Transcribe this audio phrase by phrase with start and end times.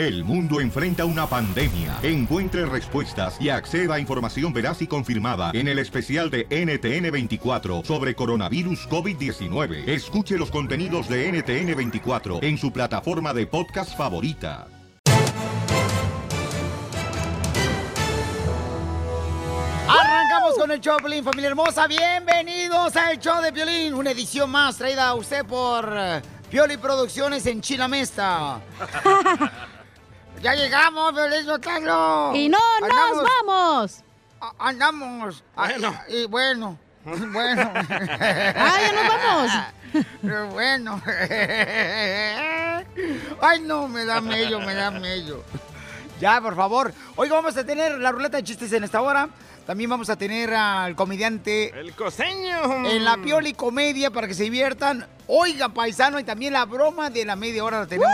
[0.00, 1.98] El mundo enfrenta una pandemia.
[2.02, 8.14] Encuentre respuestas y acceda a información veraz y confirmada en el especial de NTN24 sobre
[8.14, 9.86] coronavirus COVID-19.
[9.86, 14.68] Escuche los contenidos de NTN24 en su plataforma de podcast favorita.
[19.86, 21.86] Arrancamos con el show de Piolín, familia hermosa.
[21.86, 27.44] Bienvenidos al show de Piolín, una edición más traída a usted por eh, Pioli Producciones
[27.44, 28.62] en Chilamesta.
[30.42, 32.32] ya llegamos, Piolín Sotelo.
[32.34, 34.02] Y no nos vamos.
[34.40, 35.42] A- Andamos.
[35.54, 35.94] Bueno.
[35.96, 36.78] Ah, Y bueno.
[37.04, 37.72] Bueno.
[37.74, 39.52] Ah, ya nos vamos.
[40.22, 41.00] Pero bueno.
[43.40, 45.42] Ay, no, me da mello, me da mello.
[46.20, 46.92] Ya, por favor.
[47.16, 49.28] Hoy vamos a tener la ruleta de chistes en esta hora.
[49.70, 52.84] También vamos a tener al comediante El costeño.
[52.88, 55.06] en la Pioli Comedia para que se diviertan.
[55.28, 58.12] Oiga, paisano, y también la broma de la media hora la tenemos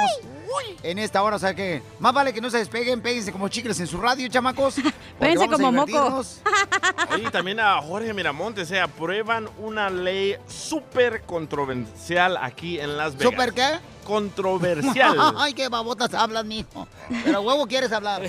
[0.83, 1.37] en esta hora.
[1.37, 4.29] O sea que más vale que no se despeguen, péguense como chicles en su radio,
[4.29, 4.75] chamacos.
[5.19, 5.87] Péguense como moco.
[5.87, 6.43] divertirnos.
[7.11, 13.33] Oye, también a Jorge Miramontes, se aprueban una ley súper controversial aquí en Las Vegas.
[13.33, 13.79] ¿Súper qué?
[14.05, 15.17] Controversial.
[15.39, 16.87] Ay, qué babotas hablas, mijo.
[17.25, 18.23] Pero huevo quieres hablar.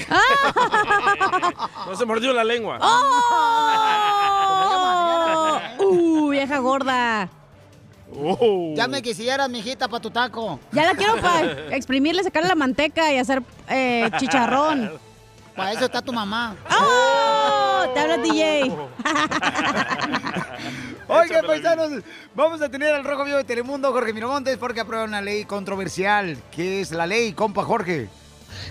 [1.85, 2.79] No se mordió la lengua.
[2.81, 3.16] ¡Oh!
[5.79, 7.29] ¡Uh, vieja gorda!
[8.15, 8.73] Oh.
[8.75, 10.59] Ya me quisieras, mijita, para tu taco.
[10.71, 14.91] Ya la quiero para exprimirle, sacarle la manteca y hacer eh, chicharrón.
[15.55, 16.55] Para eso está tu mamá.
[16.69, 17.91] ¡Oh!
[17.93, 18.71] Te habla DJ.
[21.07, 22.03] Oigan, paisanos,
[22.35, 26.37] vamos a tener al Rojo Vivo de Telemundo, Jorge Miramontes, porque aprueba una ley controversial.
[26.51, 28.09] ¿Qué es la ley, compa Jorge?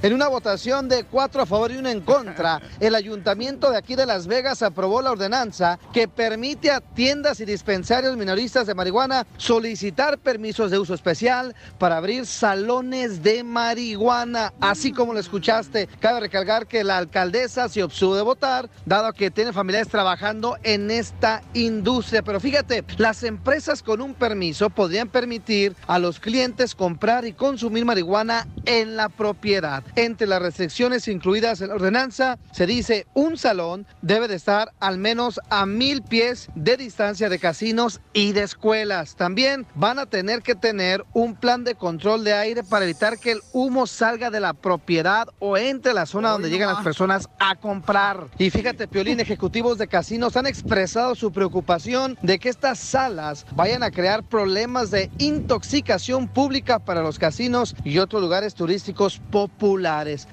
[0.02, 3.96] En una votación de cuatro a favor y uno en contra, el ayuntamiento de aquí
[3.96, 9.26] de Las Vegas aprobó la ordenanza que permite a tiendas y dispensarios minoristas de marihuana
[9.36, 14.52] solicitar permisos de uso especial para abrir salones de marihuana.
[14.60, 19.30] Así como lo escuchaste, cabe recalcar que la alcaldesa se obtuvo de votar, dado que
[19.30, 22.22] tiene familiares trabajando en esta industria.
[22.22, 27.84] Pero fíjate, las empresas con un permiso podrían permitir a los clientes comprar y consumir
[27.84, 29.75] marihuana en la propiedad.
[29.94, 34.98] Entre las restricciones incluidas en la ordenanza, se dice un salón debe de estar al
[34.98, 39.16] menos a mil pies de distancia de casinos y de escuelas.
[39.16, 43.32] También van a tener que tener un plan de control de aire para evitar que
[43.32, 47.56] el humo salga de la propiedad o entre la zona donde llegan las personas a
[47.56, 48.28] comprar.
[48.38, 53.82] Y fíjate, Piolín, ejecutivos de casinos han expresado su preocupación de que estas salas vayan
[53.82, 59.55] a crear problemas de intoxicación pública para los casinos y otros lugares turísticos populares.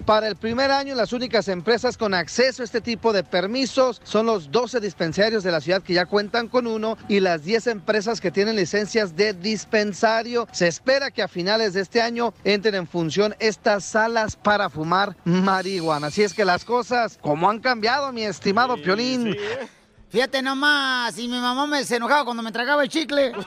[0.05, 4.25] Para el primer año, las únicas empresas con acceso a este tipo de permisos son
[4.25, 8.19] los 12 dispensarios de la ciudad que ya cuentan con uno y las 10 empresas
[8.19, 10.47] que tienen licencias de dispensario.
[10.51, 15.15] Se espera que a finales de este año entren en función estas salas para fumar
[15.23, 16.07] marihuana.
[16.07, 19.33] Así es que las cosas, como han cambiado, mi estimado Piolín.
[19.33, 19.67] Sí, ¿eh?
[20.13, 23.33] Fíjate nomás, y mi mamá me se enojaba cuando me tragaba el chicle.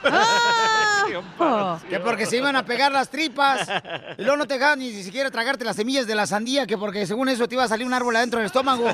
[1.89, 3.69] Que porque se iban a pegar las tripas.
[4.19, 7.07] Y luego no te dejaban ni siquiera tragarte las semillas de la sandía, que porque
[7.07, 8.85] según eso te iba a salir un árbol adentro del estómago.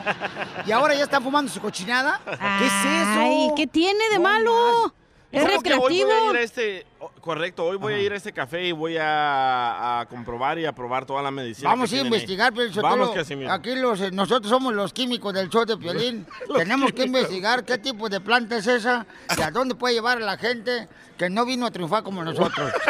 [0.67, 2.21] Y ahora ya están fumando su cochinada.
[2.27, 3.21] ¿Qué es eso?
[3.21, 4.95] Ay, ¿qué tiene de malo?
[5.33, 6.09] Es ¿Sabes que Hoy recreativo.
[6.11, 8.73] voy a ir a este, oh, correcto, hoy voy a ir a este café y
[8.73, 11.71] voy a, a comprobar y a probar toda la medicina.
[11.71, 13.51] Vamos que a investigar, pero Vamos, Casimiro.
[13.51, 16.27] aquí los, eh, nosotros somos los químicos del show de Piolín.
[16.55, 20.21] Tenemos que investigar qué tipo de planta es esa y a dónde puede llevar a
[20.21, 22.71] la gente que no vino a triunfar como nosotros.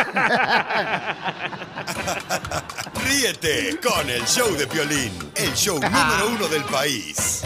[3.05, 7.43] Ríete con el show de Piolín, el show número uno del país.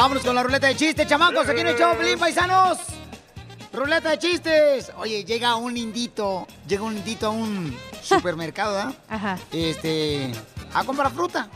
[0.00, 2.78] Vámonos con la ruleta de chistes, chamacos, aquí en el show, Piolín, paisanos.
[3.70, 4.90] Ruleta de chistes.
[4.96, 8.94] Oye, llega un lindito, llega un lindito a un supermercado, ¿verdad?
[9.10, 9.38] Ajá.
[9.52, 10.32] Este,
[10.72, 11.50] a comprar fruta.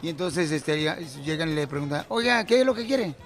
[0.00, 0.78] Y entonces este,
[1.24, 3.16] llegan y le preguntan, oiga, ¿qué es lo que quiere?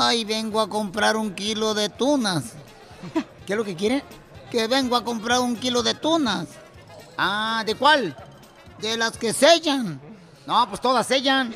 [0.00, 2.54] Ay, vengo a comprar un kilo de tunas.
[3.46, 4.02] ¿Qué es lo que quiere?
[4.50, 6.48] Que vengo a comprar un kilo de tunas.
[7.16, 8.16] Ah, ¿de cuál?
[8.80, 10.09] De las que sellan.
[10.50, 11.54] No, pues todas sellan.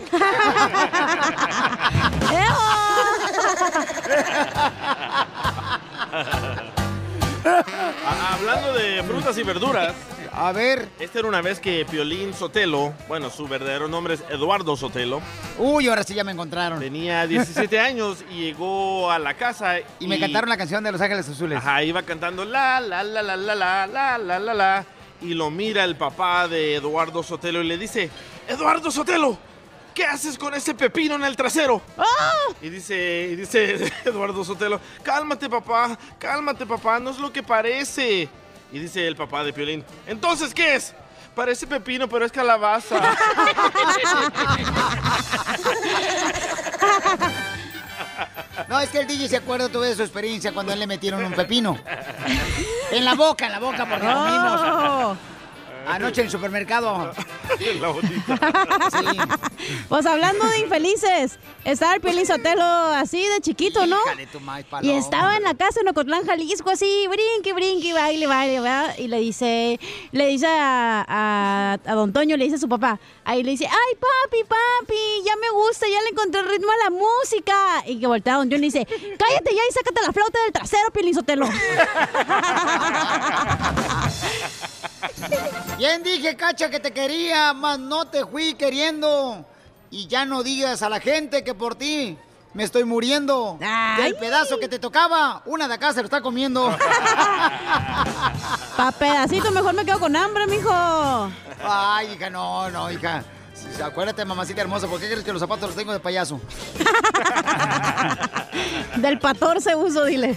[7.46, 9.92] Ah, hablando de frutas y verduras,
[10.32, 10.88] A ver.
[10.98, 15.20] esta era una vez que Piolín Sotelo, bueno, su verdadero nombre es Eduardo Sotelo,
[15.58, 16.78] Uy, ahora sí ya me encontraron.
[16.80, 21.00] tenía 17 años y llegó a la casa Y me cantaron la canción de Los
[21.00, 21.58] Ángeles Azules.
[21.58, 24.84] Ajá, iba cantando la, la, la, la, la, la, la, la, la, la.
[25.20, 28.10] Y lo mira el papá de Eduardo Sotelo y le dice,
[28.48, 29.38] Eduardo Sotelo,
[29.94, 31.80] ¿qué haces con ese pepino en el trasero?
[31.96, 32.32] ¡Ah!
[32.60, 38.28] Y dice, y dice Eduardo Sotelo, cálmate papá, cálmate papá, no es lo que parece.
[38.72, 40.94] Y dice el papá de Piolín, entonces, ¿qué es?
[41.34, 43.00] Parece pepino, pero es calabaza.
[48.68, 50.86] No, es que el DJ se acuerda todo de su experiencia cuando a él le
[50.86, 51.78] metieron un pepino.
[52.90, 55.18] En la boca, en la boca, porque lo comimos.
[55.86, 57.12] Anoche en el supermercado.
[57.80, 58.38] La botita.
[58.90, 59.18] Sí.
[59.88, 63.96] Pues hablando de infelices, estaba el Piolín Sotelo así de chiquito, ¿no?
[64.06, 68.26] Híjale, tu maíz Y estaba en la casa en Ocotlán, Jalisco, así, brinque, brinque, baile,
[68.26, 68.94] baile, ¿verdad?
[68.98, 69.78] Y le dice,
[70.12, 73.66] le dice a, a, a don Toño, le dice a su papá, ahí le dice,
[73.66, 77.84] ay, papi, papi, ya me gusta, ya le encontré el ritmo a la música.
[77.86, 80.52] Y que voltea a don John y dice, cállate ya y sácate la flauta del
[80.52, 81.48] trasero, Piolín Sotelo.
[85.78, 89.44] Bien dije, cacha, que te quería, mas no te fui queriendo.
[89.90, 92.16] Y ya no digas a la gente que por ti
[92.52, 93.58] me estoy muriendo.
[93.60, 94.06] Ay.
[94.06, 96.68] El pedazo que te tocaba, una de acá se lo está comiendo.
[98.76, 100.70] Pa' pedacito, mejor me quedo con hambre, mijo.
[101.62, 103.24] Ay, hija, no, no, hija.
[103.82, 106.40] Acuérdate, mamacita hermosa, ¿por qué crees que los zapatos los tengo de payaso?
[108.96, 110.36] Del 14 uso, dile.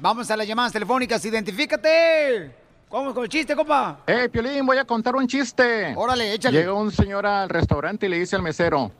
[0.00, 2.59] Vamos a las llamadas telefónicas, identifícate.
[2.90, 3.98] ¿Cómo con el chiste, compa?
[4.04, 5.94] Hey, Piolín, voy a contar un chiste.
[5.96, 6.58] Órale, échale.
[6.58, 8.90] Llega un señor al restaurante y le dice al mesero,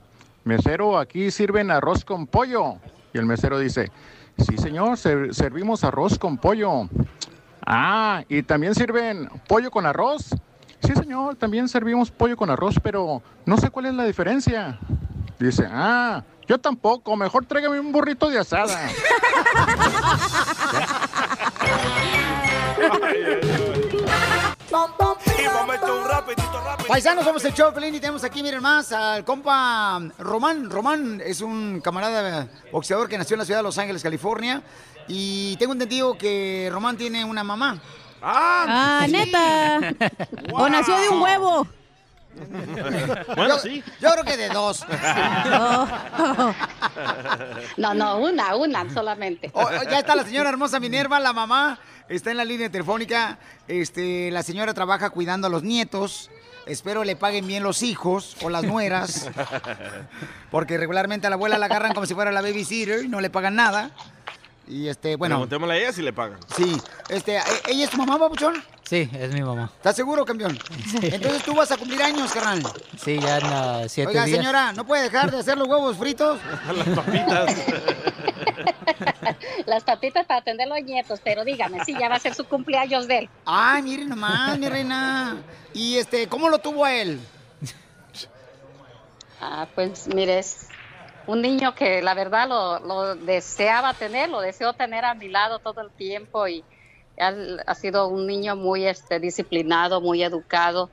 [0.45, 2.75] mesero, aquí sirven arroz con pollo.
[3.13, 3.91] Y el mesero dice,
[4.37, 6.87] sí, señor, ser- servimos arroz con pollo.
[7.65, 10.29] Ah, ¿y también sirven pollo con arroz?
[10.81, 14.79] Sí, señor, también servimos pollo con arroz, pero no sé cuál es la diferencia.
[15.37, 18.89] Dice, ah, yo tampoco, mejor tráigame un burrito de asada.
[26.87, 30.69] Paisanos, somos el Pelín y tenemos aquí, miren más, al compa Román.
[30.69, 34.61] Román es un camarada boxeador que nació en la ciudad de Los Ángeles, California.
[35.07, 37.79] Y tengo entendido que Román tiene una mamá.
[38.21, 39.79] Ah, Ah, neta.
[40.53, 41.67] O nació de un huevo.
[43.35, 43.83] bueno, yo, sí.
[43.99, 44.85] Yo creo que de dos.
[45.53, 46.53] Oh.
[47.77, 49.49] No, no, una, una solamente.
[49.53, 51.79] Oh, ya está la señora hermosa Minerva, la mamá.
[52.11, 53.39] Está en la línea telefónica.
[53.69, 56.29] Este, la señora trabaja cuidando a los nietos.
[56.65, 59.29] Espero le paguen bien los hijos o las nueras.
[60.51, 63.29] Porque regularmente a la abuela la agarran como si fuera la babysitter y no le
[63.29, 63.91] pagan nada.
[64.67, 66.39] Y este, bueno, Preguntémosle a ella si le pagan.
[66.55, 66.77] sí.
[67.09, 68.63] Este, ¿e- ¿ella es tu mamá, papuchón?
[68.83, 69.71] Sí, es mi mamá.
[69.75, 70.57] ¿Estás seguro, campeón?
[71.01, 72.61] Entonces tú vas a cumplir años, carnal.
[73.03, 74.37] Sí, ya en ah, siete Oiga, días.
[74.37, 76.39] señora, ¿no puede dejar de hacer los huevos fritos?
[76.75, 77.55] Las papitas.
[79.65, 83.07] Las papitas para atender los nietos, pero dígame, sí, ya va a ser su cumpleaños
[83.07, 83.29] de él.
[83.45, 85.37] Ay, miren nomás, mi reina.
[85.73, 87.19] Y este, ¿cómo lo tuvo a él?
[89.39, 90.67] Ah, pues mire, es
[91.27, 95.59] un niño que la verdad lo, lo deseaba tener, lo deseo tener a mi lado
[95.59, 96.63] todo el tiempo y
[97.17, 100.89] él ha sido un niño muy este, disciplinado, muy educado,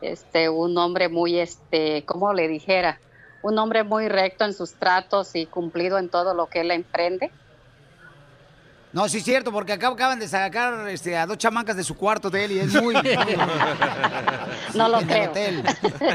[0.00, 2.98] este, un hombre muy, este, ¿cómo le dijera?
[3.42, 7.30] Un hombre muy recto en sus tratos y cumplido en todo lo que él emprende.
[8.94, 11.96] No, sí es cierto, porque acá acaban de sacar este, a dos chamacas de su
[11.96, 12.94] cuarto de él y es muy...
[14.74, 15.30] No lo en el creo.
[15.30, 15.64] hotel.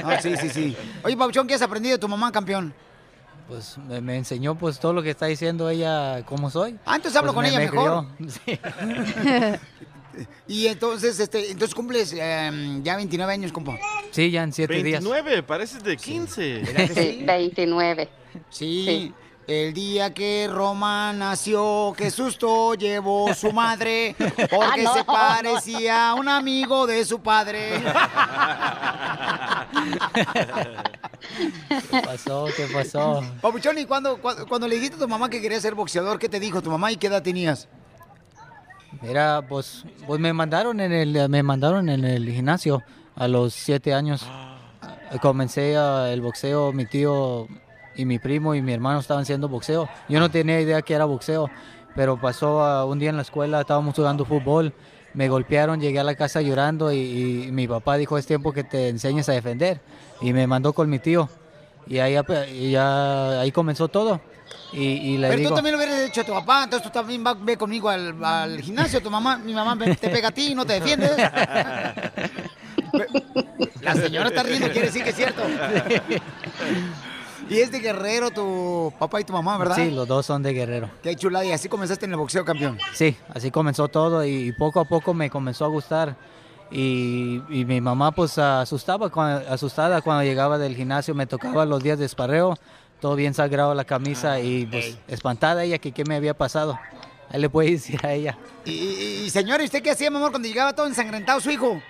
[0.04, 0.78] No, sí, sí, sí.
[1.04, 2.74] Oye, Pauchón, ¿qué has aprendido de tu mamá, campeón?
[3.48, 6.78] Pues me, me enseñó pues todo lo que está diciendo ella, cómo soy.
[6.86, 8.06] Ah, entonces hablo Pues, con me- ella me mejor.
[8.18, 8.30] crió.
[8.46, 8.60] Sí.
[10.48, 13.78] Y entonces, este, entonces cumples eh, ya 29 años, compa.
[14.12, 15.02] Sí, ya en siete días.
[15.04, 16.66] 29, pareces de 15.
[16.94, 18.10] Sí, 29.
[18.50, 18.84] Sí.
[18.86, 19.14] Sí.
[19.50, 25.06] El día que Roma nació, qué susto llevó su madre, porque Ah, no, se no.
[25.08, 27.82] parecía a un amigo de su padre.
[31.90, 32.46] ¿Qué pasó?
[32.56, 33.24] ¿Qué pasó?
[33.42, 36.30] Papuchón, ¿y cuando, cuando, cuando le dijiste a tu mamá que quería ser boxeador, qué
[36.30, 37.68] te dijo tu mamá y qué edad tenías?
[39.02, 42.84] Mira, pues, pues me mandaron en el, me mandaron en el gimnasio
[43.16, 44.26] a los siete años.
[45.24, 47.48] Comencé ah, el boxeo, mi tío
[48.00, 49.90] y mi primo y mi hermano estaban haciendo boxeo.
[50.08, 51.50] Yo no tenía idea que era boxeo,
[51.96, 54.74] pero pasó ah, un día en la escuela, estábamos jugando fútbol,
[55.14, 58.64] me golpearon, llegué a la casa llorando y, y mi papá dijo, es tiempo que
[58.64, 59.82] te enseñes a defender.
[60.22, 61.28] Y me mandó con mi tío.
[61.88, 62.16] Y ahí,
[62.54, 64.22] y ya, ahí comenzó todo.
[64.72, 65.50] Y, y le Pero digo...
[65.50, 68.24] tú también lo hubieras hecho a tu papá, entonces tú también vas ve conmigo al,
[68.24, 71.12] al gimnasio, tu mamá, mi mamá te pega a ti y no te defiendes.
[73.82, 75.42] La señora está riendo, quiere decir que es cierto.
[77.50, 79.76] Y es de guerrero tu papá y tu mamá, ¿verdad?
[79.76, 80.90] Sí, los dos son de Guerrero.
[81.02, 82.78] Qué chulada, y así comenzaste en el boxeo, campeón.
[82.94, 86.16] Sí, así comenzó todo y, poco a poco me comenzó a gustar.
[86.72, 91.82] Y, y mi mamá pues asustaba, cuando- asustada cuando llegaba del gimnasio, me tocaba los
[91.82, 92.56] días de esparreo,
[93.02, 96.78] todo bien sagrado la camisa y pues espantada ella que qué me había pasado.
[97.32, 98.38] Ahí le puede decir a ella.
[98.66, 101.50] Y, y, y, señor, ¿y usted qué hacía, mi amor, cuando llegaba todo ensangrentado su
[101.50, 101.82] hijo?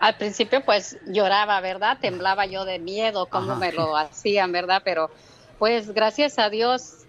[0.00, 1.98] Al principio pues lloraba, ¿verdad?
[2.00, 3.60] Temblaba yo de miedo, cómo Ajá.
[3.60, 4.82] me lo hacían, ¿verdad?
[4.84, 5.10] Pero
[5.58, 7.06] pues gracias a Dios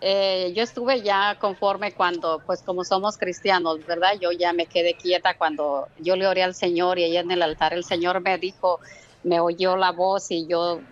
[0.00, 4.12] eh, yo estuve ya conforme cuando, pues como somos cristianos, ¿verdad?
[4.20, 7.42] Yo ya me quedé quieta cuando yo le oré al Señor y ahí en el
[7.42, 8.78] altar el Señor me dijo,
[9.24, 10.82] me oyó la voz y yo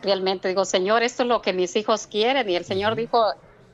[0.00, 2.48] realmente digo, Señor, esto es lo que mis hijos quieren.
[2.48, 3.26] Y el Señor dijo,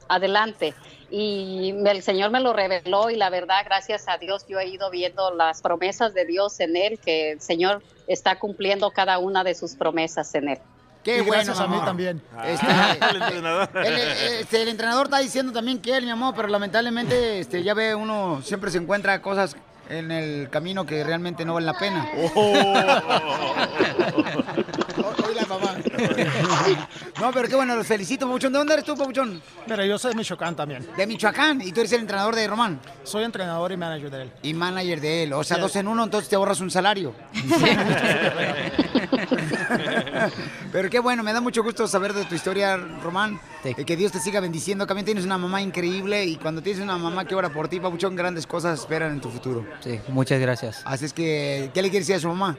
[0.08, 0.74] adelante.
[1.14, 4.90] Y el Señor me lo reveló y la verdad, gracias a Dios, yo he ido
[4.90, 9.54] viendo las promesas de Dios en Él, que el Señor está cumpliendo cada una de
[9.54, 10.58] sus promesas en Él.
[11.04, 12.22] Qué Y bueno, gracias a mí también.
[12.46, 12.66] Este,
[13.10, 13.68] El entrenador.
[13.74, 13.98] el,
[14.40, 17.94] este, el entrenador está diciendo también que él, mi amor, pero lamentablemente este, ya ve
[17.94, 19.54] uno siempre se encuentra cosas
[19.90, 22.08] en el camino que realmente no valen la pena.
[25.34, 25.76] La mamá.
[27.20, 28.52] No, pero qué bueno, los felicito, Pabuchón.
[28.52, 29.40] ¿De dónde eres tú, Pabuchón?
[29.68, 30.84] Mira, yo soy de Michoacán también.
[30.96, 31.60] De Michoacán.
[31.60, 32.80] ¿Y tú eres el entrenador de Román?
[33.04, 34.32] Soy entrenador y manager de él.
[34.42, 35.32] Y manager de él.
[35.34, 35.60] O sea, Sí.
[35.62, 37.14] dos en uno, entonces te ahorras un salario.
[40.72, 43.38] Pero qué bueno, me da mucho gusto saber de tu historia, Román.
[43.64, 44.86] Y que Dios te siga bendiciendo.
[44.86, 48.16] También tienes una mamá increíble y cuando tienes una mamá que ora por ti, Pabuchón,
[48.16, 49.64] grandes cosas esperan en tu futuro.
[49.80, 50.82] Sí, muchas gracias.
[50.84, 52.56] Así es que, ¿qué le quieres decir a su mamá?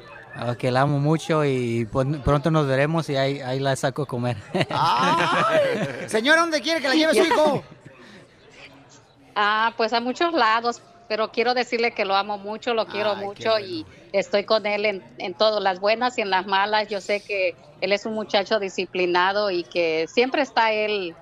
[0.58, 4.06] Que la amo mucho y pues, pronto nos veremos y ahí, ahí la saco a
[4.06, 4.38] comer.
[4.70, 7.64] Ay, Señora, ¿dónde quiere que la lleve su hijo?
[9.36, 13.60] Ah, pues a muchos lados, pero quiero decirle que lo amo mucho, lo quiero mucho
[13.60, 16.88] y estoy con él en, en todo, las buenas y en las malas.
[16.88, 21.16] Yo sé que él es un muchacho disciplinado y que siempre está él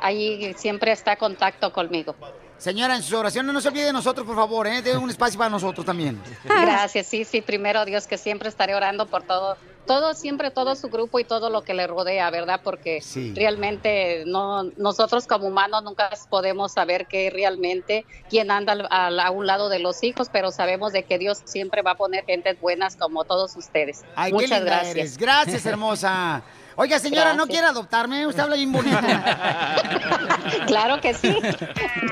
[0.00, 2.14] ahí, siempre está en contacto conmigo.
[2.62, 4.82] Señora, en sus oraciones no se olvide de nosotros, por favor, ¿eh?
[4.82, 6.22] De un espacio para nosotros también.
[6.44, 10.88] Gracias, sí, sí, primero Dios que siempre estaré orando por todo, todo, siempre todo su
[10.88, 12.60] grupo y todo lo que le rodea, ¿verdad?
[12.62, 13.32] Porque Sí.
[13.34, 19.68] realmente no, nosotros como humanos nunca podemos saber qué realmente, quién anda a un lado
[19.68, 23.24] de los hijos, pero sabemos de que Dios siempre va a poner gentes buenas como
[23.24, 24.04] todos ustedes.
[24.14, 24.94] Ay, qué Muchas linda gracias.
[24.96, 25.18] eres.
[25.18, 26.42] Gracias, hermosa.
[26.76, 27.48] Oiga, señora, ¿no Gracias.
[27.48, 28.26] quiere adoptarme?
[28.26, 28.98] Usted habla bien bonito.
[30.66, 31.36] claro que sí.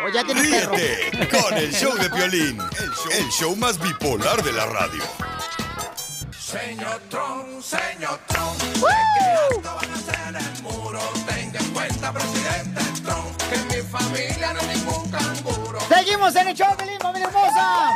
[0.04, 0.72] O ya tiene perro.
[0.72, 5.02] Con el show de Piolín, el show, el show más bipolar de la radio.
[6.38, 11.00] Señor Trump, señor Trump, ¿de qué van a hacer el muro?
[11.26, 15.78] Tenga en cuenta, presidente Trump, que en mi familia no hay ningún canguro.
[15.88, 17.90] Seguimos en el show, Pelín, familia hermosa.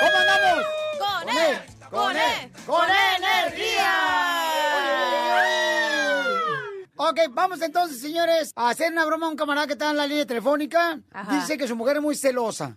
[0.00, 0.66] ¿Cómo andamos?
[0.98, 1.58] Con él,
[1.90, 4.27] con él, con energía.
[7.00, 10.04] Ok, vamos entonces, señores, a hacer una broma a un camarada que está en la
[10.04, 10.98] línea telefónica.
[11.12, 11.32] Ajá.
[11.32, 12.76] Dice que su mujer es muy celosa.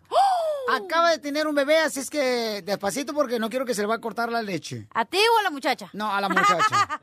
[0.72, 3.88] Acaba de tener un bebé, así es que despacito porque no quiero que se le
[3.88, 4.88] va a cortar la leche.
[4.94, 5.90] ¿A ti o a la muchacha?
[5.94, 6.56] No, a la muchacha.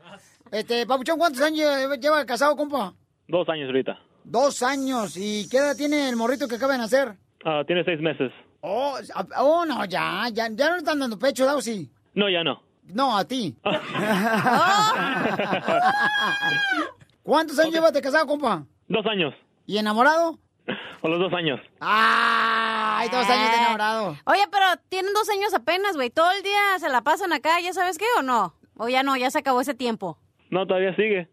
[0.51, 1.67] este, Papuchón, ¿cuántos años
[1.99, 2.93] lleva casado, compa?
[3.27, 3.99] Dos años ahorita.
[4.23, 5.17] Dos años.
[5.17, 7.17] ¿Y qué edad tiene el morrito que acaba de nacer?
[7.43, 8.31] Ah, tiene seis meses.
[8.61, 8.97] Oh,
[9.37, 11.91] oh, no, ya, ya, ya no le están dando pecho, ¿da o sí?
[12.13, 12.63] No, ya no.
[12.93, 13.57] No, a ti.
[17.23, 18.65] ¿Cuántos años llevas de casado, compa?
[18.87, 19.33] Dos años.
[19.65, 20.39] ¿Y enamorado?
[21.01, 21.61] O los dos años.
[21.79, 24.17] ¡Ay, dos años de enamorado!
[24.25, 26.09] Oye, pero tienen dos años apenas, güey.
[26.09, 28.53] Todo el día se la pasan acá, ¿ya sabes qué o no?
[28.75, 30.17] O ya no, ya se acabó ese tiempo.
[30.49, 31.29] No, todavía sigue.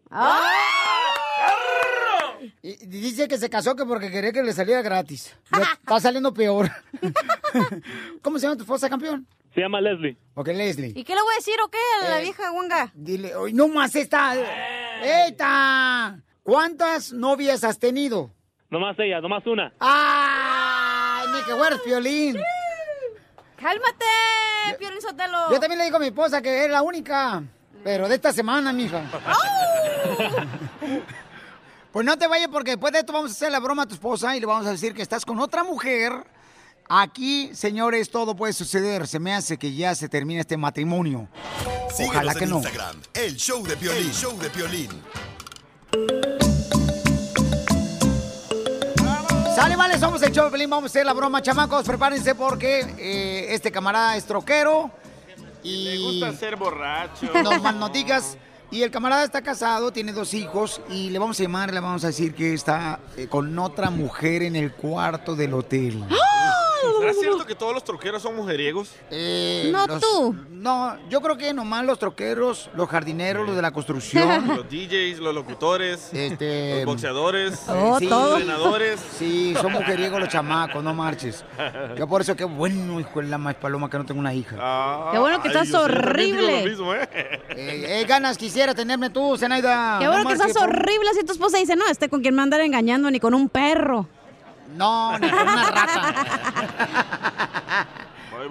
[2.61, 5.37] Y dice que se casó que porque quería que le saliera gratis.
[5.51, 6.69] Le está saliendo peor.
[8.21, 9.27] ¿Cómo se llama tu esposa, campeón?
[9.57, 10.15] Se llama Leslie.
[10.35, 10.93] Ok, Leslie.
[10.95, 12.91] ¿Y qué le voy a decir o qué a la Eh, vieja guanga?
[12.93, 14.35] Dile, hoy no más esta.
[15.01, 16.19] ¡Eita!
[16.43, 18.29] ¿Cuántas novias has tenido?
[18.69, 19.73] Nomás ella, nomás una.
[19.79, 22.39] ¡Ay, ni que fueras violín!
[23.59, 24.05] ¡Cálmate,
[24.77, 25.49] Piolín Sotelo!
[25.49, 27.41] Yo también le digo a mi esposa que es la única,
[27.83, 29.01] pero de esta semana, mija.
[31.91, 33.95] Pues no te vayas porque después de esto vamos a hacer la broma a tu
[33.95, 36.11] esposa y le vamos a decir que estás con otra mujer.
[36.89, 39.07] Aquí, señores, todo puede suceder.
[39.07, 41.27] Se me hace que ya se termine este matrimonio.
[41.91, 42.57] Síguenos Ojalá que en no.
[42.57, 44.89] Instagram, el show de Piolín, show de Piolín.
[49.55, 50.69] Sale, vale, somos el show de Pelín.
[50.69, 51.83] Vamos a hacer la broma, chamacos.
[51.85, 54.91] Prepárense porque eh, este camarada es troquero.
[55.63, 57.31] Y Le gusta ser borracho.
[57.43, 58.37] No más no digas.
[58.69, 62.03] Y el camarada está casado, tiene dos hijos y le vamos a llamar, le vamos
[62.03, 66.03] a decir que está eh, con otra mujer en el cuarto del hotel.
[66.99, 68.91] ¿Será cierto que todos los troqueros son mujeriegos?
[69.11, 70.35] Eh, No los- tú.
[70.51, 74.47] No, yo creo que nomás los troqueros, los jardineros, los de la construcción.
[74.57, 78.37] Los DJs, los locutores, Este, los boxeadores, Oh, los todo.
[78.37, 78.99] entrenadores.
[79.17, 81.45] Sí, son mujeriegos los chamacos, no marches.
[81.97, 84.55] Yo por eso qué bueno, hijo de la más paloma, que no tengo una hija.
[85.11, 86.61] Qué bueno que Ay, estás yo sí, horrible.
[86.63, 87.07] lo mismo, ¿eh?
[87.11, 89.97] Eh, eh, ganas quisiera tenerme tú, Zenaida.
[89.99, 92.21] Qué bueno No que marches, estás por- horrible si tu esposa dice, no, este con
[92.21, 94.07] quien me andar engañando, ni con un perro.
[94.77, 96.13] No, ni con una rata.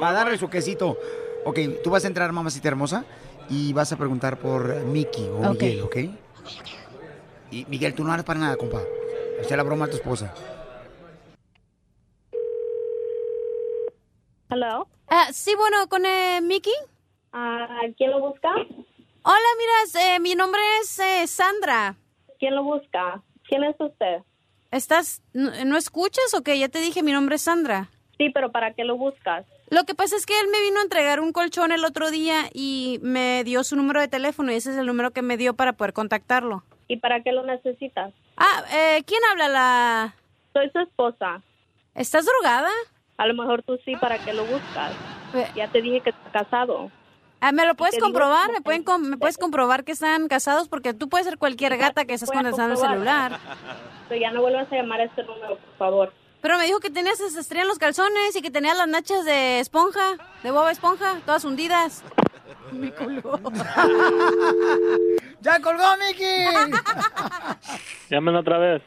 [0.03, 0.99] Va a darle su quesito.
[1.45, 3.05] Ok, tú vas a entrar, mamacita hermosa,
[3.49, 5.63] y vas a preguntar por Mickey o Ok.
[5.63, 5.97] Miguel, ¿ok?
[7.53, 8.81] Y Miguel, tú no eres para nada, compa.
[9.41, 10.35] Hacer la broma a tu esposa.
[14.51, 14.89] Hello.
[15.09, 16.73] Ah, sí, bueno, con eh, Mickey.
[17.97, 18.51] ¿Quién lo busca?
[19.23, 21.95] Hola, mira, eh, mi nombre es eh, Sandra.
[22.39, 23.23] ¿Quién lo busca?
[23.49, 24.19] ¿Quién es usted?
[24.77, 26.59] ¿Estás, no, no escuchas o qué?
[26.59, 27.89] Ya te dije, mi nombre es Sandra.
[28.19, 29.45] Sí, pero ¿para qué lo buscas?
[29.71, 32.51] Lo que pasa es que él me vino a entregar un colchón el otro día
[32.53, 35.55] y me dio su número de teléfono y ese es el número que me dio
[35.55, 36.63] para poder contactarlo.
[36.89, 38.13] ¿Y para qué lo necesitas?
[38.37, 39.49] Ah, eh, ¿quién habla?
[39.49, 40.15] La...
[40.53, 41.43] Soy su esposa.
[41.95, 42.71] ¿Estás drogada?
[43.17, 44.93] A lo mejor tú sí, ¿para qué lo buscas?
[45.55, 46.91] Ya te dije que estás casado.
[47.41, 48.51] Ah, ¿Me lo puedes comprobar?
[48.51, 50.69] ¿Me, pueden com- ¿Me puedes comprobar que están casados?
[50.69, 53.39] Porque tú puedes ser cualquier gata que estás contestando el celular.
[54.09, 56.13] Pero ya no vuelvas a llamar a este número, por favor.
[56.41, 59.25] Pero me dijo que tenías esa estrella en los calzones y que tenías las nachas
[59.25, 62.03] de esponja, de boba esponja, todas hundidas.
[62.73, 63.23] Mi culo.
[65.41, 66.47] ¡Ya colgó, Mickey!
[68.11, 68.83] Llámenla otra vez.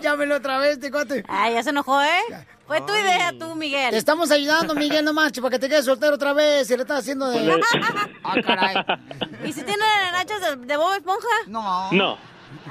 [0.00, 1.24] Llámelo otra vez, te cuate.
[1.28, 2.46] Ay, ya se enojó, ¿eh?
[2.72, 3.90] Fue tu idea tú, Miguel.
[3.90, 6.70] Te estamos ayudando, Miguel, no marches, para que te quedes soltero otra vez.
[6.70, 7.60] Y le estás haciendo de...
[8.24, 8.76] Ah, caray.
[9.44, 11.28] ¿Y si tiene nachas de, de boba esponja?
[11.48, 11.92] No.
[11.92, 12.16] No.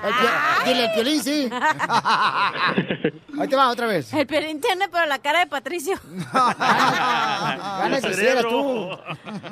[0.04, 1.50] El pio- Dile, el piolín, sí.
[3.40, 4.12] Ahí te va, otra vez.
[4.12, 6.00] El piolín tiene, pero la cara de Patricio.
[6.34, 8.90] Ganas quisieras tú.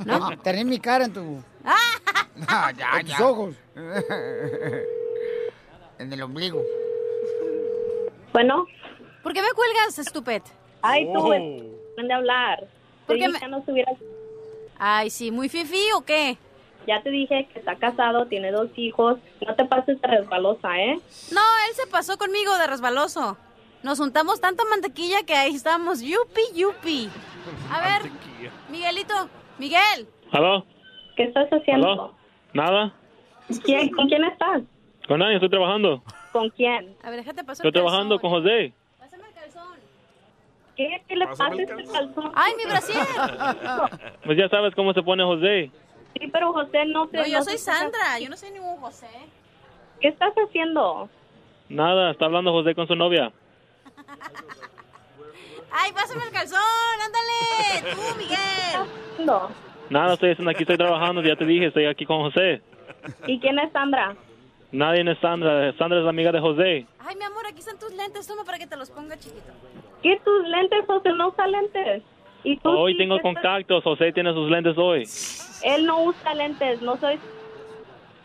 [0.06, 1.44] No, tener mi cara en tu...
[1.64, 2.72] Ah.
[3.00, 3.54] en tus ojos.
[6.00, 6.64] En el ombligo.
[8.34, 8.66] Bueno.
[9.24, 10.44] ¿Por qué me cuelgas, estúpido?
[10.82, 11.34] Ay, tú, Oh.
[11.34, 11.64] es-
[12.08, 12.66] de hablar.
[13.06, 13.96] ¿Por qué me- no estuvieras...
[14.78, 16.38] Ay, sí, ¿muy fifi o qué?
[16.88, 19.20] Ya te dije que está casado, tiene dos hijos.
[19.46, 20.94] No te pases de resbalosa, ¿eh?
[21.34, 23.36] No, él se pasó conmigo de resbaloso.
[23.84, 27.10] Nos juntamos tanta mantequilla que ahí estábamos, yupi, yupi.
[27.70, 28.12] A ver,
[28.72, 29.14] Miguelito,
[29.58, 30.08] Miguel.
[30.32, 30.66] ¿Aló?
[31.18, 31.92] ¿Qué estás haciendo?
[31.92, 32.16] ¿Aló?
[32.54, 32.94] ¿Nada?
[33.66, 34.62] ¿Quién- ¿Con quién estás?
[35.08, 36.02] Con nadie, estoy trabajando.
[36.32, 36.96] ¿Con quién?
[37.04, 38.74] A ver, déjate pasar Estoy trabajando con José.
[40.80, 42.32] ¿Qué, ¿Qué le pasa a este calzón?
[42.36, 43.06] ¡Ay, mi brasier!
[44.24, 45.70] Pues ya sabes cómo se pone José.
[46.14, 47.18] Sí, pero José no te...
[47.18, 49.10] No, yo no soy se- Sandra, yo no soy ningún José.
[50.00, 51.10] ¿Qué estás haciendo?
[51.68, 53.30] Nada, está hablando José con su novia.
[55.70, 56.60] ¡Ay, pásame el calzón!
[57.06, 57.94] ¡Ándale!
[57.94, 59.26] ¡Tú, Miguel!
[59.26, 59.50] No.
[59.90, 62.62] Nada, estoy haciendo aquí, estoy trabajando, ya te dije, estoy aquí con José.
[63.28, 64.16] ¿Y quién es Sandra?
[64.72, 66.86] Nadie es Sandra, Sandra es la amiga de José.
[67.00, 68.28] Ay, mi amor, aquí están tus lentes.
[68.28, 69.52] Toma para que te los ponga, chiquito.
[70.04, 71.10] ¿Qué tus lentes, José?
[71.14, 72.04] No usa lentes.
[72.44, 75.04] ¿Y tú Hoy sí tengo estás- contactos, José tiene sus lentes hoy.
[75.64, 77.20] Él no usa lentes, no soy...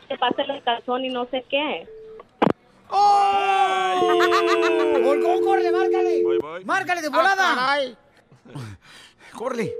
[0.08, 1.88] Te pasa el calzón y no sé qué.
[5.02, 6.22] ¡Colgó, corre, márcale!
[6.64, 7.54] ¡Márcale de volada!
[7.56, 7.78] Ah,
[9.34, 9.72] ¡Corre!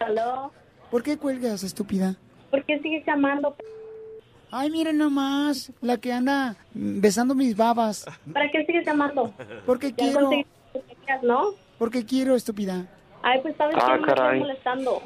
[0.00, 0.52] ¿Aló?
[0.90, 2.14] ¿Por qué cuelgas, estúpida?
[2.50, 3.56] ¿Por qué sigues llamando?
[4.56, 8.04] Ay, miren nomás, la que anda besando mis babas.
[8.32, 9.34] ¿Para qué sigues llamando?
[9.66, 10.30] Porque Ya quiero,
[11.22, 11.54] ¿no?
[11.76, 12.86] porque quiero, estúpida.
[13.24, 15.02] Ay, pues sabes Ah, que no me molestando.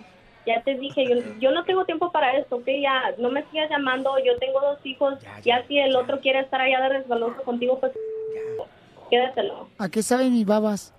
[0.47, 2.67] Ya te dije, yo, yo no tengo tiempo para esto, ¿ok?
[2.83, 5.15] Ya, no me sigas llamando, yo tengo dos hijos.
[5.47, 7.93] Ya, si el otro quiere estar allá de resbaloso contigo, pues
[9.09, 9.71] quédatelo.
[9.79, 10.93] ¿A qué saben mis babas?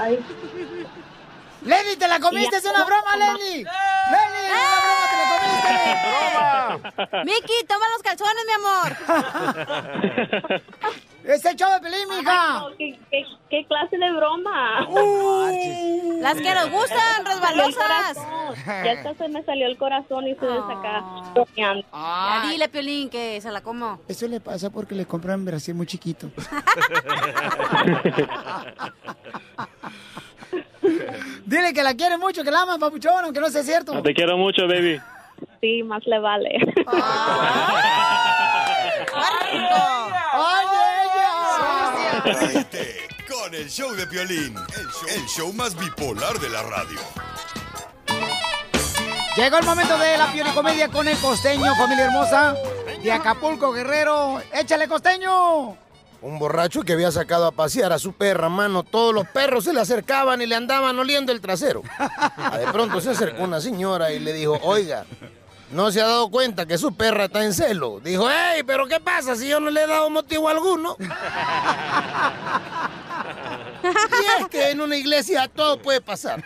[0.00, 0.18] Ay.
[1.62, 2.50] ¡Lenny, te la comiste!
[2.50, 2.58] Ya.
[2.58, 3.62] ¡Es una broma, Lenny!
[3.62, 5.55] ¡Lenny, es una broma,
[7.24, 8.96] Miki, toma los calzones, mi amor.
[11.24, 12.22] ¡Es el show de Pelín, mija!
[12.30, 14.86] Ay, no, ¿qué, qué, qué clase de broma?
[16.20, 18.16] Las que nos gustan, resbalosas.
[18.66, 21.02] Ya hasta se me salió el corazón y estoy acá
[21.34, 21.84] bromeando.
[21.92, 24.00] Ya dile, Piolín, que se la como.
[24.06, 26.30] Eso le pasa porque le compraron Brasil muy chiquito.
[31.44, 34.00] Dile que la quiere mucho, que la aman, papuchón, aunque no sea cierto.
[34.02, 35.00] Te quiero mucho, baby.
[35.60, 36.50] Sí, más le vale.
[40.32, 40.66] ¡Ay,
[42.24, 42.38] ella!
[42.40, 46.98] Ríete con el show de Piolín, el show, el show más bipolar de la radio.
[49.36, 52.54] Llegó el momento de la piolicomedia con el costeño, familia hermosa,
[53.02, 54.40] de Acapulco, Guerrero.
[54.52, 55.76] ¡Échale, costeño!
[56.22, 58.82] Un borracho que había sacado a pasear a su perra, mano.
[58.82, 61.82] Todos los perros se le acercaban y le andaban oliendo el trasero.
[62.38, 65.04] Ah, De pronto se acercó una señora y le dijo, oiga,
[65.70, 68.00] ¿no se ha dado cuenta que su perra está en celo?
[68.00, 70.96] Dijo, hey, pero ¿qué pasa si yo no le he dado motivo alguno?
[73.82, 76.44] Y es que en una iglesia todo puede pasar.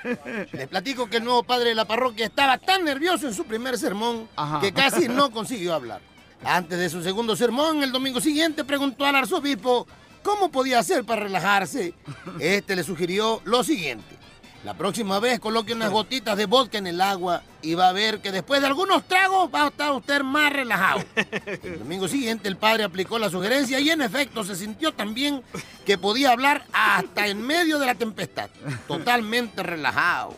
[0.52, 3.78] Les platico que el nuevo padre de la parroquia estaba tan nervioso en su primer
[3.78, 4.28] sermón
[4.61, 6.00] que casi no consiguió hablar.
[6.44, 9.87] Antes de su segundo sermón, el domingo siguiente, preguntó al arzobispo
[10.22, 11.94] cómo podía hacer para relajarse.
[12.38, 14.19] Este le sugirió lo siguiente.
[14.62, 18.20] La próxima vez coloque unas gotitas de vodka en el agua y va a ver
[18.20, 21.03] que después de algunos tragos va a estar usted más relajado.
[21.62, 25.42] El domingo siguiente el padre aplicó la sugerencia y en efecto se sintió tan bien
[25.87, 28.51] que podía hablar hasta en medio de la tempestad,
[28.87, 30.37] totalmente relajado.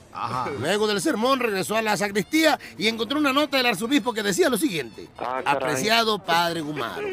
[0.60, 4.48] Luego del sermón regresó a la sacristía y encontró una nota del arzobispo que decía
[4.48, 5.08] lo siguiente.
[5.18, 5.42] caray.
[5.46, 7.08] Apreciado padre Gumaro.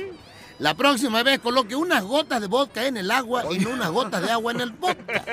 [0.60, 4.22] La próxima vez coloque unas gotas de vodka en el agua y no unas gotas
[4.22, 5.24] de agua en el vodka.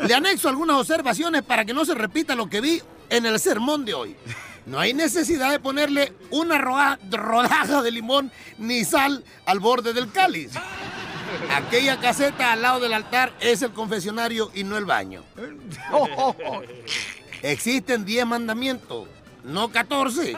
[0.06, 2.80] Le anexo algunas observaciones para que no se repita lo que vi
[3.10, 4.16] en el sermón de hoy.
[4.66, 10.52] No hay necesidad de ponerle una rodaja de limón ni sal al borde del cáliz.
[11.50, 15.22] Aquella caseta al lado del altar es el confesionario y no el baño.
[17.42, 19.08] Existen 10 mandamientos,
[19.44, 20.36] no 14.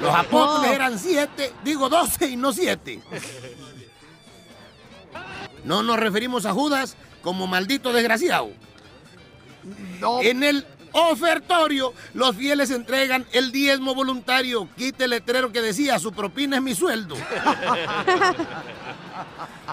[0.00, 3.00] Los apóstoles eran 7, digo 12 y no 7.
[5.64, 8.50] No nos referimos a Judas como maldito desgraciado.
[10.22, 14.68] En el ofertorio, los fieles entregan el diezmo voluntario.
[14.76, 17.16] Quite el letrero que decía, su propina es mi sueldo.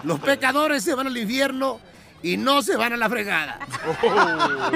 [0.02, 1.80] Los pecadores se van al infierno
[2.22, 3.58] y no se van a la fregada.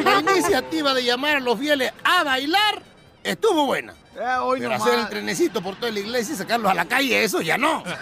[0.05, 2.83] La iniciativa de llamar a los fieles a bailar
[3.23, 3.95] estuvo buena.
[4.43, 4.87] hoy Pero nomás.
[4.87, 7.83] hacer el trenecito por toda la iglesia y sacarlos a la calle, eso ya no.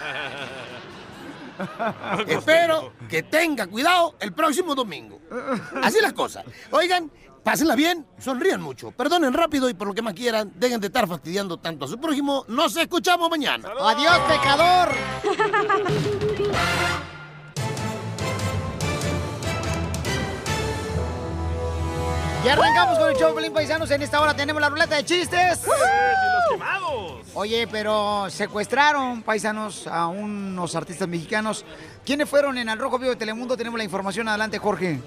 [2.27, 5.19] Espero que tenga cuidado el próximo domingo.
[5.81, 6.45] Así las cosas.
[6.71, 7.11] Oigan,
[7.43, 11.07] pásenla bien, sonrían mucho, perdonen rápido y por lo que más quieran, dejen de estar
[11.07, 12.45] fastidiando tanto a su prójimo.
[12.47, 13.69] Nos escuchamos mañana.
[13.81, 14.89] ¡Adiós, pecador!
[22.43, 23.91] Ya arrancamos con el show, Pelín Paisanos.
[23.91, 25.61] En esta hora tenemos la ruleta de chistes.
[27.33, 31.65] Oye, pero secuestraron, paisanos, a unos artistas mexicanos.
[32.05, 33.57] ¿Quiénes fueron en Al Rojo Vivo de Telemundo?
[33.57, 34.27] Tenemos la información.
[34.27, 34.99] Adelante, Jorge.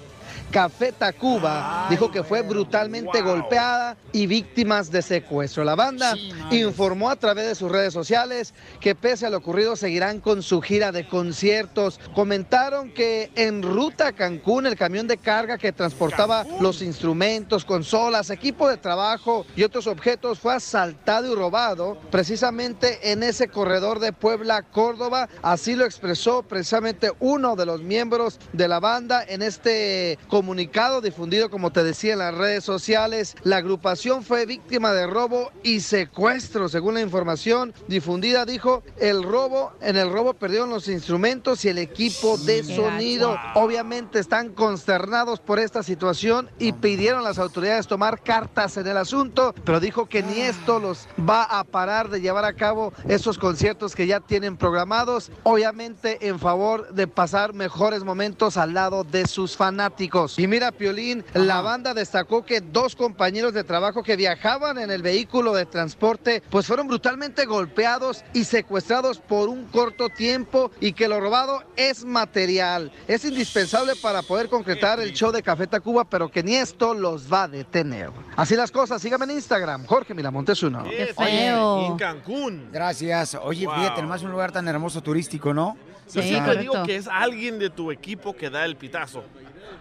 [0.51, 5.63] Café Tacuba dijo que fue brutalmente golpeada y víctimas de secuestro.
[5.63, 6.15] La banda
[6.51, 10.61] informó a través de sus redes sociales que pese a lo ocurrido seguirán con su
[10.61, 11.99] gira de conciertos.
[12.13, 18.29] Comentaron que en ruta a Cancún el camión de carga que transportaba los instrumentos, consolas,
[18.29, 24.13] equipo de trabajo y otros objetos fue asaltado y robado precisamente en ese corredor de
[24.13, 25.29] Puebla, Córdoba.
[25.41, 31.49] Así lo expresó precisamente uno de los miembros de la banda en este comunicado difundido,
[31.49, 33.35] como te decía, en las redes sociales.
[33.43, 38.45] La agrupación fue víctima de robo y secuestro, según la información difundida.
[38.45, 43.37] Dijo, el robo, en el robo perdieron los instrumentos y el equipo de sonido.
[43.55, 48.97] Obviamente están consternados por esta situación y pidieron a las autoridades tomar cartas en el
[48.97, 53.37] asunto, pero dijo que ni esto los va a parar de llevar a cabo esos
[53.37, 59.27] conciertos que ya tienen programados, obviamente en favor de pasar mejores momentos al lado de
[59.27, 60.10] sus fanáticos.
[60.37, 65.01] Y mira, Piolín, la banda destacó que dos compañeros de trabajo que viajaban en el
[65.01, 71.07] vehículo de transporte, pues fueron brutalmente golpeados y secuestrados por un corto tiempo y que
[71.07, 72.91] lo robado es material.
[73.07, 77.31] Es indispensable para poder concretar el show de Café Tacuba, pero que ni esto los
[77.31, 78.09] va a detener.
[78.35, 80.83] Así las cosas, síganme en Instagram, Jorge Miramontes uno.
[80.83, 81.81] Qué feo.
[81.81, 82.69] Y en Cancún.
[82.71, 83.35] Gracias.
[83.41, 83.75] Oye, Wow.
[83.75, 85.77] fíjate, nomás un lugar tan hermoso turístico, ¿no?
[86.13, 89.23] Yo siempre digo que es alguien de tu equipo que da el pitazo.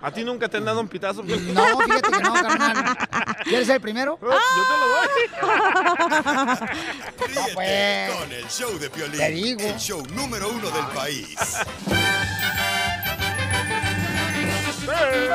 [0.02, 1.22] ¿A ti nunca te han dado un pitazo?
[1.22, 2.96] No, fíjate que no, carnal.
[3.44, 4.18] ¿Quieres ser el primero?
[4.20, 5.08] Yo te lo doy.
[7.56, 9.60] Ríete con el show de Piolín, Te digo.
[9.60, 11.36] el show número uno del país.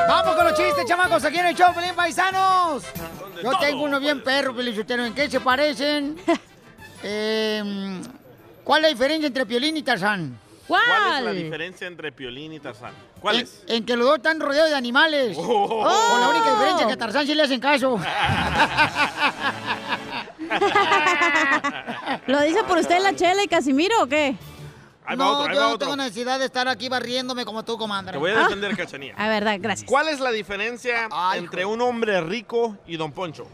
[0.08, 2.82] Vamos con los chistes, chamacos, aquí en el show, Pelín Paisanos.
[3.42, 5.04] Yo tengo uno bien perro, Pelichotero.
[5.04, 6.16] ¿En qué se parecen?
[7.08, 7.62] Eh,
[8.64, 10.36] ¿Cuál es la diferencia entre Piolín y Tarzán?
[10.66, 12.92] ¿Cuál es la diferencia entre Piolín y Tarzán?
[13.20, 13.62] ¿Cuál en, es?
[13.68, 15.36] en que los dos están rodeados de animales.
[15.38, 15.68] Oh.
[15.68, 17.98] Con la única diferencia es que a Tarzán sí le hacen caso.
[22.26, 24.36] ¿Lo dice por usted la chela y Casimiro o qué?
[25.04, 28.12] Ahí no, otro, yo no tengo necesidad de estar aquí barriéndome como tú, comandante.
[28.12, 29.14] Te voy a defender, Cachanía.
[29.16, 29.88] A verdad, gracias.
[29.88, 33.46] ¿Cuál es la diferencia entre un hombre rico y Don Poncho?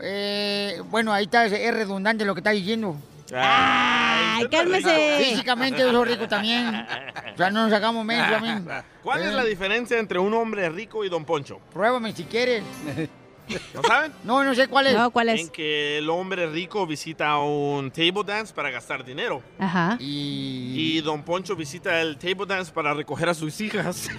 [0.00, 2.96] Eh, bueno, ahí está, es redundante lo que está diciendo.
[3.34, 5.18] ¡Ay, cálmese!
[5.30, 6.86] Físicamente yo soy rico también.
[7.34, 8.66] O sea, no nos sacamos menos también.
[9.02, 11.60] ¿Cuál es Eh, la diferencia entre un hombre rico y Don Poncho?
[11.72, 12.62] Pruébame si quieres.
[13.72, 14.12] ¿No saben?
[14.24, 14.94] No, no sé cuál es.
[14.96, 15.50] No, ¿cuál En es?
[15.50, 19.40] que el hombre rico visita un table dance para gastar dinero.
[19.58, 19.96] Ajá.
[20.00, 24.08] Y Don Poncho visita el table dance para recoger a sus hijas.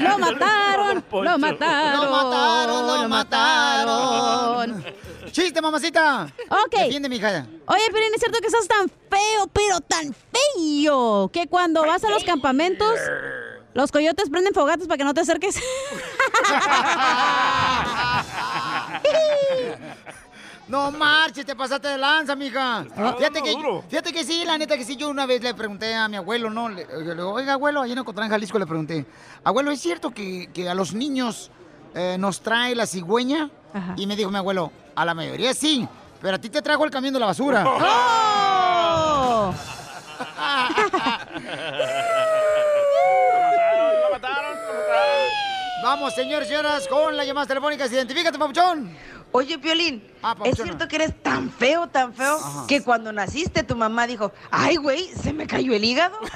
[0.00, 1.04] ¡Lo mataron!
[1.10, 2.00] ¡Lo mataron!
[2.00, 4.84] Lo mataron, lo mataron.
[5.30, 6.28] ¡Chiste, mamacita!
[6.48, 6.78] Ok.
[6.78, 7.46] Defiende, mija.
[7.66, 12.10] Oye, pero es cierto que estás tan feo, pero tan feo, que cuando vas a
[12.10, 12.98] los campamentos,
[13.74, 15.56] los coyotes prenden fogatas para que no te acerques.
[20.68, 22.84] No marches, te pasaste de lanza, mija.
[23.16, 23.82] Fíjate que, duro.
[23.88, 24.96] fíjate que sí, la neta que sí.
[24.96, 26.68] Yo una vez le pregunté a mi abuelo, ¿no?
[26.68, 29.06] Le, le digo, oiga, abuelo, allá en Ocotlán, Jalisco, le pregunté,
[29.44, 31.50] abuelo, ¿es cierto que, que a los niños
[31.94, 33.50] eh, nos trae la cigüeña?
[33.96, 35.86] Y me dijo mi abuelo, a la mayoría sí,
[36.20, 37.64] pero a ti te trajo el camión de la basura.
[37.66, 39.54] ¡Oh!
[45.82, 47.90] Vamos, señores y señoras, con las llamadas telefónicas.
[47.92, 48.90] Identifícate, papuchón.
[49.30, 52.64] Oye, Piolín, Ah, ¿es cierto que eres tan feo, tan feo, Ajá.
[52.66, 56.18] que cuando naciste tu mamá dijo, ay, güey, se me cayó el hígado?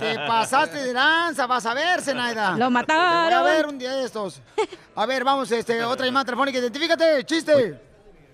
[0.00, 2.56] Te pasaste de lanza, vas a ver, Zenaida.
[2.56, 3.30] Lo mataron.
[3.30, 4.42] Te voy a ver un día de estos.
[4.94, 6.58] A ver, vamos, este, otra llamada telefónica.
[6.58, 7.80] Identifícate, chiste.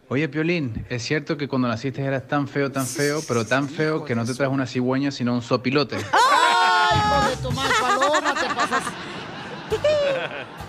[0.08, 4.04] Oye, Piolín, ¿es cierto que cuando naciste eras tan feo, tan feo, pero tan feo
[4.04, 5.96] que no te trajo una cigüeña, sino un sopilote?
[5.96, 8.34] ¡Ay, hijo de tu mal paloma!
[8.34, 8.82] Te pasas.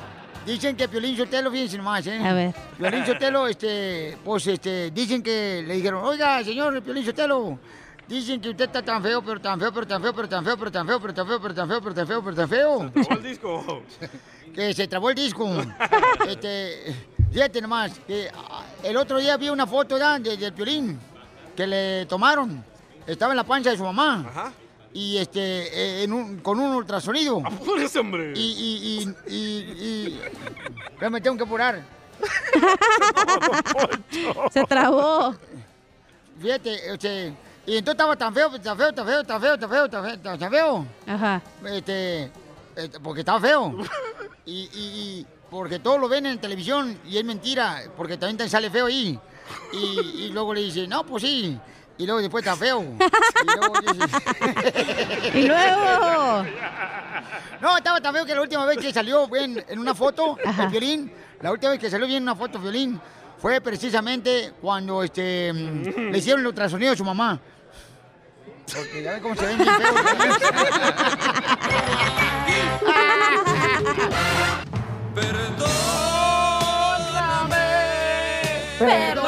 [0.46, 2.20] Dicen que Piolín Sotelo, fíjense nomás, ¿eh?
[2.24, 2.54] A ver.
[2.78, 7.58] Piolín Sotelo, este, pues, este, dicen que le dijeron, oiga, señor Piolín Sotelo,
[8.08, 10.58] dicen que usted está tan feo, pero tan feo, pero tan feo, pero tan feo,
[10.58, 12.92] pero tan feo, pero tan feo, pero tan feo, pero tan feo, pero tan feo.
[12.92, 13.84] Trabó el disco.
[14.54, 15.50] que se trabó el disco.
[16.28, 16.96] este,
[17.32, 20.22] fíjate nomás, que ah, el otro día vi una foto ¿verdad?
[20.22, 21.00] de, del Piolín
[21.56, 22.64] que le tomaron.
[23.08, 24.26] Estaba en la pancha de su mamá.
[24.30, 24.52] Ajá.
[24.98, 27.42] Y este, eh, en un- con un ultrasonido.
[27.46, 28.32] Apúrese, hombre.
[28.34, 29.40] Y, y, y, y,
[29.84, 30.20] y-
[31.02, 31.84] Ya me tengo que apurar.
[34.52, 35.36] Se trabó.
[36.42, 37.34] Fíjate, este,
[37.66, 40.20] y entonces estaba tan feo, tan feo, tan feo, tan feo, tan feo, tan feo,
[40.20, 40.86] tan- tan feo.
[41.08, 41.42] Ajá.
[41.66, 42.32] Este,
[42.76, 43.78] este, porque estaba feo.
[44.46, 48.48] Y, y- y porque todos lo ven en televisión y es mentira, porque también te
[48.50, 49.20] sale feo ahí.
[49.74, 51.58] Y, y luego le dice, no, pues sí.
[51.98, 52.82] Y luego después está feo.
[53.44, 54.06] Y luego dice...
[55.40, 56.46] Y luego.
[57.62, 60.68] No, estaba tan feo que la última vez que salió en, en una foto, el
[60.68, 63.00] violín, la última vez que salió bien en una foto violín,
[63.38, 67.40] fue precisamente cuando este, mm, le hicieron el ultrasonido a su mamá.
[68.74, 69.96] Porque ya ven cómo se ven bien feos.
[78.80, 79.25] Perdóname.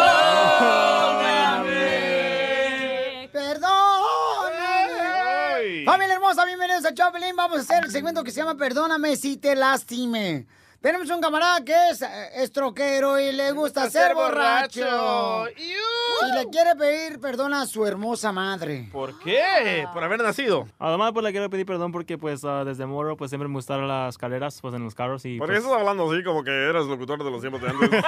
[6.30, 7.38] Hermosa, bienvenidos a Chapelín.
[7.38, 10.46] Vamos a hacer el segmento que se llama Perdóname si te lastime.
[10.82, 15.48] Tenemos un camarada que es, eh, es troquero y le gusta ser borracho.
[15.50, 18.88] Y le quiere pedir perdón a su hermosa madre.
[18.92, 19.88] ¿Por qué?
[19.92, 20.68] Por haber nacido.
[20.78, 23.88] Además, pues le quiero pedir perdón porque pues ah, desde morro pues siempre me gustaron
[23.88, 26.52] las escaleras pues en los carros y ¿Por qué pues, estás hablando así como que
[26.52, 27.90] eras locutor de los tiempos de antes?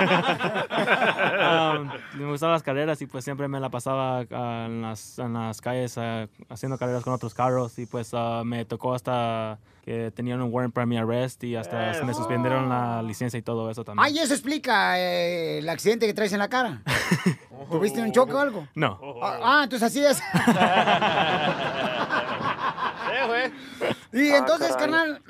[0.69, 5.33] ah, me gustaban las carreras y pues siempre me la pasaba ah, en, las, en
[5.33, 9.57] las calles ah, haciendo carreras con otros carros y pues ah, me tocó hasta
[9.89, 13.71] que tenían un warrant premier arrest y hasta se me suspendieron la licencia y todo
[13.71, 14.05] eso también.
[14.05, 16.83] Ay, eso explica eh, el accidente que traes en la cara.
[17.71, 18.67] ¿Tuviste un choque o algo?
[18.75, 18.99] No.
[19.23, 20.19] Ah, ah, entonces así es.
[24.13, 24.91] y Ah, entonces, caray.
[24.91, 25.21] carnal,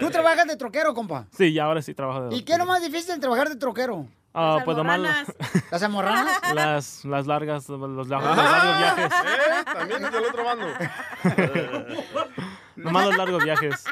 [0.00, 1.26] tú trabajas de troquero, compa.
[1.36, 2.36] Sí, ya ahora sí trabajo de...
[2.36, 4.06] ¿Y qué es lo más difícil de trabajar de troquero?
[4.34, 5.00] Ah, pues nomás
[5.70, 6.40] ¿Las almorranas?
[6.54, 9.12] las, las largas, los, largos- los largos viajes.
[9.12, 9.64] ¿Eh?
[9.72, 10.66] También es del otro bando.
[12.76, 13.84] Nomás los largos viajes.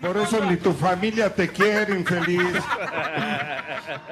[0.00, 2.54] Por eso ni tu familia te quiere, infeliz.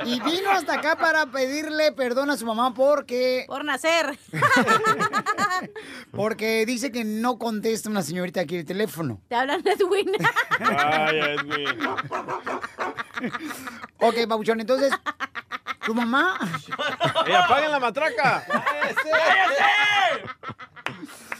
[0.05, 3.45] Y vino hasta acá para pedirle perdón a su mamá porque...
[3.47, 4.19] Por nacer.
[6.11, 9.21] Porque dice que no contesta una señorita aquí el teléfono.
[9.29, 10.11] Te hablan Edwin.
[10.59, 11.79] Ay, Edwin.
[14.07, 14.93] Ok, Pabuchón, entonces,
[15.87, 16.38] tu mamá...
[17.27, 18.45] ¡Eh, apaguen la matraca!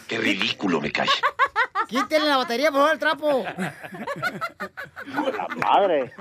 [0.09, 1.09] Qué ridículo me cae.
[1.89, 3.45] Quítenle la batería, por favor, el trapo.
[5.57, 6.15] Madre.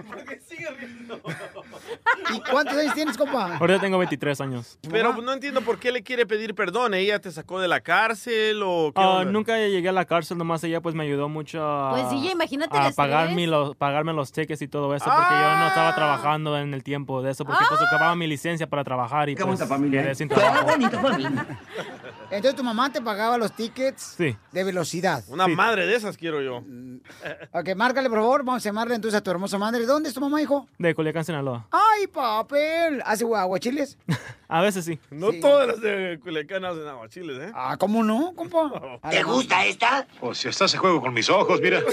[2.35, 3.57] ¿Y cuántos años tienes, compa?
[3.57, 4.77] Ahorita tengo 23 años.
[4.89, 6.93] Pero no entiendo por qué le quiere pedir perdón.
[6.93, 9.31] ¿Ella te sacó de la cárcel o qué Ah, onda?
[9.31, 12.77] nunca llegué a la cárcel, nomás ella pues me ayudó mucho a, Pues sí, imagínate
[12.77, 16.73] a pagarme los, pagarme los cheques y todo eso, porque yo no estaba trabajando en
[16.73, 19.59] el tiempo de eso, porque pues acababa mi licencia para trabajar y pues
[19.91, 20.67] quedé sin trabajo.
[22.35, 24.35] Entonces tu mamá te pagaba los tickets Sí.
[24.51, 25.23] de velocidad.
[25.27, 26.63] Una madre de esas quiero yo.
[27.51, 28.43] Ok, márcale, por favor.
[28.43, 29.85] Vamos a llamarle entonces a tu hermosa madre.
[29.85, 30.67] ¿Dónde es tu mamá, hijo?
[30.79, 31.67] De Culiacán, Sinaloa.
[31.71, 33.01] Ay, papel.
[33.05, 33.97] ¿Hace aguachiles?
[34.47, 34.99] A veces sí.
[35.11, 37.51] No todas las de Culiacán hacen aguachiles, ¿eh?
[37.55, 38.99] Ah, ¿cómo no, compa?
[39.09, 40.07] ¿Te gusta esta?
[40.19, 41.81] Pues si estás a juego con mis ojos, mira.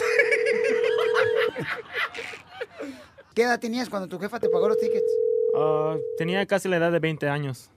[3.35, 5.11] ¿Qué edad tenías cuando tu jefa te pagó los tickets?
[5.57, 7.70] Ah, tenía casi la edad de 20 años.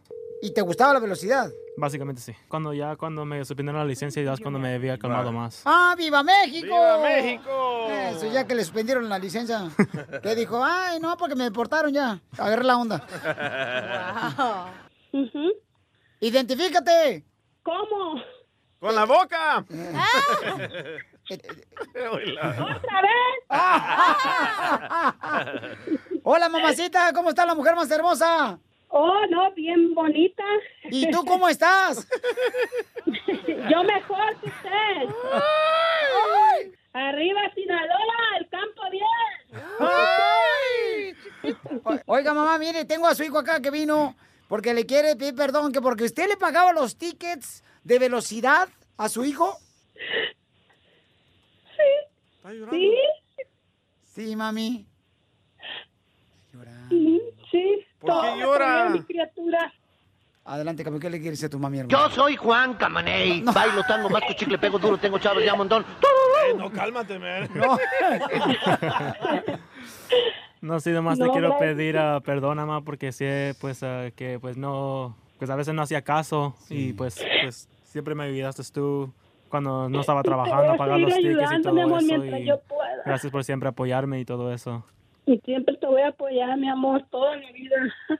[0.43, 1.49] ¿Y te gustaba la velocidad?
[1.77, 2.35] Básicamente sí.
[2.49, 5.61] Cuando ya cuando me suspendieron la licencia ya es cuando me había calmado más.
[5.63, 6.67] ¡Ah, viva México!
[6.67, 7.87] ¡Viva México!
[7.89, 9.69] Eso, ya que le suspendieron la licencia.
[10.21, 12.19] que dijo, ay, no, porque me deportaron ya.
[12.37, 13.07] Agarré la onda.
[16.19, 17.23] ¡Identifícate!
[17.63, 18.21] ¿Cómo?
[18.81, 19.63] ¡Con la boca!
[22.49, 23.13] ¿Otra vez?
[26.23, 28.59] Hola, mamacita, ¿cómo está la mujer más hermosa?
[28.95, 30.43] Oh, no, bien bonita.
[30.83, 32.07] ¿Y tú cómo estás?
[33.71, 35.09] Yo mejor que usted.
[36.93, 38.81] Arriba Sinaloa, el campo
[41.41, 41.81] 10.
[41.83, 44.15] O- Oiga, mamá, mire, tengo a su hijo acá que vino
[44.47, 49.09] porque le quiere pedir perdón, que porque usted le pagaba los tickets de velocidad a
[49.09, 49.57] su hijo.
[52.69, 52.95] ¿Sí?
[54.03, 54.85] Sí, mami.
[57.49, 57.85] Sí.
[58.05, 58.89] ¿Por qué llora?
[58.89, 59.73] mi criatura.
[60.45, 61.97] Adelante, campeón, ¿qué le quieres decir a tu mami, hermano?
[61.97, 63.43] Yo soy Juan Camaney.
[63.43, 65.83] Bailo tango, masco chicle, pego duro, tengo chavos ya un montón.
[65.83, 67.49] Eh, no, cálmate, man.
[67.55, 67.77] No.
[70.61, 71.75] No, sí, nomás te No, quiero gracias.
[71.75, 75.81] pedir ah, perdón, mamá, porque sé, pues, ah, que, pues, no, pues, a veces no
[75.81, 79.11] hacía caso y, pues, pues, siempre me ayudaste tú
[79.49, 82.25] cuando no estaba trabajando a pagar los tickets y todo eso.
[82.37, 83.03] y yo pueda.
[83.05, 84.85] gracias por siempre apoyarme y todo eso.
[85.25, 87.77] Y siempre te voy a apoyar, mi amor, toda mi vida.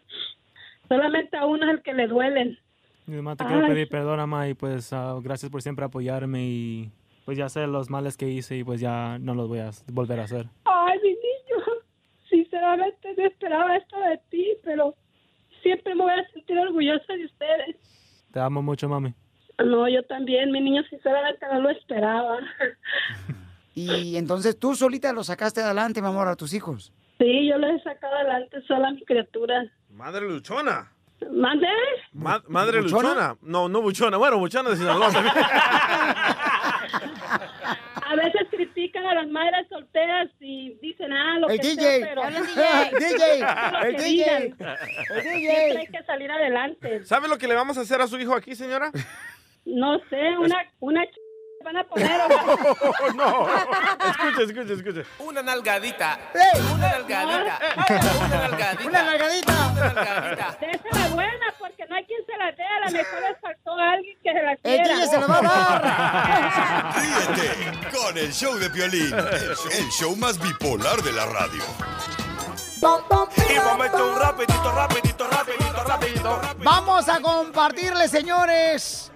[0.88, 2.58] Solamente a uno es el que le duelen.
[3.08, 3.72] Y además te quiero Ay.
[3.72, 6.92] pedir perdón, mamá, y pues, ah, gracias por siempre apoyarme y,
[7.26, 10.20] pues, ya sé los males que hice y, pues, ya no los voy a volver
[10.22, 10.46] a hacer.
[10.63, 11.66] Ay, mi niño,
[12.30, 14.96] sinceramente no esperaba esto de ti, pero
[15.62, 17.76] siempre me voy a sentir orgullosa de ustedes.
[18.32, 19.13] Te amo mucho, mami.
[19.63, 22.39] No, yo también, mi niño, sinceramente no lo esperaba.
[23.75, 26.91] Y entonces tú solita lo sacaste adelante, mi amor, a tus hijos.
[27.17, 29.65] Sí, yo lo he sacado adelante sola, mi criatura.
[29.89, 30.91] Madre luchona.
[31.31, 31.67] ¿Mande?
[32.12, 33.09] Ma- madre ¿Buchona?
[33.09, 33.38] luchona.
[33.41, 34.17] No, no buchona.
[34.17, 35.33] Bueno, buchona de Sinaloa también.
[38.05, 41.81] A veces critican a las madres solteras y dicen, ah, lo El que DJ.
[41.99, 42.23] sea, pero...
[42.27, 42.33] El
[42.99, 43.39] DJ.
[43.88, 44.45] El DJ.
[44.45, 45.31] El DJ.
[45.39, 47.03] Siempre hay que salir adelante.
[47.05, 48.91] ¿Sabe lo que le vamos a hacer a su hijo aquí, señora?
[49.65, 51.15] No sé, una, una ch...
[51.63, 52.12] van a poner...
[53.15, 53.47] no.
[54.10, 55.06] Escuche, escuche, escuche.
[55.19, 56.19] Una nalgadita.
[56.34, 56.62] ¡Ey!
[56.73, 57.60] Una nalgadita.
[58.26, 58.89] Una nalgadita.
[58.89, 59.54] ¡Una nalgadita!
[59.71, 60.58] Una nalgadita.
[60.60, 62.63] Désela buena porque no hay quien se la dé.
[62.63, 64.95] A lo mejor les faltó a alguien que se la El quiera.
[64.95, 66.93] DJ se la va a dar.
[67.36, 71.63] Ríete con el show de Piolín, el show más bipolar de la radio.
[72.84, 76.41] Y momento un rapidito, rapidito, rapidito, rapidito.
[76.58, 79.10] Vamos a compartirle, señores,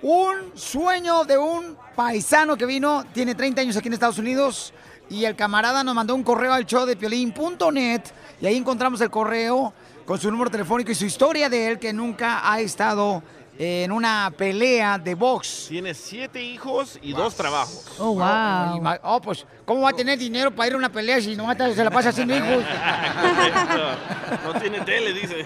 [0.00, 4.72] un sueño de un paisano que vino, tiene 30 años aquí en Estados Unidos,
[5.10, 8.00] y el camarada nos mandó un correo al show de piolín.net,
[8.40, 9.74] y ahí encontramos el correo
[10.06, 13.22] con su número telefónico y su historia de él, que nunca ha estado
[13.62, 15.66] en una pelea de box.
[15.68, 17.92] Tiene siete hijos y dos trabajos.
[17.98, 18.98] Oh, wow.
[19.02, 21.84] Oh, pues, ¿cómo va a tener dinero para ir a una pelea si no se
[21.84, 22.64] la pasa haciendo hijos?
[24.44, 25.44] no tiene tele, dice.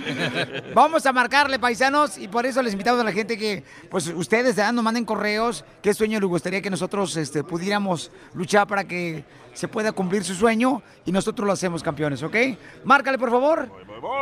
[0.73, 4.57] Vamos a marcarle, paisanos, y por eso les invitamos a la gente que, pues, ustedes
[4.73, 5.65] nos manden correos.
[5.83, 9.25] ¿Qué sueño les gustaría que nosotros este, pudiéramos luchar para que
[9.55, 10.85] se pueda cumplir su sueño?
[11.05, 12.37] Y nosotros lo hacemos, campeones, ¿ok?
[12.85, 13.69] Márcale, por favor.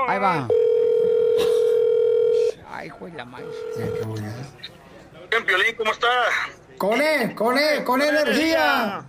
[0.09, 0.49] Ahí va.
[2.83, 3.47] Ay, juez la madre.
[5.31, 6.09] Bien, Piolín, ¿cómo está?
[6.79, 9.05] Con él, con él, con energía.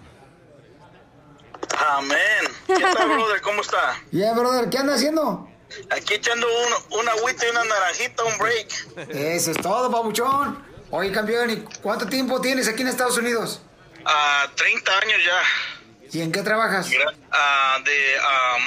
[1.79, 2.43] Amén.
[2.67, 3.41] ¿Qué tal, brother?
[3.41, 3.99] ¿Cómo está?
[4.11, 5.49] Yeah, brother, ¿qué anda haciendo?
[5.89, 9.09] Aquí echando un, una agüita y una naranjita, un break.
[9.09, 10.63] Eso es todo, babuchón.
[10.91, 13.63] Oye, campeón, ¿y cuánto tiempo tienes aquí en Estados Unidos?
[14.05, 16.09] Ah, 30 años ya.
[16.11, 16.89] ¿Y en qué trabajas?
[16.89, 18.17] Mira, ah, de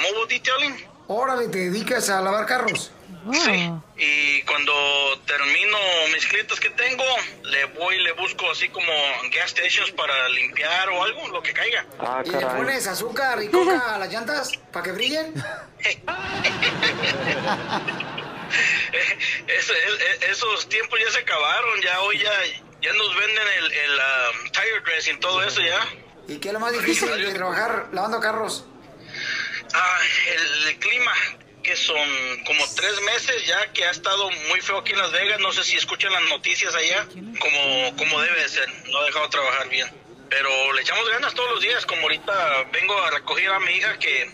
[0.01, 0.85] mobile detailing.
[1.07, 2.91] Órale, ¿te dedicas a lavar carros?
[3.33, 3.71] Sí.
[3.97, 5.77] Y cuando termino
[6.13, 7.03] mis clientes que tengo,
[7.43, 8.91] le voy y le busco así como
[9.33, 11.85] gas stations para limpiar o algo, lo que caiga.
[12.25, 15.33] ¿Y le pones azúcar y coca a las llantas para que brillen?
[19.47, 22.31] Es- es- esos tiempos ya se acabaron, ya hoy ya,
[22.81, 25.79] ya nos venden el, el um, tire dressing, todo eso ya.
[26.27, 28.65] ¿Y qué es lo más difícil de trabajar lavando carros?
[29.73, 29.97] Ah,
[30.33, 31.11] el, el clima,
[31.67, 31.97] que son
[32.45, 35.39] como tres meses ya que ha estado muy feo aquí en Las Vegas.
[35.41, 37.05] No sé si escuchan las noticias allá,
[37.39, 38.69] como, como debe de ser.
[38.89, 39.85] No ha dejado trabajar bien.
[40.29, 41.85] Pero le echamos ganas todos los días.
[41.85, 44.31] Como ahorita vengo a recoger a mi hija, que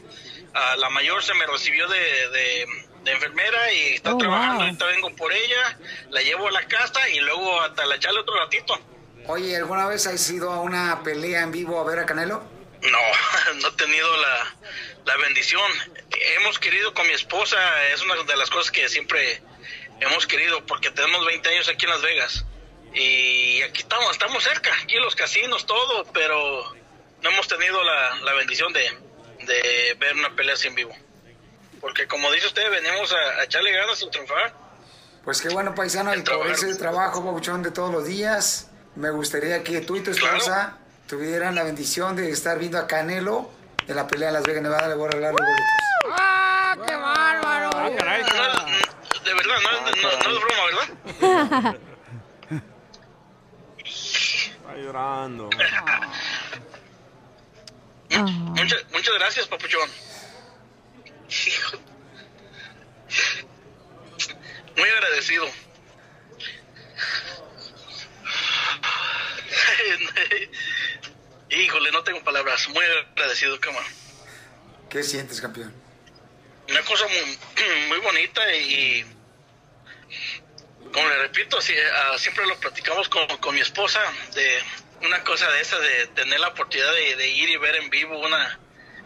[0.53, 2.67] ah, la mayor se me recibió de, de-
[3.03, 4.53] de enfermera y está Oh, trabajando.
[4.59, 4.63] wow.
[4.65, 5.77] Ahorita vengo por ella,
[6.11, 8.79] la llevo a la casa y luego hasta la echarle otro ratito.
[9.27, 12.43] Oye, ¿alguna vez has ido a una pelea en vivo a ver a Canelo?
[12.91, 12.99] No,
[13.61, 14.55] no he tenido la,
[15.05, 15.69] la bendición.
[16.37, 17.57] Hemos querido con mi esposa,
[17.93, 19.41] es una de las cosas que siempre
[19.99, 22.45] hemos querido, porque tenemos 20 años aquí en Las Vegas.
[22.93, 26.73] Y aquí estamos, estamos cerca, aquí los casinos, todo, pero
[27.21, 28.81] no hemos tenido la, la bendición de,
[29.45, 30.95] de ver una pelea así en vivo.
[31.81, 34.53] Porque como dice usted, venimos a, a echarle ganas y triunfar.
[35.23, 38.69] Pues qué bueno, paisano, y por ese trabajo, babuchón, de todos los días.
[38.95, 40.77] Me gustaría que tú y tu esposa
[41.07, 43.49] tuvieran la bendición de estar viendo a Canelo
[43.87, 44.87] en la pelea de Las Vegas, Nevada.
[44.87, 45.65] Le voy a regalar los boletos.
[46.19, 47.69] ¡Ah, qué bárbaro!
[47.89, 51.75] De verdad, no, es- no- no es broma, ¿verdad?
[53.85, 55.49] Está llorando.
[58.09, 59.89] Muchas, muchas gracias, papuchón.
[61.29, 61.77] Hijo.
[64.77, 65.45] Muy agradecido.
[71.55, 72.67] Híjole, no tengo palabras.
[72.69, 73.79] Muy agradecido, cama.
[74.89, 75.73] ¿Qué sientes, campeón?
[76.69, 77.37] Una cosa muy,
[77.89, 79.05] muy bonita y,
[80.91, 83.99] como le repito, sí, ah, siempre lo platicamos con, con mi esposa
[84.33, 84.63] de
[85.05, 88.17] una cosa de esa, de tener la oportunidad de, de ir y ver en vivo
[88.19, 88.59] una,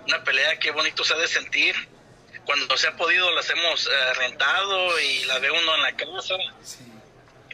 [0.05, 1.75] una pelea, qué bonito se ha de sentir.
[2.45, 6.35] Cuando se ha podido las hemos eh, rentado y la ve uno en la casa,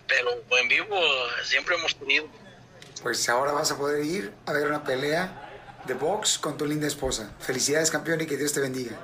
[0.06, 1.00] pero en vivo
[1.44, 2.30] siempre hemos tenido.
[3.04, 5.52] Pues ahora vas a poder ir a ver una pelea
[5.86, 7.30] de box con tu linda esposa.
[7.42, 8.98] Felicidades, campeón, y que Dios te bendiga.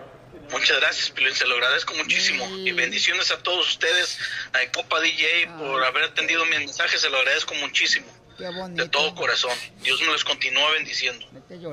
[0.52, 2.47] Muchas gracias, Pilín, se lo agradezco muchísimo.
[2.58, 4.18] Y bendiciones a todos ustedes,
[4.54, 8.08] a Copa DJ, por haber atendido mi mensaje, se lo agradezco muchísimo.
[8.38, 8.82] Qué bonito.
[8.82, 9.52] De todo corazón.
[9.82, 11.26] Dios me los continúa bendiciendo.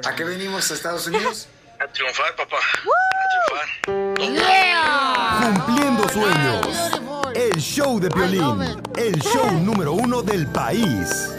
[0.05, 1.49] ¿A qué venimos a Estados Unidos?
[1.79, 2.57] A triunfar, papá.
[2.57, 4.17] A triunfar.
[5.67, 6.67] Cumpliendo sueños.
[7.35, 8.83] El show de Piolín.
[8.97, 11.37] El show número uno del país.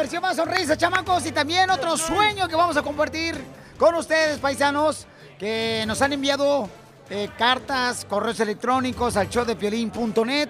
[0.00, 3.38] Diversión, más sonrisas, chamacos, y también otro sueño que vamos a compartir
[3.78, 5.06] con ustedes, paisanos,
[5.38, 6.70] que nos han enviado
[7.10, 10.48] eh, cartas, correos electrónicos al showdepiolín.net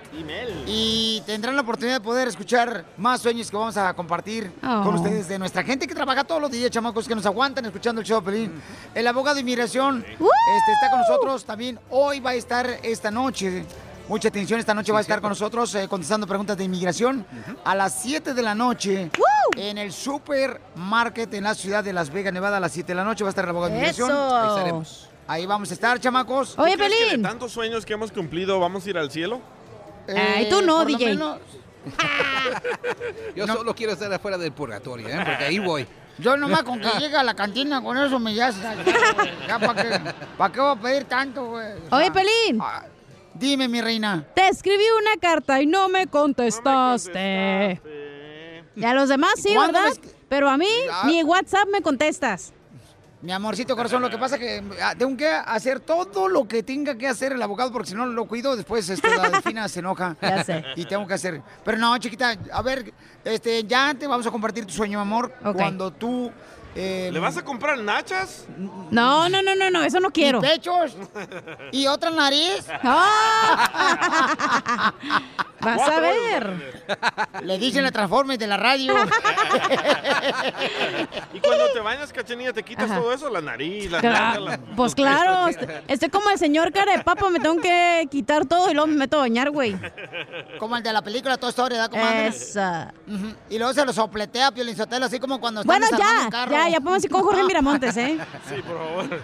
[0.66, 4.84] y tendrán la oportunidad de poder escuchar más sueños que vamos a compartir Oh.
[4.84, 8.00] con ustedes de nuestra gente que trabaja todos los días, chamacos, que nos aguantan escuchando
[8.02, 8.62] el show de Piolín.
[8.94, 11.76] El abogado de inmigración este, está con nosotros también.
[11.90, 13.64] Hoy va a estar esta noche.
[14.10, 17.24] Mucha atención, esta noche va a estar con nosotros eh, contestando preguntas de inmigración
[17.64, 19.08] a las 7 de la noche
[19.56, 22.56] en el supermarket en la ciudad de Las Vegas, Nevada.
[22.56, 24.10] A las 7 de la noche va a estar el abogado de inmigración.
[24.10, 24.36] Eso.
[24.36, 25.08] Ahí estaremos.
[25.28, 26.56] Ahí vamos a estar, chamacos.
[26.56, 29.40] ¿Tú crees que de tantos sueños que hemos cumplido, ¿vamos a ir al cielo?
[30.08, 31.06] Ay, tú no, por lo DJ.
[31.10, 31.38] menos-
[33.36, 35.22] Yo solo quiero estar afuera del purgatorio, ¿eh?
[35.24, 35.86] porque ahí voy.
[36.18, 38.50] Yo nomás con que llegue a la cantina, con eso me ya...
[39.46, 41.74] Ya, ¿para qué, pa' qué voy a pedir tanto, güey?
[41.92, 42.60] Oye, Pelín.
[43.40, 44.24] Dime, mi reina.
[44.34, 47.80] Te escribí una carta y no me contestaste.
[48.76, 49.96] Y a los demás sí, ¿Cuándo ¿verdad?
[50.02, 51.04] me Pero a mí Ah.
[51.06, 52.52] ni WhatsApp me contestas.
[53.22, 56.62] Mi amorcito corazón, lo que pasa es que ah, tengo que hacer todo lo que
[56.62, 59.80] tenga que hacer el abogado, porque si no lo cuido, después este, la delfina se
[59.80, 60.16] enoja.
[60.22, 60.64] Ya sé.
[60.76, 61.42] Y tengo que hacer.
[61.64, 62.92] Pero no, chiquita, a ver,
[63.24, 65.32] este, ya te vamos a compartir tu sueño, amor.
[65.54, 66.30] Cuando tú.
[66.74, 68.44] Eh, ¿Le vas a comprar nachas?
[68.90, 70.38] No, no, no, no, no, eso no quiero.
[70.38, 70.96] ¿Y pechos?
[71.72, 72.66] ¿Y otra nariz?
[75.60, 76.86] Vas a ver.
[77.42, 78.94] Le dicen la Transformers de la radio.
[81.32, 84.58] Y cuando te bañas, cachanilla, te quitas todo eso, la nariz, la Cla- nalga, la-
[84.76, 85.48] Pues claro,
[85.88, 88.96] estoy como el señor cara de papa, me tengo que quitar todo y luego me
[88.96, 89.76] meto a bañar, güey.
[90.58, 92.26] Como el de la película Toy Story, ¿verdad, comadre?
[92.28, 92.92] Esa.
[93.48, 96.30] Y luego se lo sopletea Piolín Sotelo, así como cuando Bueno, están desarmando ya, un
[96.30, 96.52] carro.
[96.52, 98.18] ya, ya podemos ir con Jorge Miramontes, ¿eh?
[98.48, 99.20] Sí, por favor.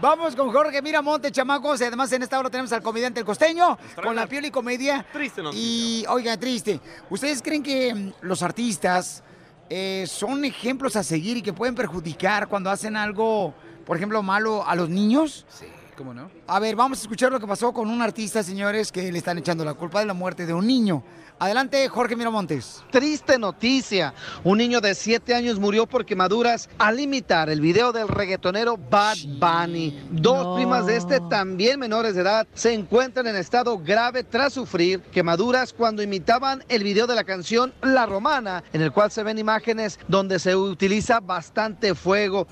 [0.00, 1.80] Vamos con Jorge Miramonte, chamacos.
[1.80, 5.06] Y además en esta hora tenemos al comediante El Costeño con la Pioli Comedia.
[5.10, 5.64] Triste noticia.
[5.64, 6.80] Y, oiga, triste.
[7.08, 9.22] ¿Ustedes creen que mm, los artistas
[9.70, 13.54] eh, son ejemplos a seguir y que pueden perjudicar cuando hacen algo,
[13.86, 15.46] por ejemplo, malo a los niños?
[15.48, 15.66] Sí,
[15.96, 16.30] ¿cómo no?
[16.46, 19.38] A ver, vamos a escuchar lo que pasó con un artista, señores, que le están
[19.38, 21.02] echando la culpa de la muerte de un niño.
[21.38, 22.82] Adelante, Jorge Miramontes.
[22.90, 24.14] Triste noticia.
[24.42, 29.18] Un niño de 7 años murió por quemaduras al imitar el video del reggaetonero Bad
[29.38, 30.08] Bunny.
[30.10, 35.02] Dos primas de este, también menores de edad, se encuentran en estado grave tras sufrir
[35.12, 39.38] quemaduras cuando imitaban el video de la canción La Romana, en el cual se ven
[39.38, 42.46] imágenes donde se utiliza bastante fuego.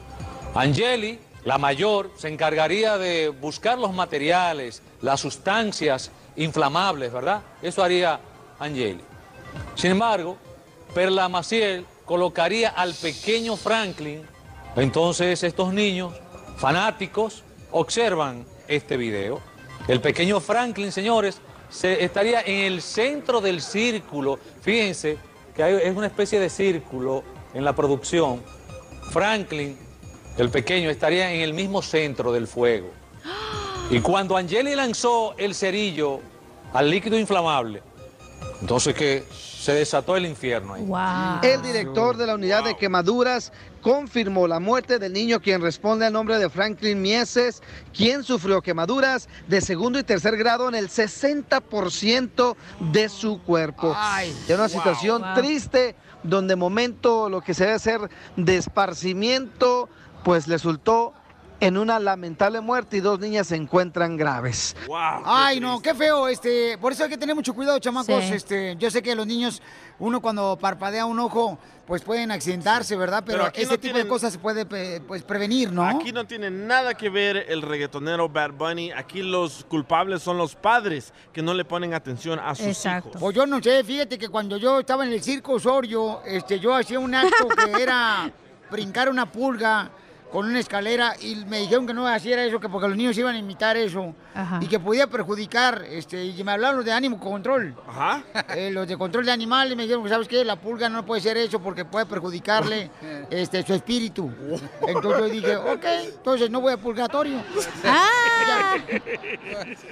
[0.55, 7.41] Angeli, la mayor, se encargaría de buscar los materiales, las sustancias inflamables, ¿verdad?
[7.63, 8.21] Eso haría
[8.65, 9.01] Angeli.
[9.75, 10.37] Sin embargo,
[10.95, 14.23] Perla Maciel colocaría al pequeño Franklin.
[14.77, 16.13] Entonces estos niños
[16.57, 19.41] fanáticos observan este video.
[19.89, 21.39] El pequeño Franklin, señores,
[21.69, 24.39] se estaría en el centro del círculo.
[24.63, 25.19] Fíjense
[25.55, 28.43] que hay- es una especie de círculo en la producción.
[29.13, 29.79] Franklin,
[30.39, 32.91] el pequeño, estaría en el mismo centro del fuego.
[33.91, 36.21] Y cuando Angeli lanzó el cerillo
[36.73, 37.83] al líquido inflamable,
[38.65, 40.87] entonces que se desató el infierno ahí.
[41.43, 43.53] El director de la unidad de quemaduras
[43.83, 47.63] confirmó la muerte del niño quien responde al nombre de Franklin Mieses,
[47.95, 52.57] quien sufrió quemaduras de segundo y tercer grado en el 60%
[52.91, 53.95] de su cuerpo.
[54.49, 55.35] de una situación Wow.
[55.35, 58.01] triste donde momento lo que se debe hacer
[58.37, 59.91] de esparcimiento
[60.25, 61.13] pues resultó
[61.61, 64.77] en una lamentable muerte y dos niñas se encuentran graves.
[65.25, 68.35] Ay, no, qué feo, este, por eso hay que tener mucho cuidado, chamacos, Sí.
[68.35, 69.63] este, yo sé que los niños,
[69.99, 73.23] uno cuando parpadea un ojo, pues pueden accidentarse, ¿verdad?
[73.25, 75.85] Pero, Pero aquí este no tipo tienen- de cosas se puede, pues, prevenir, ¿no?
[75.87, 78.91] Aquí no tiene nada que ver el reggaetonero Bad Bunny.
[78.93, 83.13] Aquí los culpables son los padres que no le ponen atención a sus hijos.
[83.21, 86.75] Pues yo no sé, fíjate que cuando yo estaba en el circo Osorio, este, yo
[86.75, 88.31] hacía un acto que era
[88.71, 89.91] brincar una pulga
[90.35, 93.37] con una escalera y me dijeron que no hacía eso, que porque los niños iban
[93.37, 94.13] a imitar eso
[94.61, 97.73] y que podía perjudicar, este, y me hablaron los de ánimo control.
[97.87, 98.25] Ajá.
[98.57, 100.45] Eh, los de control de animales me dijeron que, ¿sabes qué?
[100.45, 102.91] La pulga no puede ser eso porque puede perjudicarle
[103.31, 104.31] este, su espíritu.
[104.87, 107.41] Entonces yo dije, ok, entonces no voy a purgatorio.
[107.85, 108.77] Ah.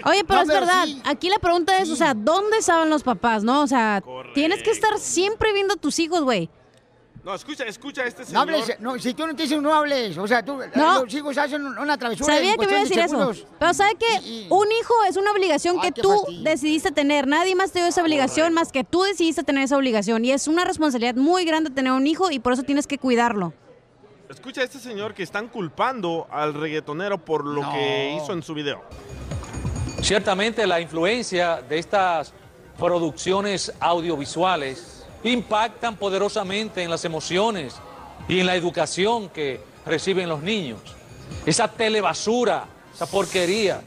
[0.04, 1.02] Oye, pero No, es pero verdad, sí.
[1.04, 3.62] aquí la pregunta es, o sea, ¿dónde estaban los papás, no?
[3.62, 4.02] O sea,
[4.34, 6.50] tienes que estar siempre viendo a tus hijos, güey.
[7.24, 8.40] No, escucha, escucha a este No señor.
[8.42, 11.04] hables, no, si tú no te dicen no hables, o sea, tú, No.
[11.04, 13.32] los hijos hacen una travesura Sabía en que me iba a decir de eso.
[13.60, 16.42] Pero ¿sabe que Un hijo es una obligación Ay, que tú fastidio.
[16.42, 17.28] decidiste tener.
[17.28, 20.24] Nadie más te dio esa obligación más que tú decidiste tener esa obligación.
[20.24, 23.52] Y es una responsabilidad muy grande tener un hijo y por eso tienes que cuidarlo.
[24.28, 28.52] Escucha a este señor que están culpando al reggaetonero por lo que hizo en su
[28.52, 28.82] video.
[30.00, 32.32] Ciertamente la influencia de estas
[32.78, 34.91] producciones audiovisuales
[35.24, 37.74] impactan poderosamente en las emociones
[38.28, 40.80] y en la educación que reciben los niños.
[41.46, 43.82] Esa telebasura, esa porquería,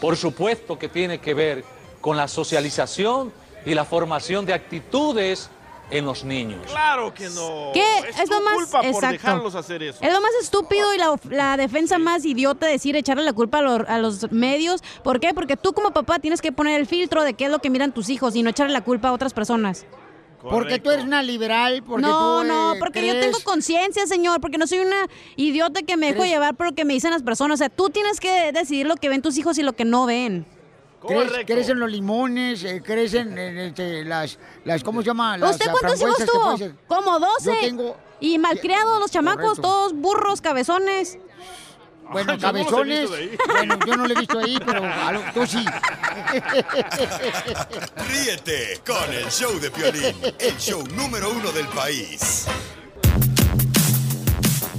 [0.00, 1.64] por supuesto que tiene que ver
[2.00, 3.32] con la socialización
[3.64, 5.50] y la formación de actitudes
[5.90, 6.60] en los niños.
[6.68, 7.70] Claro que no.
[7.72, 7.98] ¿Qué?
[8.08, 9.08] Es, Es tu lo más- culpa por exacto.
[9.12, 9.98] dejarlos hacer eso.
[10.02, 13.62] Es lo más estúpido y la, la defensa más idiota decir echarle la culpa a,
[13.62, 14.82] los- a los medios.
[15.04, 15.32] ¿Por qué?
[15.32, 17.92] Porque tú como papá tienes que poner el filtro de qué es lo que miran
[17.92, 19.86] tus hijos y no echarle la culpa a otras personas.
[20.50, 24.40] Porque tú eres una liberal, porque no, tú, no, eh, porque yo tengo conciencia, señor,
[24.40, 26.32] porque no soy una idiota que me dejo ¿Crees?
[26.32, 27.56] llevar por lo que me dicen las personas.
[27.56, 30.06] O sea, tú tienes que decidir lo que ven tus hijos y lo que no
[30.06, 30.46] ven.
[31.06, 32.64] ¿Crees, crees en los limones?
[32.64, 35.38] eh, ¿Crees en, en, este, las, las, ¿cómo se llama?
[35.38, 36.72] Las ¿Usted cuántos hijos tuvo?
[36.88, 37.54] Como 12.
[37.54, 37.96] Yo tengo...
[38.18, 39.62] Y malcriados los chamacos, Correcto.
[39.62, 41.18] todos burros, cabezones.
[42.12, 43.10] Bueno, no cabezones.
[43.10, 43.36] ahí.
[43.48, 45.64] bueno, yo no lo he visto ahí, pero a lo- tú sí.
[48.08, 52.46] Ríete con el show de Piolín, el show número uno del país.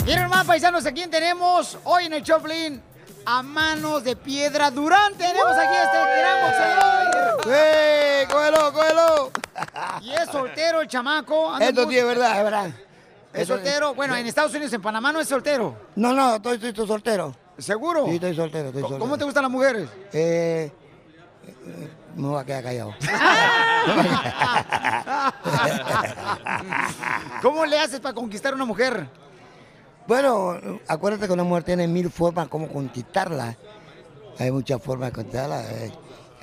[0.06, 2.82] Miren más paisanos, ¿a quién tenemos hoy en el Choplin?
[3.26, 7.44] A manos de piedra Durán tenemos aquí a este gran boxeador.
[7.44, 8.26] ¡Sí!
[8.32, 9.32] ¡Cógelo, cógelo!
[10.02, 11.58] Y es soltero el chamaco.
[11.60, 12.72] Esto es verdad, es verdad.
[13.34, 13.94] Es soltero.
[13.94, 15.76] Bueno, en Estados Unidos, en Panamá no es soltero.
[15.96, 17.36] No, no, estoy, estoy, estoy soltero.
[17.58, 18.06] ¿Seguro?
[18.06, 19.18] Sí, estoy soltero, estoy ¿Cómo soltero.
[19.18, 19.90] te gustan las mujeres?
[20.14, 20.72] Eh,
[21.46, 22.94] eh, me voy a quedar callado.
[27.42, 29.08] ¿Cómo le haces para conquistar a una mujer?
[30.08, 30.58] Bueno,
[30.88, 33.56] acuérdate que una mujer tiene mil formas como conquistarla.
[34.40, 35.64] Hay muchas formas de conquistarla.
[35.72, 35.92] Eh,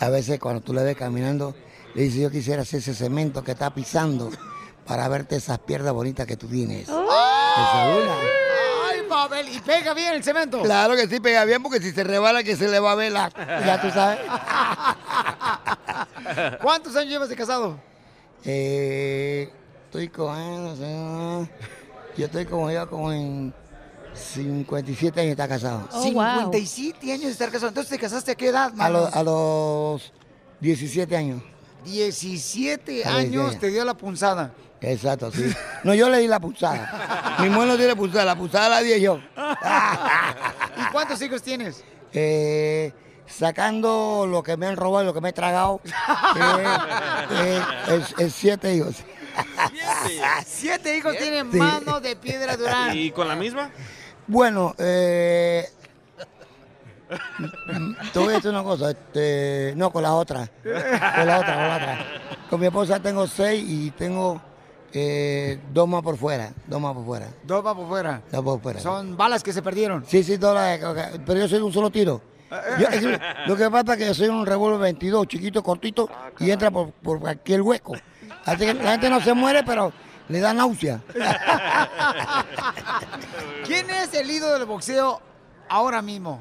[0.00, 1.54] A veces cuando tú la ves caminando,
[1.94, 4.30] le dices, yo quisiera hacer ese cemento que está pisando
[4.86, 6.88] para verte esas piernas bonitas que tú tienes.
[6.88, 10.62] Ay, Pavel, y pega bien el cemento.
[10.62, 13.12] Claro que sí, pega bien, porque si se rebala que se le va a ver
[13.12, 13.30] la...
[13.64, 14.18] Ya tú sabes.
[16.62, 17.78] ¿Cuántos años llevas de casado?
[18.44, 19.50] Eh,
[19.86, 21.48] estoy con él, no sé, no.
[22.16, 23.54] yo estoy como ya como en
[24.14, 25.88] 57 años de estar casado.
[25.92, 27.68] Oh, 57 años de estar casado.
[27.68, 30.12] Entonces, ¿te casaste a qué edad, A, los- a los
[30.60, 31.42] 17 años.
[31.84, 33.58] 17 A los años 17.
[33.66, 34.52] te dio la punzada.
[34.86, 35.52] Exacto, sí.
[35.82, 37.36] No, yo le di la pulsada.
[37.40, 39.18] Mi mujer no tiene pulsada, la pulsada la di yo.
[40.76, 41.82] ¿Y cuántos hijos tienes?
[42.12, 42.92] Eh,
[43.26, 45.80] sacando lo que me han robado y lo que me he tragado,
[46.36, 46.64] eh,
[47.30, 48.96] eh, es, es siete hijos.
[50.46, 51.56] Siete hijos tienen Sí.
[51.58, 52.96] mano de piedra Durán.
[52.96, 53.70] ¿Y con la misma?
[54.26, 55.68] Bueno, eh,
[58.12, 61.68] te voy a decir una cosa, este, no con la otra, con la otra, con
[61.68, 62.06] la otra.
[62.48, 64.40] Con mi esposa tengo seis y tengo
[64.96, 68.22] eh, dos más por fuera, dos más por fuera, Dos va por fuera.
[68.30, 68.78] dos por fuera.
[68.80, 70.04] Son balas que se perdieron.
[70.06, 70.78] Sí, sí, dos las-
[71.26, 72.20] pero yo soy de un solo tiro.
[72.78, 76.08] Yo- es que lo que pasa es que yo soy un revólver 22, chiquito, cortito,
[76.38, 77.94] y entra por, por cualquier hueco.
[78.44, 79.92] Así que la gente no se muere, pero
[80.28, 81.00] le da náusea.
[83.66, 85.20] ¿Quién es el ídolo del boxeo
[85.68, 86.40] ahora mismo?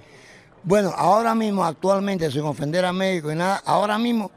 [0.64, 4.32] Bueno, ahora mismo, actualmente, sin ofender a México y nada, ahora mismo,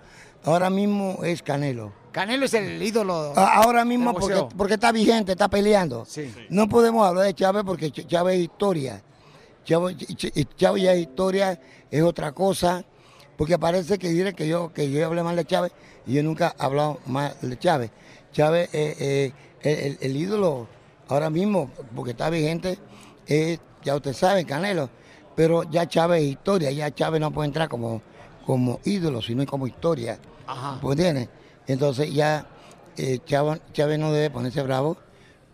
[0.44, 1.92] ahora mismo es Canelo.
[2.16, 3.34] Canelo es el ídolo.
[3.36, 4.14] Ahora mismo
[4.56, 6.06] porque, está vigente, está peleando.
[6.06, 6.32] Sí.
[6.48, 9.02] No podemos hablar de Chávez porque Ch- Chávez es historia.
[9.66, 11.60] Chávez, Ch- Ch- Chávez ya es historia,
[11.90, 12.82] es otra cosa.
[13.36, 15.72] Porque parece que diré que yo, que yo hablé mal de Chávez
[16.06, 17.90] y yo nunca he hablado mal de Chávez.
[18.32, 20.68] Chávez es eh, el, el- el ídolo
[21.08, 22.78] ahora mismo, porque está vigente,
[23.26, 24.88] es, ya usted sabe, Canelo.
[25.34, 28.00] Pero ya Chávez es historia, ya Chávez no puede entrar como,
[28.46, 30.18] como ídolo, sino como historia.
[30.46, 30.80] Ajá.
[30.82, 31.28] ¿Me entiendes?
[31.66, 32.46] Entonces ya
[32.96, 34.96] eh, Chávez, no debe ponerse bravo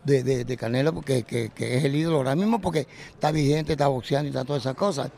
[0.04, 4.26] de, de- Canelo porque que, es el ídolo ahora mismo porque está vigente, está boxeando
[4.26, 5.10] y está todas esas cosas.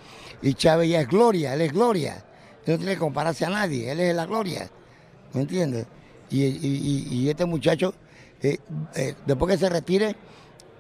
[0.43, 2.25] Y Chávez ya es gloria, él es gloria.
[2.67, 4.71] Él no tiene que compararse a nadie, él es la gloria.
[5.33, 5.87] ¿Me entiendes?
[6.31, 7.95] Y, y- este muchacho,
[8.43, 8.59] eh,
[8.95, 10.17] eh, después que se retire,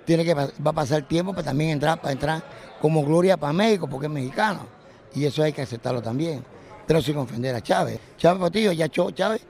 [0.04, 2.42] tiene que, va a pasar tiempo para también entrar, para entrar
[2.80, 4.66] como gloria para México, porque es mexicano.
[5.14, 6.44] Y eso hay que aceptarlo también.
[6.86, 7.98] Pero sin ofender a Chávez.
[8.18, 9.42] Chávez Portillo, ya Chávez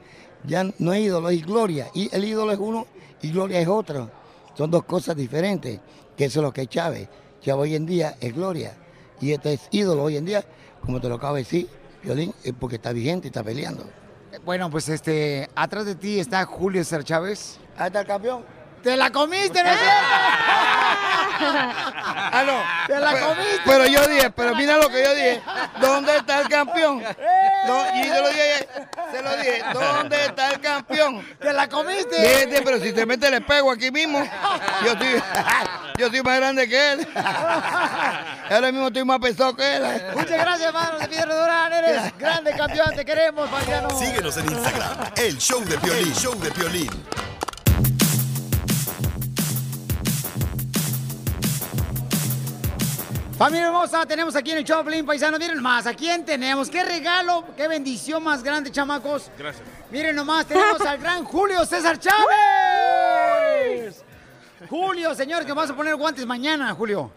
[0.47, 1.88] ya no es ídolo, es gloria.
[1.95, 2.86] Y el ídolo es uno
[3.22, 4.11] y gloria es otro.
[4.57, 5.80] Son dos cosas diferentes,
[6.16, 7.09] que eso es lo que es Chávez.
[7.42, 8.74] Chávez hoy en día es gloria.
[9.20, 10.45] Y este es ídolo hoy en día,
[10.80, 11.68] como te lo acabo de decir,
[12.03, 13.84] Violín, es porque está vigente y está peleando.
[14.45, 17.59] Bueno, pues este, atrás de ti está Julio César Chávez.
[17.76, 18.45] Ahí está el campeón.
[18.82, 19.70] ¡Te la comiste, no
[21.41, 22.87] Ah, no.
[22.87, 23.61] ¡Te la Pero- comiste!
[23.64, 25.43] Pero yo dije, pero mira lo que yo dije.
[25.80, 27.03] ¿Dónde está el campeón?
[27.66, 28.68] No, y yo lo dije,
[29.12, 31.26] se lo dije, ¿dónde está el campeón?
[31.41, 32.20] ¡Te la comiste!
[32.20, 34.22] Vete, pero si te mete el espejo aquí mismo,
[34.85, 35.22] yo estoy,
[35.99, 37.09] yo estoy más grande que él.
[38.51, 39.82] Ahora mismo estoy más pesado que él.
[40.14, 41.72] Muchas gracias, hermano de Piedra Durán.
[41.72, 43.91] Eres grande campeón, te queremos, paisano.
[43.99, 46.09] Síguenos en Instagram, el show de Piolín.
[46.09, 46.91] El show de Piolín.
[53.37, 55.39] Familia hermosa, tenemos aquí en el Choplin Paisano.
[55.39, 56.70] Miren más, ¿a quién tenemos?
[56.70, 59.28] ¿Qué regalo, qué bendición más grande, chamacos?
[59.37, 59.66] Gracias.
[59.91, 64.05] Miren nomás, tenemos al gran Julio César Chávez.
[64.70, 67.11] Julio, señor, que vas a poner guantes mañana, Julio.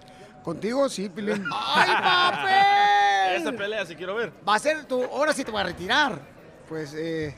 [0.44, 1.46] Contigo, sí, Pilín.
[1.54, 3.38] ¡Ay, papel!
[3.38, 4.34] Esta pelea si quiero ver.
[4.48, 6.20] Va a ser tu, ahora sí te voy a retirar.
[6.68, 7.36] Pues, eh,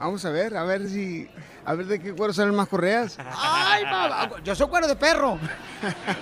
[0.00, 1.28] vamos a ver, a ver si,
[1.64, 3.18] a ver de qué cuero salen más correas.
[3.18, 4.40] ¡Ay, papá!
[4.42, 5.38] Yo soy cuero de perro.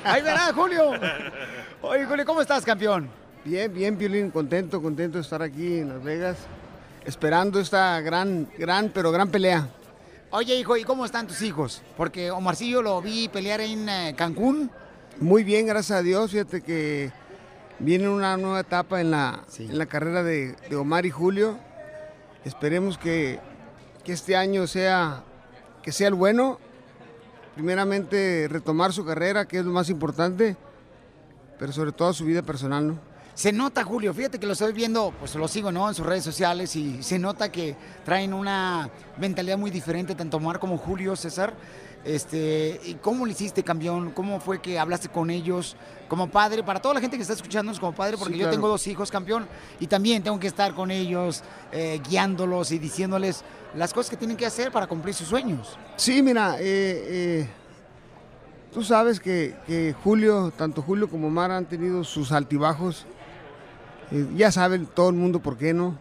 [0.04, 0.90] Ahí verás, Julio.
[1.80, 3.08] Oye, Julio, ¿cómo estás, campeón?
[3.44, 6.36] Bien, bien, Piolín, contento, contento de estar aquí en Las Vegas,
[7.04, 9.68] esperando esta gran, gran, pero gran pelea.
[10.30, 11.80] Oye, hijo, ¿y cómo están tus hijos?
[11.96, 14.70] Porque Omarcillo lo vi pelear en eh, Cancún.
[15.20, 17.10] Muy bien, gracias a Dios, fíjate que
[17.78, 21.58] viene una nueva etapa en la, en la carrera de, de Omar y Julio.
[22.44, 23.40] Esperemos que,
[24.08, 25.22] que este año sea,
[25.82, 26.58] que sea el bueno.
[27.54, 30.56] Primeramente, retomar su carrera, que es lo más importante,
[31.58, 32.98] pero sobre todo su vida personal, ¿no?
[33.34, 35.86] Se nota, Julio, fíjate que lo estoy viendo, pues lo sigo, ¿no?
[35.86, 38.88] En sus redes sociales y se nota que traen una
[39.18, 41.52] mentalidad muy diferente, tanto Omar como Julio, César.
[42.04, 44.12] Este, ¿y ¿Cómo lo hiciste, campeón?
[44.12, 45.76] ¿Cómo fue que hablaste con ellos
[46.08, 46.62] como padre?
[46.62, 49.10] Para toda la gente que está escuchándonos como padre, porque Sí, yo tengo dos hijos,
[49.10, 49.46] campeón,
[49.80, 51.42] y también tengo que estar con ellos,
[51.72, 53.44] eh, guiándolos y diciéndoles
[53.74, 55.76] las cosas que tienen que hacer para cumplir sus sueños.
[55.96, 57.48] Sí, mira, eh, eh,
[58.72, 63.06] tú sabes que, que Julio, tanto Julio como Omar han tenido sus altibajos.
[64.34, 65.98] Ya saben todo el mundo por qué no.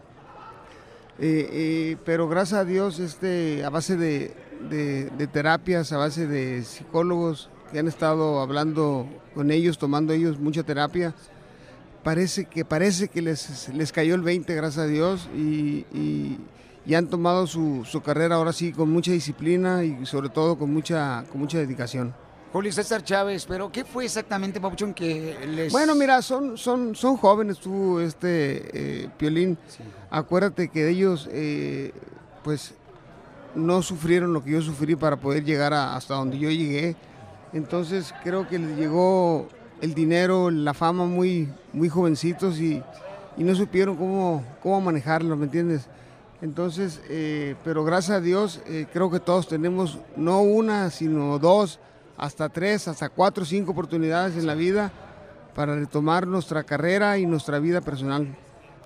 [1.18, 4.34] Pero gracias a Dios, este, a base de,
[4.70, 10.38] de- de terapias, a base de psicólogos que han estado hablando con ellos, tomando ellos
[10.38, 11.14] mucha terapia,
[12.02, 16.38] parece que, parece que les, les cayó el 20, gracias a Dios, y, y-
[16.86, 20.72] y han tomado su, su carrera ahora sí con mucha disciplina y sobre todo con
[20.72, 22.14] mucha, con mucha dedicación.
[22.50, 25.70] Julio César Chávez, pero ¿qué fue exactamente, Papuchón, que les...
[25.70, 29.58] Bueno, mira, son, son, son jóvenes tú, este, eh, Piolín.
[30.08, 31.92] Acuérdate que ellos, eh,
[32.42, 32.72] pues,
[33.54, 36.96] no sufrieron lo que yo sufrí para poder llegar a- hasta donde yo llegué.
[37.52, 39.48] Entonces, creo que les llegó
[39.80, 42.82] el dinero, la fama muy, muy jovencitos y,
[43.36, 45.86] y no supieron cómo, cómo manejarlo, ¿me entiendes?
[46.42, 51.80] Entonces, eh, pero gracias a Dios, eh, creo que todos tenemos no una, sino dos,
[52.16, 54.92] hasta tres, hasta cuatro, cinco oportunidades en la vida
[55.54, 58.36] para retomar nuestra carrera y nuestra vida personal.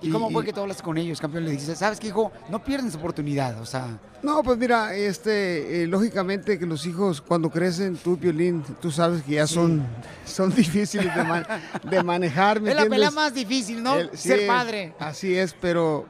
[0.03, 1.45] ¿Y cómo fue que tú hablaste con ellos, campeón?
[1.45, 2.33] Le dices, ¿sabes qué, hijo?
[2.51, 3.87] No pierden su oportunidad, o sea...
[4.23, 9.23] No, pues mira, este, eh, lógicamente que los hijos cuando crecen, tú, Piolín, tú sabes
[9.23, 9.85] que ya son,
[10.25, 13.97] son difíciles de, de manejar, ¿me Es la pelea más difícil, ¿no?
[13.99, 14.95] El- sí Ser es, padre.
[15.01, 16.07] Así es, pero,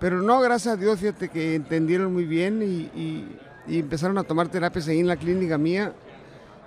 [0.00, 3.38] pero no, gracias a Dios, fíjate que entendieron muy bien y, y-
[3.68, 5.92] y empezaron a tomar terapias ahí en la clínica mía.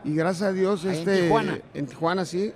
[0.04, 1.60] Y gracias a Dios, Ahí en este, Tijuana.
[1.74, 2.54] en Tijuana, sí.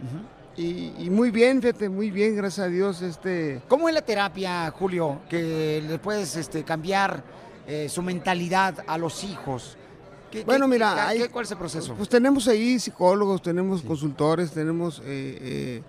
[0.58, 3.62] Y, y muy bien, fíjate, muy bien, gracias a Dios, este.
[3.68, 7.24] ¿Cómo es la terapia, Julio, que le puedes este, cambiar
[7.68, 9.78] eh, su mentalidad a los hijos?
[10.32, 11.94] ¿Qué- Bueno, qué- mira, qué- hay- ¿cuál es el proceso?
[11.96, 15.82] Pues tenemos ahí psicólogos, tenemos consultores, tenemos eh, eh,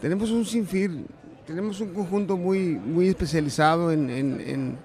[0.00, 1.06] tenemos un sinfín,
[1.46, 4.78] tenemos un conjunto muy muy especializado en en, en,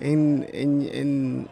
[0.00, 1.48] en, en- en-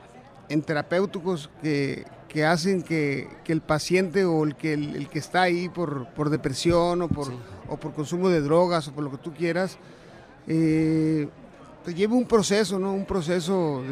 [0.48, 5.42] en terapéuticos que, que hacen que, que el paciente o el que el, que está
[5.42, 7.26] ahí por, por depresión o por,
[7.68, 9.78] o por consumo de drogas o por lo que tú quieras,
[10.46, 11.28] eh,
[11.82, 12.92] pues lleva un proceso, ¿no?
[12.92, 13.82] Un proceso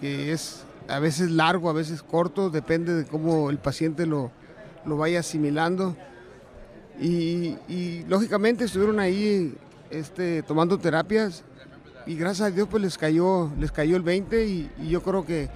[0.00, 4.30] que es a veces largo, a veces corto, depende de cómo el paciente lo,
[4.84, 5.96] lo vaya asimilando.
[7.00, 9.54] Y, y, lógicamente estuvieron ahí
[9.90, 11.42] este, tomando terapias
[12.06, 15.24] y gracias a Dios pues les cayó, les cayó el 20 y, y yo creo
[15.24, 15.48] que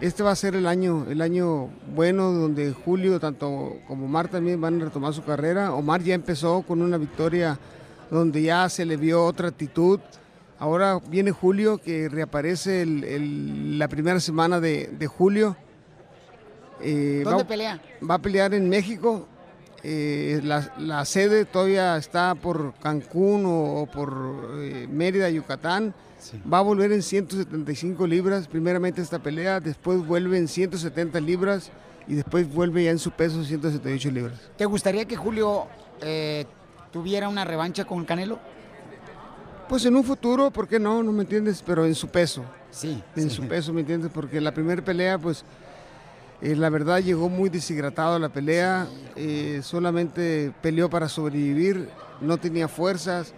[0.00, 4.60] este va a ser el año, el año bueno donde Julio tanto como Omar también
[4.60, 5.72] van a retomar su carrera.
[5.74, 7.58] Omar ya empezó con una victoria
[8.10, 10.00] donde ya se le vio otra actitud.
[10.58, 15.56] Ahora viene Julio que reaparece el- el- la primera semana de, de julio.
[16.82, 17.82] Eh, ¿Dónde va- pelea?
[18.08, 19.26] Va a pelear en México.
[19.82, 24.12] Eh, la, la sede todavía está por Cancún o, o por
[24.58, 25.94] eh, Mérida, Yucatán.
[26.52, 31.70] Va a volver en 175 libras, primeramente esta pelea, después vuelve en 170 libras
[32.06, 34.38] y después vuelve ya en su peso 178 libras.
[34.56, 35.66] ¿Te gustaría que Julio
[36.02, 36.44] eh,
[36.92, 38.38] tuviera una revancha con Canelo?
[39.68, 41.02] Pues en un futuro, ¿por qué no?
[41.02, 42.44] No me entiendes, pero en su peso.
[42.70, 43.00] Sí.
[43.14, 43.36] En sí.
[43.36, 44.10] su peso, ¿me entiendes?
[44.12, 45.44] Porque la primera pelea, pues,
[46.42, 51.88] eh, la verdad llegó muy deshidratado a la pelea, eh, solamente peleó para sobrevivir,
[52.20, 53.32] no tenía fuerzas.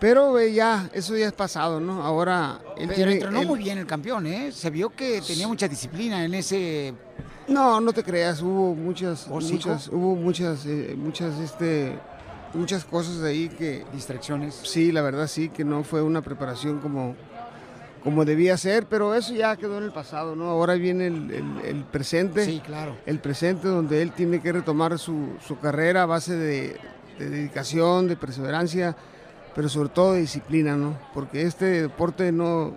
[0.00, 2.02] Pero eh, ya, eso ya es pasado, ¿no?
[2.02, 3.12] Ahora él Pero tiene.
[3.14, 4.50] entrenó él- muy bien el campeón, ¿eh?
[4.50, 6.94] Se vio que tenía mucha disciplina en ese...
[7.48, 11.98] No, no te creas, hubo muchas, muchas, hubo muchas, eh, muchas, este,
[12.54, 13.84] muchas cosas ahí que...
[13.92, 14.54] Distracciones.
[14.62, 17.16] Sí, la verdad sí, que no fue una preparación como,
[18.04, 20.46] como debía ser, pero eso ya quedó en el pasado, ¿no?
[20.48, 22.44] Ahora viene el, el- el presente.
[22.46, 22.96] Sí, claro.
[23.04, 26.76] El presente donde él tiene que retomar su, su carrera a base de,
[27.18, 28.96] de dedicación, de perseverancia,
[29.54, 30.96] pero sobre todo disciplina, ¿no?
[31.14, 32.76] Porque este deporte no,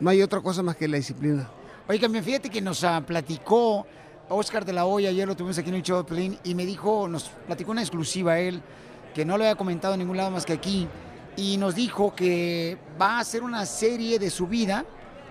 [0.00, 1.48] no hay otra cosa más que la disciplina.
[1.88, 3.86] Oye, también fíjate que nos ah, platicó
[4.28, 7.08] Oscar de la Hoya, ayer lo tuvimos aquí en el show de y me dijo,
[7.08, 8.62] nos platicó una exclusiva él,
[9.14, 10.88] que no lo había comentado en ningún lado más que aquí,
[11.36, 14.84] y nos dijo que va a hacer una serie de su vida,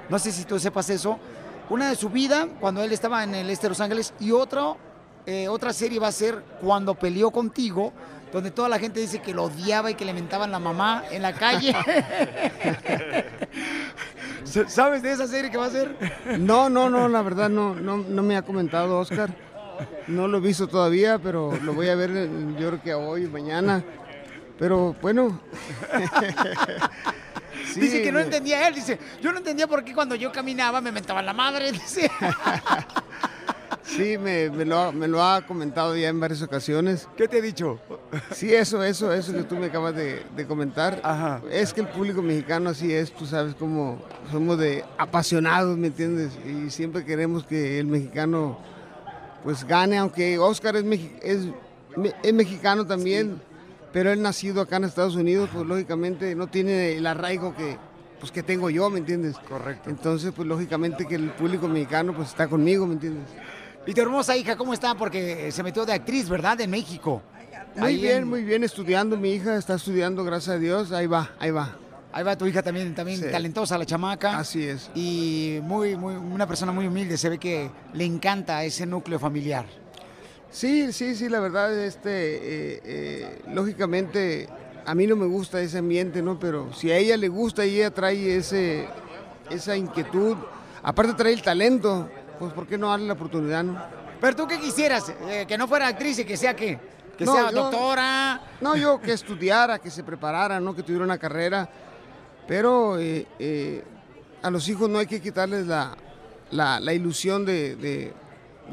[0.10, 1.18] no sé si tú sepas eso,
[1.70, 4.78] una de su vida cuando él estaba en el este de Los Ángeles, y otro,
[5.26, 7.94] eh, otra serie va a ser cuando peleó contigo,
[8.32, 11.22] donde toda la gente dice que lo odiaba y que le mentaban la mamá en
[11.22, 11.76] la calle.
[14.68, 15.96] ¿Sabes de esa serie que va a ser?
[16.40, 19.30] No, no, no, la verdad no, no, no me ha comentado Oscar.
[20.08, 22.30] No lo he visto todavía, pero lo voy a ver eh,
[22.60, 23.84] yo creo que hoy, mañana.
[24.60, 25.42] Pero bueno.
[27.74, 30.82] Sí, dice que no entendía él, dice, yo no entendía por qué cuando yo caminaba
[30.82, 32.12] me mentaban la madre, dice.
[33.84, 37.08] Sí, me, me lo, ha- me lo ha comentado ya en varias ocasiones.
[37.18, 37.80] ¿Qué te ha dicho?
[38.32, 41.02] Sí, eso, eso, eso que tú me acabas de, de comentar.
[41.52, 44.02] Es que el público mexicano así es, tú sabes cómo
[44.32, 46.32] somos de apasionados, ¿me entiendes?
[46.46, 48.58] Y siempre queremos que el mexicano
[49.44, 51.48] pues gane, aunque Oscar es, mexi- es,
[51.96, 53.42] me- es mexicano también,
[53.92, 57.78] pero él nacido acá en Estados Unidos, pues lógicamente no tiene el arraigo que,
[58.20, 59.38] pues, que tengo yo, ¿me entiendes?
[59.50, 59.90] Correcto.
[59.90, 63.26] Entonces, pues lógicamente que el público mexicano pues está conmigo, ¿me entiendes?
[63.88, 64.96] Y tu hermosa hija, ¿cómo está?
[64.96, 66.58] Porque se metió de actriz, ¿verdad?
[66.58, 67.22] De México.
[67.76, 71.08] Muy Ahí bien, en- muy bien, estudiando, mi hija está estudiando, gracias a Dios, ahí
[71.08, 71.78] va, ahí va.
[72.14, 73.26] Ahí va tu hija también, también Sí.
[73.32, 74.38] talentosa, la chamaca.
[74.38, 74.92] Así es.
[74.94, 77.18] Y muy, muy, una persona muy humilde.
[77.18, 79.66] Se ve que le encanta ese núcleo familiar.
[80.50, 84.50] Sí, sí, sí, la verdad, este, eh, eh, lógicamente,
[84.86, 86.38] a mí no me gusta ese ambiente, ¿no?
[86.38, 88.86] Pero si a ella le gusta y ella trae ese,
[89.50, 90.36] esa inquietud,
[90.84, 92.10] aparte trae el talento,
[92.42, 93.80] pues ¿por qué no darle la oportunidad, no?
[94.20, 96.80] Pero tú qué quisieras, Eh, que no fuera actriz y que sea qué?
[97.18, 98.42] Que No, sea yo- doctora.
[98.62, 100.76] No, yo que estudiara, que se preparara, ¿no?
[100.76, 101.70] Que tuviera una carrera,
[102.48, 103.84] pero eh, eh,
[104.42, 105.96] a los hijos no hay que quitarles la,
[106.50, 108.14] la, la ilusión de, de-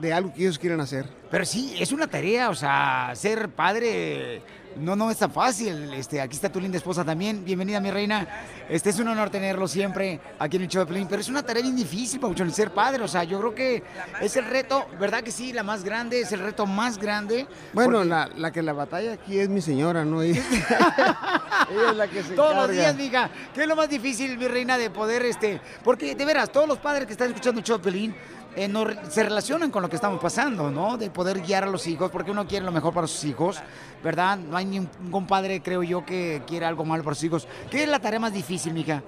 [0.01, 1.07] de algo que ellos quieran hacer.
[1.31, 4.41] Pero sí, es una tarea, o sea, ser padre
[4.77, 5.93] no, no es tan fácil.
[5.95, 7.45] Este, aquí está tu linda esposa también.
[7.45, 8.27] Bienvenida, mi reina.
[8.69, 11.43] Este es un honor tenerlo siempre aquí en el show de Pelín, pero es una
[11.43, 13.03] tarea bien difícil, Pauchón, ser padre.
[13.03, 13.83] O sea, yo creo que
[14.21, 15.53] es el reto, ¿verdad que sí?
[15.53, 17.47] La más grande, es el reto más grande.
[17.73, 20.23] Bueno, porque la, la que la batalla aquí es mi señora, ¿no?
[20.23, 20.43] Ella,
[21.71, 23.31] ella es la que se Todos los días, mija.
[23.55, 25.61] ¿Qué es lo más difícil, mi reina, de poder, este...
[25.83, 28.15] Porque, de veras, todos los padres que están escuchando el show de Pelín,
[28.59, 30.99] eh, no se relacionan con lo que estamos pasando, ¿no?
[30.99, 33.61] De poder guiar a los hijos, porque uno quiere lo mejor para sus hijos,
[34.03, 34.37] ¿verdad?
[34.37, 37.49] No hay ningún padre, creo yo, que quiera algo malo para sus hijos.
[37.71, 39.03] ¿Qué es la tarea más difícil, mija?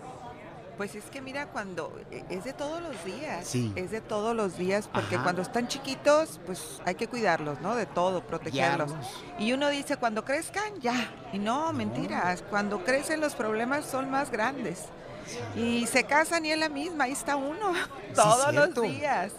[0.77, 3.71] Pues es que mira, cuando eh, es de todos los días, Sí.
[3.77, 5.25] es de todos los días, porque Ajá.
[5.25, 7.75] cuando están chiquitos, pues hay que cuidarlos, ¿no?
[7.75, 8.93] De todo, protegerlos.
[9.39, 10.95] Y uno dice, cuando crezcan, ya.
[11.35, 14.87] Y no, mentiras, cuando crecen los problemas son más grandes.
[15.57, 17.73] Y se casan y es la misma, ahí está uno,
[18.15, 19.33] todos los días.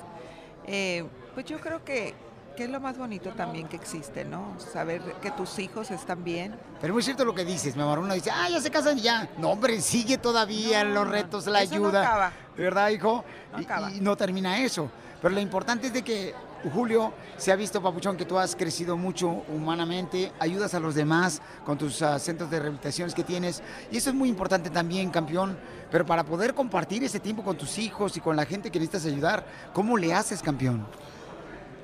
[0.65, 2.13] Eh, pues yo creo que,
[2.55, 4.55] que es lo más bonito también que existe, ¿no?
[4.59, 6.55] Saber que tus hijos están bien.
[6.79, 7.99] Pero es muy cierto lo que dices, mi amor.
[7.99, 9.29] Uno dice, ah, ya se casan y ya.
[9.37, 12.01] No, hombre, sigue todavía los retos, la eso no ayuda.
[12.03, 12.31] acaba.
[12.57, 13.23] ¿Verdad, hijo?
[13.53, 13.91] No Y- acaba.
[13.91, 14.89] y, no termina eso.
[15.21, 16.33] Pero lo importante es de que,
[16.69, 21.41] Julio, se ha visto, Papuchón, que tú has crecido mucho humanamente, ayudas a los demás
[21.65, 23.63] con tus ah, centros de rehabilitaciones que tienes.
[23.91, 25.57] Y eso es muy importante también, campeón.
[25.89, 29.05] Pero para poder compartir ese tiempo con tus hijos y con la gente que necesitas
[29.11, 30.85] ayudar, ¿cómo le haces, campeón?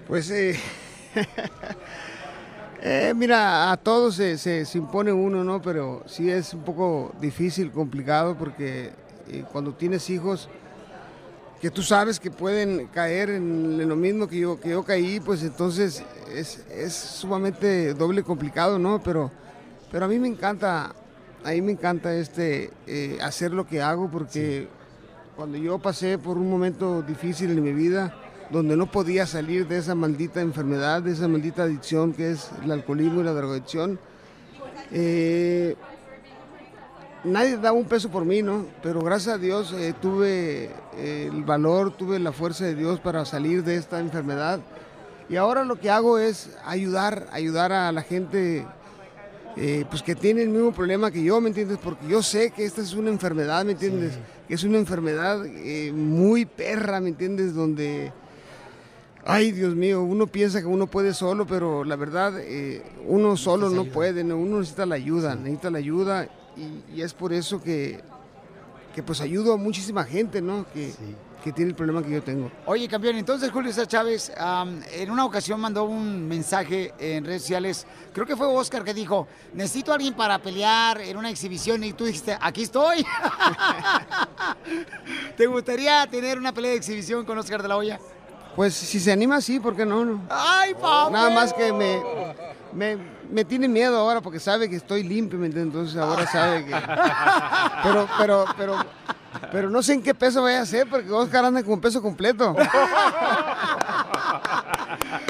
[0.07, 0.57] Pues, eh,
[2.81, 5.61] eh, mira, a todos se, se- se impone uno, ¿no?
[5.61, 8.91] Pero sí es un poco difícil, complicado, porque
[9.29, 10.49] eh, cuando tienes hijos
[11.61, 15.41] que tú sabes que pueden caer en, lo mismo que yo, que yo caí, pues
[15.41, 16.03] entonces
[16.33, 19.01] es, es sumamente doble complicado, ¿no?
[19.01, 19.31] Pero,
[19.91, 20.93] pero a mí me encanta,
[21.43, 24.67] a mí me encanta este, eh, hacer lo que hago, porque
[25.35, 28.13] cuando yo pasé por un momento difícil en mi vida,
[28.51, 32.71] donde no podía salir de esa maldita enfermedad, de esa maldita adicción que es el
[32.71, 33.99] alcoholismo y la drogadicción,
[34.91, 35.75] eh,
[37.27, 38.65] nadie daba un peso por mí, ¿no?
[38.81, 43.25] Pero gracias a Dios eh, tuve eh, el valor, tuve la fuerza de Dios para
[43.25, 44.59] salir de esta enfermedad.
[45.29, 48.65] Y ahora lo que hago es ayudar, ayudar a la gente
[49.59, 51.79] eh, pues que tiene el mismo problema que yo, ¿me entiendes?
[51.83, 54.13] Porque yo sé que esta es una enfermedad, ¿me entiendes?
[54.47, 57.55] Que es una enfermedad eh, muy perra, ¿me entiendes?
[57.55, 58.11] Donde,
[59.25, 63.71] ay Dios mío, uno piensa que uno puede solo, pero la verdad, eh, uno solo
[63.71, 64.37] no puede, ¿no?
[64.37, 68.01] uno necesita la ayuda, necesita la ayuda y, y es por eso que,
[68.93, 70.65] que pues ayudo a muchísima gente, ¿no?
[70.73, 70.93] Que,
[71.43, 72.51] que tiene el problema que yo tengo.
[72.65, 74.31] Oye, campeón, entonces Julio César Chávez
[74.91, 79.27] en una ocasión mandó un mensaje en redes sociales, creo que fue Oscar que dijo,
[79.53, 83.05] necesito a alguien para pelear en una exhibición y tú dijiste, aquí estoy.
[85.37, 87.99] ¿Te gustaría tener una pelea de exhibición con Oscar de la Hoya?
[88.55, 90.03] Pues si se anima, sí, ¿por qué no?
[90.03, 90.21] no?
[90.29, 91.11] ¡Ay, papá!
[91.11, 92.01] Nada más que me,
[92.73, 92.97] me,
[93.31, 95.73] me tiene miedo ahora porque sabe que estoy limpio, ¿me entiendes?
[95.73, 96.71] Entonces ahora sabe que...
[97.83, 98.75] Pero, pero, pero,
[99.51, 102.55] pero no sé en qué peso vaya a ser porque Oscar anda con peso completo.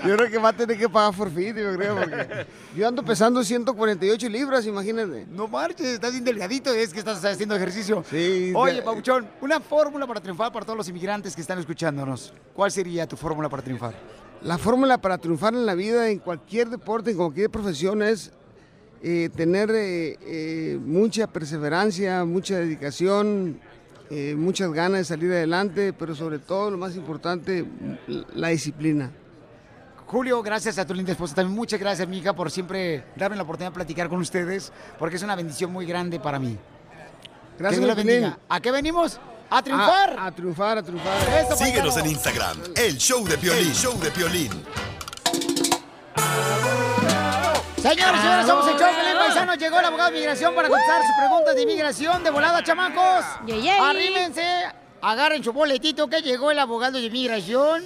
[0.05, 3.43] Yo creo que va a tener que pagar forfeit, yo creo, porque yo ando pesando
[3.43, 5.25] 148 libras, imagínate.
[5.29, 8.03] No marches, estás bien delgadito, es que estás haciendo ejercicio.
[8.09, 8.53] Sí.
[8.55, 12.33] Oye, Pauchón, una fórmula para triunfar para todos los inmigrantes que están escuchándonos.
[12.53, 13.93] ¿Cuál sería tu fórmula para triunfar?
[14.43, 18.31] La fórmula para triunfar en la vida, en cualquier deporte, en cualquier profesión, es
[19.01, 23.59] eh, tener eh, eh, mucha perseverancia, mucha dedicación,
[24.37, 27.65] muchas ganas de salir adelante, pero sobre todo, lo más importante,
[28.33, 29.11] la disciplina.
[30.05, 31.35] Julio, gracias a tu linda esposa.
[31.35, 35.23] También muchas gracias, mija, por siempre darme la oportunidad de platicar con ustedes, porque es
[35.23, 36.57] una bendición muy grande para mí.
[37.59, 38.39] Gracias, que Dios bendiga.
[38.47, 39.19] ¿A qué venimos?
[39.49, 40.15] ¡A triunfar!
[40.19, 41.13] A, a triunfar, a triunfar.
[41.45, 44.65] Eso, Síguenos en Instagram, el show de Piolín, show de Piolín.
[47.81, 49.55] Señores, señores, somos el show Pelín Paisano.
[49.55, 52.23] Llegó el abogado de migración para contestar sus preguntas de inmigración.
[52.23, 53.25] De volada, chamacos.
[53.79, 54.65] Arrímense.
[55.01, 57.83] Agarren su boletito que llegó el abogado de inmigración.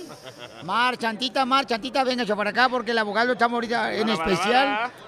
[0.64, 4.68] Mar, Chantita, Mar, Chantita, véngase para acá porque el abogado está ahorita en especial.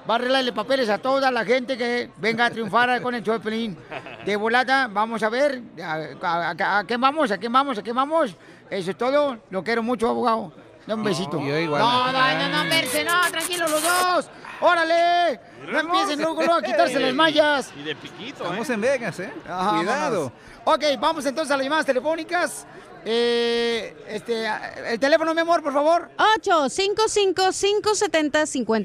[0.09, 3.39] Va a arreglarle papeles a toda la gente que venga a triunfar con el show
[3.39, 5.61] de volada, vamos a ver.
[5.81, 7.31] ¿A, a- a- a qué vamos?
[7.31, 7.77] ¿A qué vamos?
[7.77, 8.35] ¿A qué vamos?
[8.69, 9.37] Eso es todo.
[9.49, 10.51] Lo quiero mucho, abogado.
[10.85, 11.39] Da un besito.
[11.39, 11.81] yo igual.
[11.81, 14.29] No, no, no, no, verse, no, tranquilos los dos.
[14.59, 15.39] ¡Órale!
[15.71, 17.71] No empiecen luego, luego a quitarse las mallas.
[17.79, 18.73] Y de piquito, Estamos ¿eh?
[18.73, 19.33] en Vegas, ¿eh?
[19.47, 20.31] Ajá, Cuidado.
[20.65, 22.65] Ok, vamos entonces a las llamadas telefónicas.
[23.05, 24.45] Eh, este,
[24.87, 26.09] el teléfono, mi amor, por favor.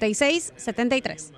[0.09, 1.31] 855-570-5673.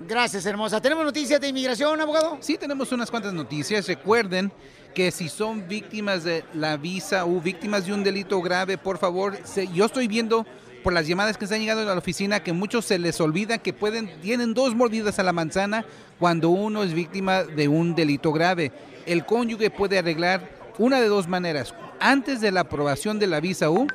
[0.00, 0.80] Gracias, hermosa.
[0.80, 2.38] ¿Tenemos noticias de inmigración, abogado?
[2.40, 3.86] Sí, tenemos unas cuantas noticias.
[3.88, 4.52] Recuerden
[4.94, 9.36] que si son víctimas de la visa o víctimas de un delito grave, por favor,
[9.44, 10.46] se- yo estoy viendo
[10.82, 13.72] por las llamadas que están llegando a la oficina que muchos se les olvida que
[13.72, 15.84] pueden tienen dos mordidas a la manzana
[16.18, 18.72] cuando uno es víctima de un delito grave.
[19.06, 23.70] El cónyuge puede arreglar una de dos maneras, antes de la aprobación de la visa
[23.70, 23.86] U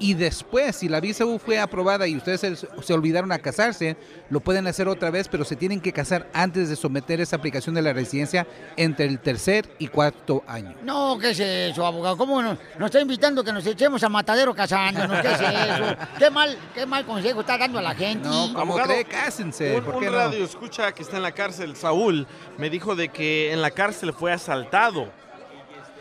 [0.00, 3.96] y después, si la visa U fue aprobada y ustedes se, se olvidaron a casarse,
[4.30, 7.74] lo pueden hacer otra vez, pero se tienen que casar antes de someter esa aplicación
[7.74, 8.46] de la residencia
[8.76, 10.74] entre el tercer y cuarto año.
[10.82, 12.16] No, ¿qué es eso, abogado?
[12.16, 15.20] ¿Cómo nos, nos está invitando que nos echemos a matadero casándonos?
[15.20, 15.96] ¿Qué es eso?
[16.18, 18.26] ¿Qué mal, qué mal consejo está dando a la gente?
[18.26, 19.76] No, como cree, cásense.
[19.76, 20.12] Un, ¿por un qué no?
[20.12, 22.26] radio escucha que está en la cárcel, Saúl,
[22.56, 25.12] me dijo de que en la cárcel fue asaltado.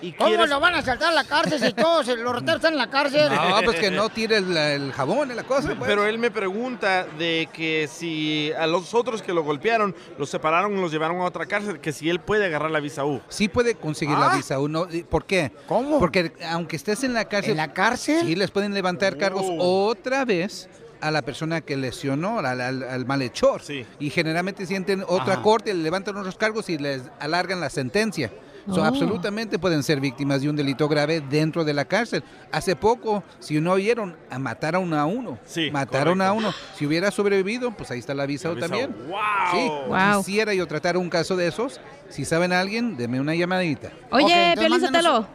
[0.02, 2.74] Y ¿Cómo quieres- lo van a saltar a la cárcel si todos los rateros están
[2.74, 3.30] en la cárcel?
[3.30, 5.68] No, pues que no tire el, el jabón en la cosa.
[5.76, 5.88] pues.
[5.90, 10.80] Pero él me pregunta de que si a los otros que lo golpearon, los separaron
[10.80, 13.22] los llevaron a otra cárcel, que si él puede agarrar la visa U.
[13.30, 14.30] Sí puede conseguir Ah.
[14.30, 14.88] la visa uno.
[15.10, 15.52] ¿Por qué?
[15.68, 16.00] ¿Cómo?
[16.00, 17.52] Porque aunque estés en la cárcel.
[17.52, 18.22] ¿En la cárcel?
[18.26, 19.88] Sí, les pueden levantar cargos Oh.
[19.90, 20.70] otra vez
[21.02, 23.62] a la persona que lesionó, al, al- al malhechor.
[24.00, 25.42] Y generalmente sienten otra Ajá.
[25.42, 28.32] corte, le levantan otros cargos y les alargan la sentencia.
[28.74, 28.84] So, Oh.
[28.84, 32.24] absolutamente pueden ser víctimas de un delito grave dentro de la cárcel.
[32.52, 35.40] Hace poco, si no oyeron, a mataron a uno.
[35.72, 36.54] mataron a uno.
[36.76, 38.96] Si hubiera sobrevivido, pues ahí está la visa también.
[39.08, 39.20] ¡Wow!
[39.52, 40.24] Sí, Wow.
[40.24, 41.80] quisiera yo tratar un caso de esos.
[42.10, 43.92] Si saben a alguien, denme una llamadita.
[44.12, 45.26] Oye, Ok, entonces Piolín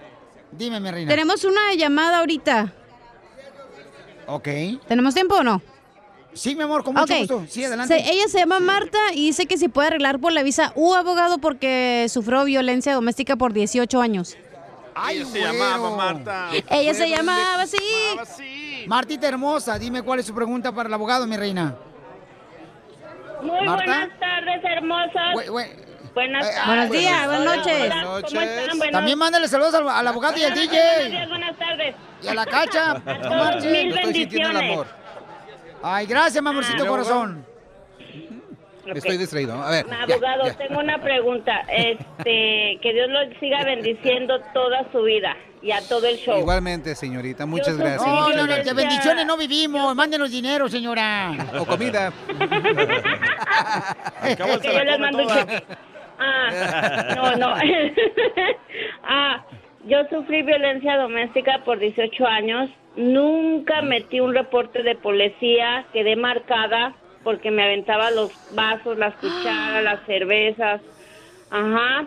[0.53, 1.11] Dime, mi reina.
[1.11, 2.73] tenemos una llamada ahorita.
[4.27, 4.49] Ok.
[4.89, 5.61] ¿Tenemos tiempo o no?
[6.35, 7.45] Sí, mi amor, con mucho gusto.
[7.49, 7.95] Sí, adelante.
[7.99, 10.95] Se- ella se llama Marta y dice que si puede arreglar por la visa U
[10.95, 14.37] abogado porque sufrió violencia doméstica por 18 años.
[14.97, 15.97] Ay, Ella se llamaba.
[15.97, 16.49] Marta.
[16.71, 17.79] Ella se llamaba así.
[18.87, 21.77] Martita hermosa, dime cuál es su pregunta para el abogado, mi reina.
[23.43, 23.85] Muy Marta.
[23.85, 25.33] buenas tardes, hermosas.
[25.35, 25.67] Güey, güey.
[26.15, 26.67] Buenas Eh, tardes.
[26.67, 27.75] Buenos días, buenas noches.
[27.93, 28.79] hola, ¿Cómo están?
[28.79, 31.09] Buenos- También mándale saludos al, al abogado y al Buenas DJ.
[31.11, 31.95] días, buenas tardes.
[32.23, 32.91] Y a la cacha.
[32.93, 34.79] A todos, mil bendiciones.
[35.87, 36.89] Ay, gracias, mi amorcito Ah.
[36.89, 37.45] corazón.
[38.87, 39.63] Estoy distraído.
[39.63, 39.85] A ver.
[39.93, 40.55] Abogado, ya.
[40.57, 41.61] tengo una pregunta.
[41.69, 46.39] Este, que Dios lo siga bendiciendo toda su vida y a todo el show.
[46.39, 47.45] Igualmente, señorita.
[47.45, 48.07] Muchas Yo gracias.
[48.07, 49.95] No, no, no, de bendiciones no vivimos.
[49.95, 51.33] Mándenos dinero, señora.
[51.59, 52.11] O comida.
[54.23, 55.63] Que yo les mando un cheque.
[56.19, 57.55] Ah, no, no.
[59.05, 59.45] ah,
[59.87, 62.71] yo sufrí violencia doméstica por 18 años.
[62.97, 65.85] Nunca metí un reporte de policía.
[65.93, 70.81] Quedé marcada porque me aventaba los vasos, las cucharas, las cervezas.
[71.51, 72.07] Ajá.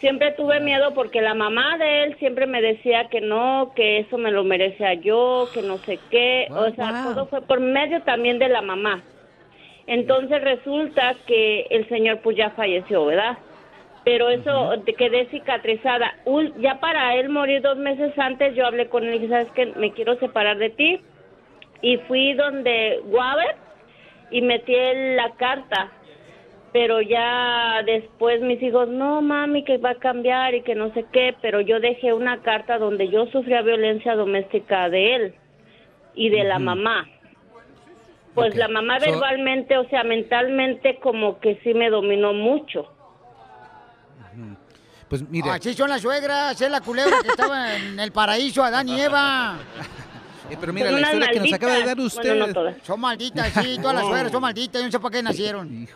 [0.00, 4.16] Siempre tuve miedo porque la mamá de él siempre me decía que no, que eso
[4.16, 6.46] me lo merecía yo, que no sé qué.
[6.50, 7.14] O sea, Wow.
[7.14, 9.02] todo fue por medio también de la mamá.
[9.88, 13.38] Entonces resulta que el señor pues ya falleció, ¿verdad?
[14.08, 16.14] Pero eso te quedé cicatrizada.
[16.60, 19.66] Ya para él morir dos meses antes, yo hablé con él y dije, ¿sabes qué?
[19.76, 21.02] Me quiero separar de ti.
[21.82, 23.56] Y fui donde Waber
[24.30, 24.72] y metí
[25.14, 25.92] la carta.
[26.72, 31.04] Pero ya después mis hijos, no mami, que va a cambiar y que no sé
[31.12, 31.34] qué.
[31.42, 35.34] Pero yo dejé una carta donde yo sufría violencia doméstica de él
[36.14, 37.06] y de la mamá.
[38.34, 42.90] Pues la mamá So- verbalmente, o sea, mentalmente como que sí me dominó mucho.
[45.08, 48.88] Pues mire, Así son las suegras, es la culebra que estaba en el paraíso, Adán
[48.88, 49.56] y Eva.
[50.50, 52.28] eh, pero mira, Son la historia que nos acaba de dar usted.
[52.28, 52.76] Bueno, no todas.
[52.86, 55.88] Son malditas, sí, todas las suegras son malditas, yo no sé para qué nacieron.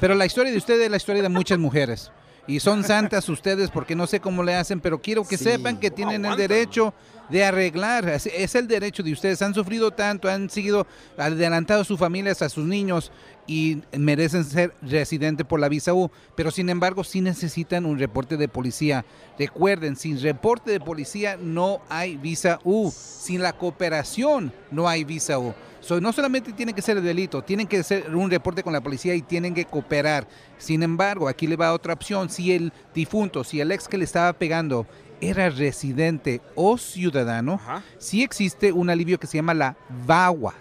[0.00, 2.10] Pero la historia de usted es la historia de muchas mujeres.
[2.48, 5.44] Y son santas ustedes porque no sé cómo le hacen, pero quiero que Sí.
[5.44, 6.94] sepan que tienen el derecho
[7.28, 8.08] de arreglar.
[8.08, 9.42] Es, es el derecho de ustedes.
[9.42, 10.86] Han sufrido tanto, han seguido
[11.18, 13.10] adelantado a sus familias, a sus niños
[13.48, 16.08] y merecen ser residente por la visa U.
[16.36, 19.04] Pero sin embargo, sí necesitan un reporte de policía.
[19.38, 22.92] Recuerden, sin reporte de policía no hay visa U.
[22.92, 25.52] Sin la cooperación no hay visa U.
[25.86, 28.80] So, no solamente tiene que ser el delito, tienen que hacer un reporte con la
[28.80, 30.26] policía y tienen que cooperar.
[30.58, 32.28] Sin embargo, aquí le va otra opción.
[32.28, 34.84] Si el difunto, si el ex que le estaba pegando
[35.20, 37.60] era residente o ciudadano,
[37.98, 40.54] sí existe un alivio que se llama la VAWA,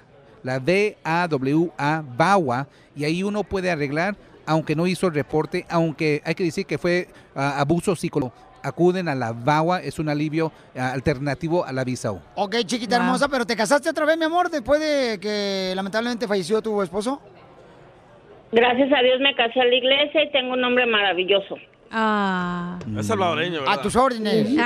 [0.44, 4.16] la V-A-W-A, VAWA, y ahí uno puede arreglar,
[4.46, 8.45] aunque no hizo el reporte, aunque hay que decir que fue ah, abuso psicológico.
[8.66, 12.20] Acuden a la VAWA, es un alivio ah, alternativo a la visa U.
[12.36, 16.62] Ok, chiquita hermosa, pero ¿te casaste otra vez, mi amor, después de que lamentablemente falleció
[16.62, 17.22] tu esposo?
[18.52, 21.58] Gracias a Dios me casé a la iglesia y tengo un hombre maravilloso.
[21.92, 22.80] Ah.
[22.98, 23.80] Es salvadoreño, ¿verdad?
[23.80, 24.48] A tus órdenes.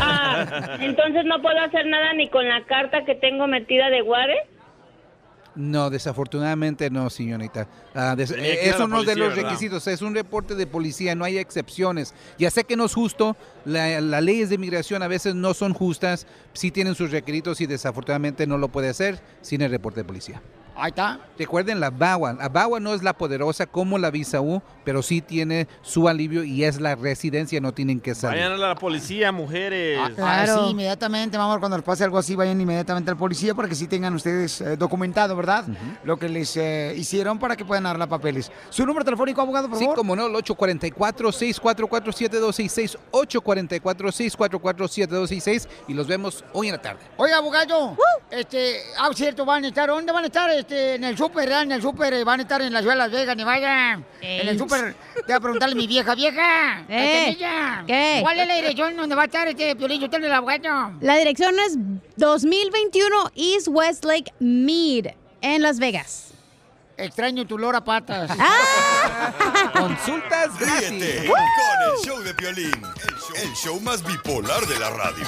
[0.00, 4.46] Ah, entonces no puedo hacer nada ni con la carta que tengo metida de Guare.
[5.58, 7.66] No, desafortunadamente no, señorita.
[7.92, 9.50] Ah, des- eh, ir a es la de los ¿verdad?
[9.50, 9.84] requisitos.
[9.88, 12.14] Es un reporte de policía, no hay excepciones.
[12.38, 15.74] Ya sé que no es justo, la- las leyes de inmigración a veces no son
[15.74, 20.04] justas, sí tienen sus requisitos y desafortunadamente no lo puede hacer sin el reporte de
[20.04, 20.40] policía.
[20.80, 21.18] Ahí está.
[21.38, 22.32] Recuerden la BAWA.
[22.34, 26.44] La BAWA no es la poderosa como la visa U, pero sí tiene su alivio
[26.44, 28.38] y es la residencia, no tienen que salir.
[28.42, 29.98] Vayan a la policía, mujeres.
[30.18, 33.68] Ah, sí, inmediatamente, mi amor, cuando les pase algo así, vayan inmediatamente al policía para
[33.68, 35.64] que sí tengan ustedes eh, documentado, ¿verdad?
[36.04, 38.50] Lo que les eh, hicieron para que puedan darle papeles.
[38.70, 39.96] ¿Su número telefónico, abogado, por Sí, favor?
[39.98, 47.00] como no, el 844-644-7266, 844-644-7266 y los vemos hoy en la tarde.
[47.16, 47.96] Oiga, abogado,
[48.30, 50.50] este, ah, cierto, van a estar, ¿dónde van a estar?
[50.50, 51.50] Este, en el súper.
[51.50, 54.00] En el súper, eh, van a estar en la ciudad de Las Vegas, Nevada.
[54.20, 57.36] En el súper, te voy a preguntarle a mi vieja, vieja, Eh,
[57.86, 58.18] ¿qué?
[58.22, 60.92] ¿cuál es la dirección donde va a estar este Piolín Sotelo, el abogado?
[61.00, 61.76] La dirección es
[62.16, 66.24] 2021 East Westlake Mead en Las Vegas.
[66.96, 68.28] Extraño tu lora patas.
[69.72, 74.90] Consultas Ríete con el show de Piolín, el show, el show más bipolar de la
[74.90, 75.24] radio.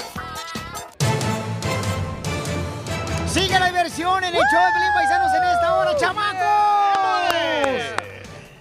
[3.33, 6.41] Sigue la diversión en el show de Pelín Paisanos en esta hora, chamacos.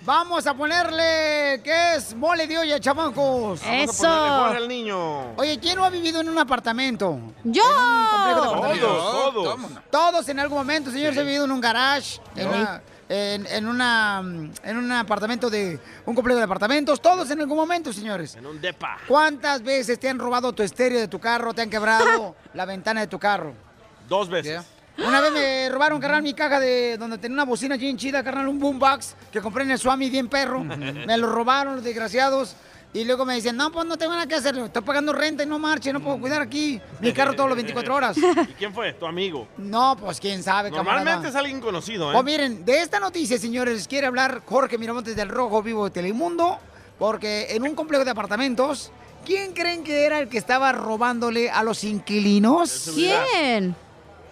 [0.02, 2.14] Vamos a ponerle, ¿qué es?
[2.14, 3.62] Mole de olla, chamacos.
[3.64, 5.34] Vamos a al niño.
[5.38, 7.20] Oye, ¿quién no ha vivido en un apartamento?
[7.44, 7.64] ¡Yo!
[7.64, 8.90] En un complejo de apartamentos.
[8.90, 9.72] Todos, todos.
[9.90, 14.20] Todos en algún momento, señores, he vivido en un garage, en, una, en, en una,
[14.64, 18.36] en un apartamento de, un complejo de apartamentos, todos en algún momento, señores.
[18.36, 19.00] En un depa.
[19.08, 23.02] ¿Cuántas veces te han robado tu estéreo de tu carro, te han quebrado la ventana
[23.02, 23.69] de tu carro?
[24.10, 24.62] Dos veces.
[24.98, 28.48] Una vez me robaron, carnal, mi caja de donde tenía una bocina bien chida, carnal,
[28.50, 30.62] un boombox que compré en el Swami bien perro.
[30.64, 32.56] me lo robaron los desgraciados.
[32.92, 35.46] Y luego me dicen, no, pues no tengo nada que hacer, estoy pagando renta y
[35.46, 38.18] no marche, no puedo cuidar aquí mi carro todos los 24 horas.
[38.18, 38.94] ¿Y quién fue?
[38.94, 39.48] Tu amigo.
[39.58, 41.30] No, pues quién sabe, Normalmente camarada.
[41.30, 42.14] es alguien conocido, ¿eh?
[42.14, 46.58] Pues miren, de esta noticia, señores, quiere hablar Jorge Miramontes del Rojo Vivo de Telemundo,
[46.98, 48.92] porque en un complejo de apartamentos,
[49.24, 52.90] ¿quién creen que era el que estaba robándole a los inquilinos?
[52.96, 53.76] ¿Quién?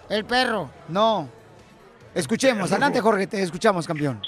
[0.08, 0.70] El perro.
[0.88, 1.28] No.
[2.14, 4.20] Escuchemos, adelante Jorge, te escuchamos, campeón.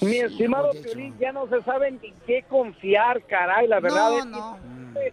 [0.00, 4.26] Mi estimado Piolín, ya no se sabe ni qué confiar, caray, la verdad No, es
[4.26, 4.58] no.
[4.94, 5.12] que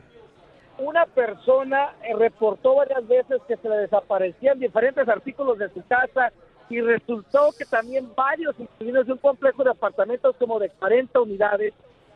[0.78, 6.32] una persona eh, reportó varias veces que se le desaparecían diferentes artículos de su casa
[6.70, 11.74] y resultó que también varios inquilinos de un complejo de apartamentos como de 40 unidades,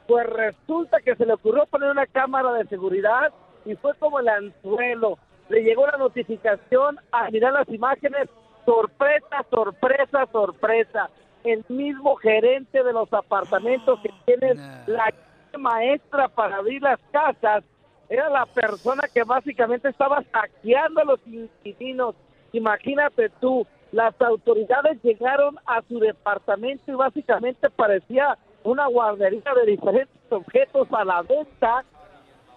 [0.08, 3.34] pues resulta que se le ocurrió poner una cámara de seguridad
[3.66, 5.18] y fue como el anzuelo.
[5.52, 8.30] Le llegó la notificación a mirar las imágenes,
[8.66, 11.10] sorpresa, sorpresa, sorpresa.
[11.44, 14.56] El mismo gerente de los apartamentos que tiene
[14.88, 15.14] la
[15.60, 17.66] maestra para abrir las casas
[18.08, 22.16] era la persona que básicamente estaba saqueando a los inquilinos.
[22.54, 30.16] Imagínate tú, las autoridades llegaron a su departamento y básicamente parecía una guardería de diferentes
[30.30, 31.84] objetos a la venta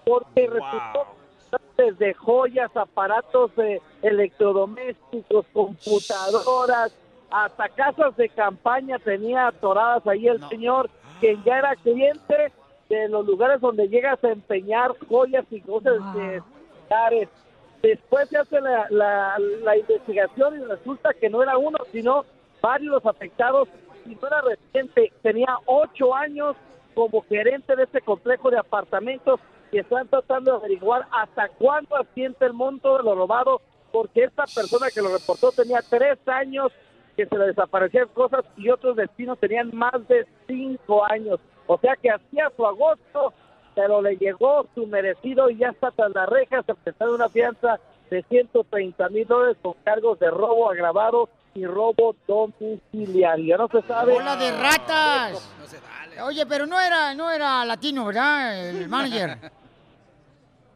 [0.04, 1.23] porque resultó
[1.76, 6.92] desde joyas, aparatos eh, electrodomésticos, computadoras,
[7.30, 10.88] hasta casas de campaña tenía atoradas ahí el señor,
[11.20, 12.52] quien ya era cliente
[12.88, 16.42] de los lugares donde llegas a empeñar joyas y cosas de
[16.88, 17.28] cares.
[17.82, 22.24] Después se hace la, la, la investigación y resulta que no era uno, sino
[22.60, 23.68] varios afectados.
[24.06, 26.56] Y no era reciente, tenía ocho años
[26.94, 29.40] como gerente de este complejo de apartamentos
[29.74, 33.60] y están tratando de averiguar hasta cuándo asiente el monto de lo robado,
[33.90, 36.70] porque esta persona que lo reportó tenía tres años
[37.16, 41.40] que se le desaparecían cosas y otros destinos tenían más de cinco años.
[41.66, 43.32] O sea que hacía su agosto,
[43.74, 47.80] pero le llegó su merecido y ya está tras las rejas, se presentó una fianza
[48.10, 53.58] de 130 mil dólares con cargos de robo agravado y robo domiciliario.
[53.58, 54.12] No se sabe.
[54.12, 55.50] ¡Bola de ratas!
[56.22, 58.68] Oye, pero no era, no era latino, ¿verdad?
[58.68, 59.50] El manager.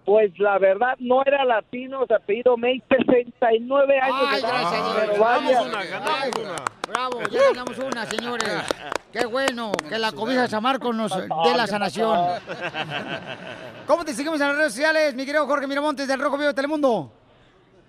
[0.09, 4.73] Pues la verdad no era latino, se apellido May, 69 años Ay, de edad, gracias
[4.73, 5.07] a Dios.
[5.07, 6.03] pero vaya.
[6.03, 6.31] Ay,
[6.89, 8.49] Bravo, ya ganamos una, señores.
[9.13, 12.19] Qué bueno que la cobija de San Marcos nos dé la sanación.
[13.87, 16.55] ¿Cómo te seguimos en las redes sociales, mi querido Jorge Miramontes del Rojo Vivo de
[16.55, 17.13] Telemundo?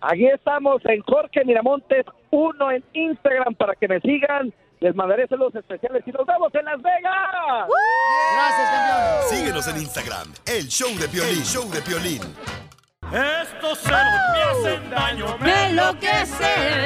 [0.01, 4.53] Aquí estamos en Jorge Miramontes 1 en Instagram para que me sigan.
[4.81, 7.67] Les mandaré saludos especiales y nos vemos en Las Vegas.
[8.33, 9.29] Gracias, campeón.
[9.29, 12.21] Síguenos en Instagram, el show de Piolín, show de Piolín.
[13.11, 16.79] Estos celos me hacen daño, Me enloquecen.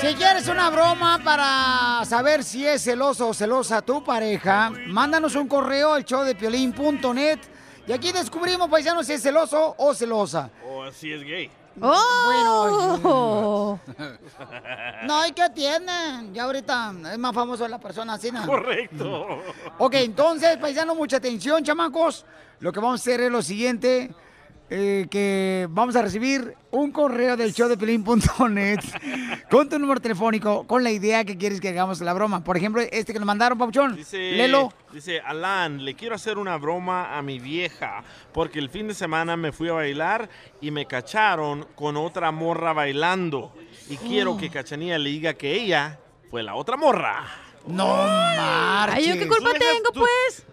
[0.00, 5.46] Si quieres una broma para saber si es celoso o celosa tu pareja, mándanos un
[5.48, 7.38] correo al showdepiolín.net
[7.86, 10.50] y aquí descubrimos, paisanos, si es celoso o celosa.
[10.68, 11.50] O si es gay.
[11.76, 13.80] Bueno,
[15.06, 16.34] no, ¿y qué tienen?
[16.34, 18.44] Ya ahorita es más famoso la persona así, ¿no?
[18.46, 19.42] Correcto.
[19.78, 22.24] Ok, entonces, paisano, mucha atención, chamacos.
[22.58, 24.10] Lo que vamos a hacer es lo siguiente.
[24.70, 28.78] Eh, que vamos a recibir un correo del show de Pelín.net
[29.50, 32.44] con tu número telefónico, con la idea que quieres que hagamos la broma.
[32.44, 33.96] Por ejemplo, este que nos mandaron, Papuchón.
[33.96, 34.72] Dice, Lelo.
[34.92, 38.02] Dice, Alan, le quiero hacer una broma a mi vieja
[38.32, 40.28] porque el fin de semana me fui a bailar
[40.60, 43.52] y me cacharon con otra morra bailando.
[43.88, 45.98] Y quiero que Cachanía le diga que ella
[46.30, 47.24] fue la otra morra.
[47.66, 48.94] No marches.
[48.96, 50.46] Ay, ¿yo qué culpa ¿Tú dejas- tengo, tú- pues?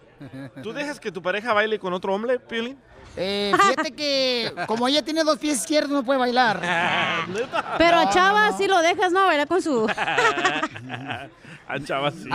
[0.64, 2.78] ¿Tú dejas que tu pareja baile con otro hombre, Piolín?
[3.20, 6.62] Eh, fíjate que como ella tiene dos pies izquierdos, no puede bailar.
[7.80, 8.58] Pero a No, Chava no.
[8.58, 9.26] sí lo dejas, ¿no?
[9.26, 9.88] Bailar con su...
[11.70, 12.30] A Chava sí.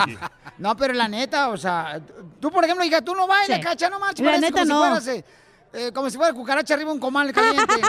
[0.58, 1.98] No, pero la neta, o sea,
[2.38, 3.64] tú, por ejemplo, hija, tú no bailas, Sí.
[3.64, 4.22] cacha, no manches.
[4.26, 4.84] La parece neta, como no.
[5.00, 5.24] Si fueras, eh,
[5.72, 7.74] eh, como si fuera cucaracha arriba un comal caliente.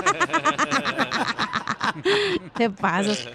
[2.56, 3.28] Te pasas.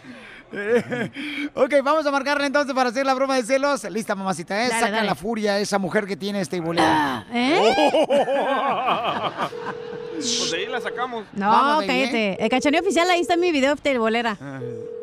[1.54, 3.84] ok, vamos a marcarle entonces para hacer la broma de celos.
[3.90, 4.68] Lista, mamacita, ¿eh?
[4.68, 5.06] Dale, Saca dale.
[5.06, 6.86] la furia a esa mujer que tiene este bolero.
[7.32, 7.74] ¿Eh?
[10.18, 11.26] Pues de ahí la sacamos.
[11.32, 12.42] No, Vamos, baby, cállate.
[12.42, 14.36] El cachaneo oficial, ahí está mi video de bolera.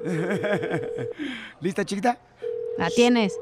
[1.62, 2.18] ¿Lista, chiquita?
[2.78, 3.34] La tienes.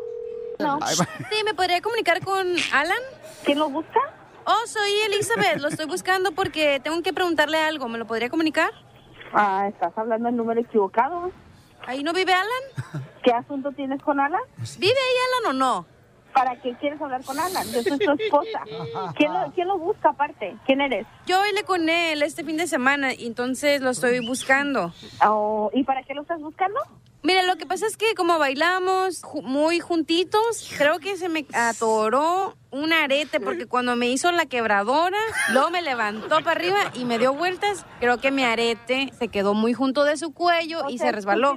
[0.60, 0.78] No.
[0.86, 1.04] Sí,
[1.44, 3.00] ¿me podría comunicar con Alan?
[3.44, 4.00] ¿Quién lo busca?
[4.46, 5.62] Oh, soy Elizabeth.
[5.62, 7.90] Lo estoy buscando porque tengo que preguntarle algo.
[7.90, 8.70] ¿Me lo podría comunicar?
[9.34, 11.32] Ah, estás hablando el número equivocado.
[11.86, 13.04] ¿Ahí no vive Alan?
[13.24, 14.42] ¿Qué asunto tienes con Alan?
[14.80, 15.86] ¿Vive ahí Alan o no?
[16.34, 17.66] ¿Para qué quieres hablar con Alan?
[17.72, 18.64] Yo soy tu esposa.
[19.16, 20.56] ¿Quién lo, quién lo busca aparte?
[20.66, 21.06] ¿Quién eres?
[21.28, 24.92] Yo bailé con él este fin de semana y entonces lo estoy buscando.
[25.26, 26.80] Oh, ¿Y para qué lo estás buscando?
[27.24, 31.46] Mira, lo que pasa es que como bailamos ju- muy juntitos, creo que se me
[31.54, 35.18] atoró un arete porque cuando me hizo la quebradora,
[35.52, 37.86] luego me levantó para arriba y me dio vueltas.
[38.00, 41.56] Creo que mi arete se quedó muy junto de su cuello y sea, se resbaló.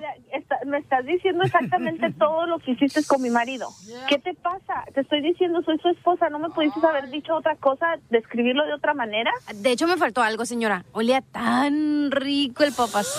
[0.66, 3.68] Me estás diciendo exactamente todo lo que hiciste con mi marido.
[4.08, 4.84] ¿Qué te pasa?
[4.94, 6.28] Te estoy diciendo, soy su esposa.
[6.28, 9.30] ¿No me pudiste haber dicho otra cosa, describirlo de otra manera?
[9.54, 10.84] De hecho, me faltó algo, señora.
[10.92, 13.18] Olía tan rico el papas.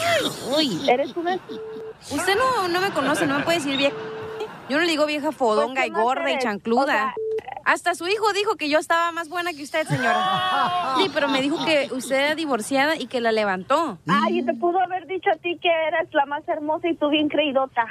[0.58, 0.90] Uy.
[0.90, 1.36] Eres una...
[2.12, 3.96] Usted no, no me conoce, no me puede decir vieja.
[4.70, 6.82] Yo no le digo vieja fodonga Pues, y ¿qué más gorda y chancluda.
[6.82, 7.14] O sea,
[7.66, 10.96] Hasta su hijo dijo que yo estaba más buena que usted, señora.
[10.98, 13.98] Sí, pero me dijo que usted era divorciada y que la levantó.
[14.08, 17.30] Ay, te pudo haber dicho a ti que eras la más hermosa y tú bien
[17.30, 17.86] creidota.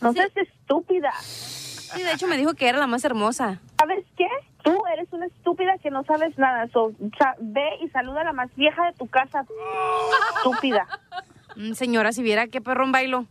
[0.00, 1.12] No seas estúpida.
[1.20, 3.60] Sí, de hecho me dijo que era la más hermosa.
[3.78, 4.28] ¿Sabes qué?
[4.62, 6.68] Tú eres una estúpida que no sabes nada.
[6.72, 6.92] So,
[7.38, 9.44] ve y saluda a la más vieja de tu casa.
[10.36, 10.86] Estúpida.
[11.56, 13.26] Mm, Señora, si viera qué perrón bailo.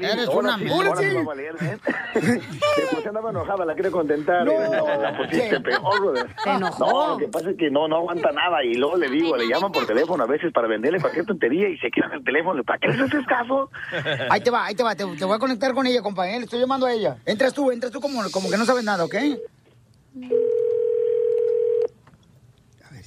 [0.00, 0.86] Eres Ahora una sí, mierda.
[0.88, 1.78] ahora sí va a valer, ¿eh?
[3.00, 4.46] Sí, andaba enojada, la quiero contentar.
[4.46, 6.26] y la pusiste peor, brother.
[6.42, 6.86] Se enojó.
[6.90, 8.64] No, lo que pasa es que no, no aguanta nada.
[8.64, 11.76] Y luego le digo, le llaman por teléfono a veces para venderle cualquier tontería y
[11.78, 12.62] se quedan el teléfono.
[12.64, 13.70] ¿Para qué les haces caso?
[14.30, 14.94] Ahí te va, ahí te va.
[14.94, 16.38] Te, te voy a conectar con ella, compañero.
[16.38, 17.16] Le estoy llamando a ella.
[17.26, 19.14] Entras tú, entras tú como, como que no sabes nada, ¿ok?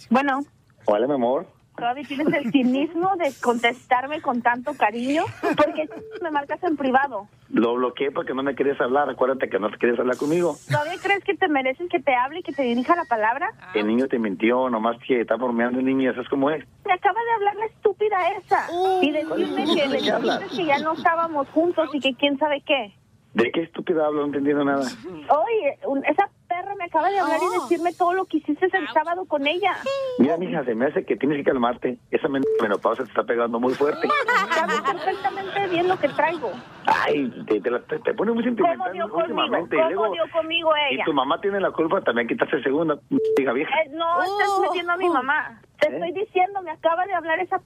[0.10, 0.42] Bueno,
[0.86, 1.46] Hola, mi amor.
[1.78, 5.24] todavía tienes el cinismo de contestarme con tanto cariño.
[5.42, 5.88] Porque
[6.22, 7.28] me marcas en privado.
[7.50, 9.10] Lo bloqueé porque no me querías hablar.
[9.10, 10.56] Acuérdate que no te querías hablar conmigo.
[10.70, 13.50] ¿Todavía crees que te mereces que te hable y que te dirija la palabra?
[13.74, 16.64] El niño te mintió, nomás que está bromeando el niño y eso es como es.
[16.86, 18.68] Me acaba de hablar la estúpida esa.
[19.02, 22.94] y decirme que, que ya no estábamos juntos y que quién sabe qué.
[23.34, 24.22] ¿De qué estúpida hablo?
[24.22, 24.84] No entendiendo nada.
[25.06, 28.88] Oye, un- esa perra me acaba de hablar y decirme todo lo que hiciste el
[28.90, 29.76] sábado con ella.
[30.20, 31.98] Mira, mija, se me hace que tienes que calmarte.
[32.12, 34.08] Esa men- menopausa te está pegando muy fuerte.
[34.52, 36.52] Sabes perfectamente bien lo que traigo.
[36.86, 39.18] Ay, te, te, la- te- te pone muy ¿Cómo sentimental dio conmigo?
[39.42, 39.76] últimamente.
[39.78, 41.06] ¿Cómo y luego, dio conmigo y ella?
[41.06, 43.00] tu mamá tiene la culpa también quitarse segunda,
[43.40, 43.72] hija vieja.
[43.82, 45.60] Eh, no estás metiendo a mi mamá.
[45.84, 47.66] Te estoy diciendo, me acaba de hablar esa p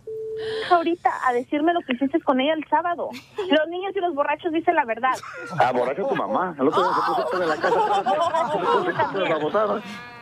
[0.72, 3.10] ahorita a decirme lo que hiciste con ella el sábado.
[3.38, 5.14] Los niños y los borrachos dicen la verdad.
[5.60, 6.56] Ah, borracho tu mamá.
[6.60, 8.52] El otro día se puso en la casa.
[8.52, 9.81] Se puso botada.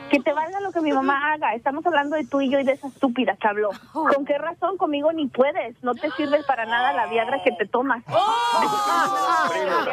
[0.09, 1.53] Que te valga lo que mi mamá haga.
[1.55, 3.69] Estamos hablando de tú y yo y de esa estúpida que habló.
[3.91, 5.75] ¿Con qué razón conmigo ni puedes?
[5.83, 8.03] No te sirve para nada la Viagra que te tomas.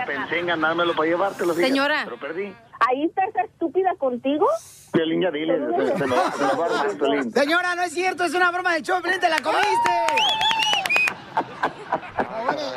[0.07, 1.55] Pensé en ganármelo para llevártelo.
[1.55, 2.01] fíjate, Señora.
[2.05, 2.55] Pero perdí.
[2.89, 4.47] Ahí está esa estúpida contigo.
[4.93, 5.57] Piolín, ya dile.
[5.57, 7.33] Se, se lo va se lo va a Piolín.
[7.33, 9.91] Señora, no es cierto, es una broma de show, Piolín, te la comiste.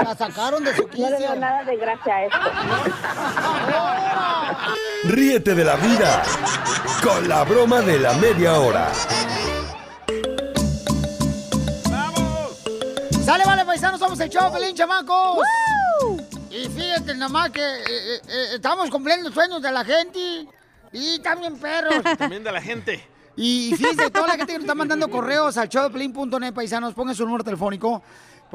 [0.03, 1.36] La sacaron de su No le veo quicio.
[1.36, 2.38] nada de gracia a esto.
[5.10, 6.24] Ríete de la vida
[7.06, 8.91] con la broma de la media hora.
[13.23, 15.45] Sale, vale, paisanos, somos el show, Pelín, chamacos.
[16.49, 20.48] Y fíjate nomás que eh, eh, eh, estamos cumpliendo sueños de la gente.
[20.91, 21.94] Y también perros.
[22.18, 23.07] También de la gente.
[23.36, 27.26] Y fíjense, toda la gente que nos está mandando correos al showdeplin.net, paisanos, pongan su
[27.26, 28.02] número telefónico.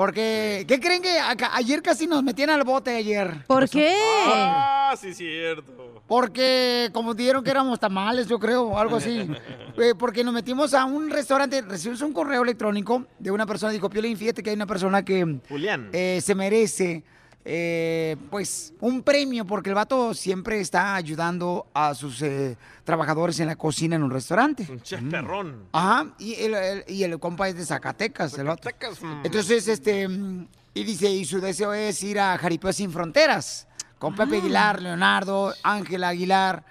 [0.01, 1.11] Porque, ¿qué creen que
[1.53, 3.45] ayer casi nos metían al bote ayer?
[3.47, 3.95] ¿Por qué?
[4.29, 6.03] Ah, sí, cierto.
[6.07, 9.29] Porque como dijeron que éramos tamales, yo creo, o algo así.
[9.77, 13.89] Eh, porque nos metimos a un restaurante, recibimos un correo electrónico de una persona, dijo,
[13.89, 15.89] Piolín, fíjate que hay una persona que Julián.
[15.93, 17.03] eh, se merece,
[17.45, 23.47] eh, pues, un premio, porque el vato siempre está ayudando a sus eh, trabajadores en
[23.47, 24.67] la cocina en un restaurante.
[24.71, 25.65] Un chef perrón.
[25.73, 28.69] Ajá, y el, el- y el compa es de Zacatecas, el vato.
[29.01, 29.23] mm.
[29.25, 33.67] Entonces, este, mm, y dice, y su deseo es ir a Jaripeo Sin Fronteras,
[33.99, 36.65] con Pepe Aguilar, Leonardo, Ángela Aguilar,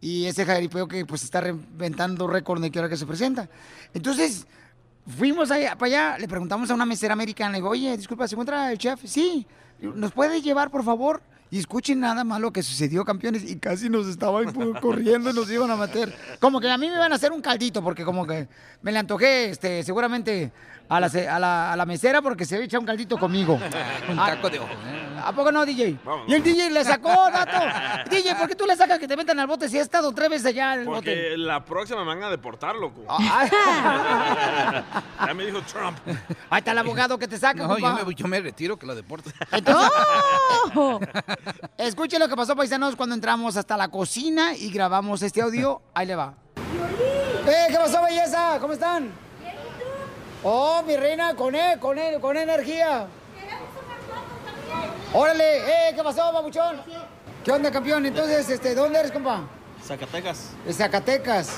[0.00, 3.48] y ese jaripeo que pues está reventando récord de que hora que se presenta.
[3.94, 4.46] Entonces,
[5.16, 8.34] fuimos allá, para allá, le preguntamos a una mesera americana, le digo, oye, disculpa, ¿se
[8.34, 9.00] encuentra el chef?
[9.04, 9.44] Sí,
[9.80, 11.20] ¿nos puede llevar, por favor?
[11.50, 15.50] Y escuchen nada más lo que sucedió, campeones, y casi nos estaban corriendo y nos
[15.50, 16.14] iban a meter.
[16.40, 18.48] Como que a mí me iban a hacer un caldito, porque como que
[18.82, 20.52] me le antojé, este, seguramente
[20.88, 23.54] a la, a la, a la mesera porque se echa un caldito conmigo.
[24.08, 24.68] Un taco de ojo.
[25.22, 25.98] ¿A poco no, DJ?
[26.26, 28.10] Y el DJ le sacó, dato.
[28.10, 30.30] DJ, ¿por qué tú le sacas que te metan al bote si has estado tres
[30.30, 30.96] veces allá en el bote?
[30.96, 33.04] Porque la próxima me van a deportar, loco.
[33.08, 34.82] Ah.
[35.26, 35.98] ya me dijo Trump.
[36.48, 38.94] Ahí está el abogado que te saca, No, yo me, yo me retiro que lo
[38.94, 39.30] deporte.
[39.52, 39.90] Entonces,
[41.76, 45.82] escuche lo que pasó, paisanos, cuando entramos hasta la cocina y grabamos este audio.
[45.94, 46.34] Ahí le va.
[47.46, 48.58] ¡Eh, qué pasó, belleza!
[48.60, 49.27] ¿Cómo están?
[50.42, 53.06] Oh, mi reina, con él, con él, con energía.
[55.12, 56.80] Órale, eh, ¿qué pasó, babuchón?
[57.44, 58.06] ¿Qué onda, campeón?
[58.06, 59.42] Entonces, este, ¿dónde eres, compa?
[59.84, 60.50] Zacatecas.
[60.64, 61.50] De Zacatecas.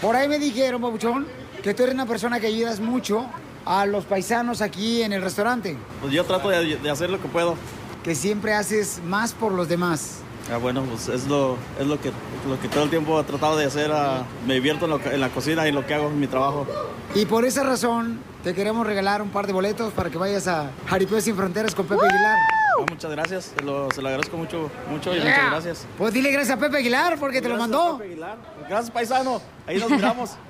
[0.00, 1.26] Por ahí me dijeron, babuchón,
[1.62, 3.26] que tú eres una persona que ayudas mucho
[3.64, 5.76] a los paisanos aquí en el restaurante.
[6.00, 7.56] Pues yo trato de, de hacer lo que puedo.
[8.04, 10.18] Que siempre haces más por los demás.
[10.52, 12.10] Ah, bueno, pues es lo, es lo que,
[12.48, 13.90] lo que todo el tiempo he tratado de hacer.
[13.92, 16.66] ah, me divierto en, lo en la cocina y lo que hago en mi trabajo.
[17.14, 20.70] Y por esa razón te queremos regalar un par de boletos para que vayas a
[20.88, 22.36] Jaripeo Sin Fronteras con Pepe Aguilar.
[22.78, 25.86] Ah, muchas gracias, se lo, se lo agradezco mucho, mucho y muchas gracias.
[25.98, 27.98] Pues dile gracias a Pepe Aguilar porque te lo mandó.
[27.98, 28.36] Pepe Aguilar.
[28.68, 29.40] Gracias, paisano.
[29.66, 30.30] Ahí nos miramos.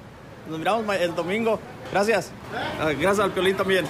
[0.49, 1.61] Nos miramos el domingo.
[1.93, 2.33] Gracias.
[2.81, 3.85] Ah, Gracias al Piolín también.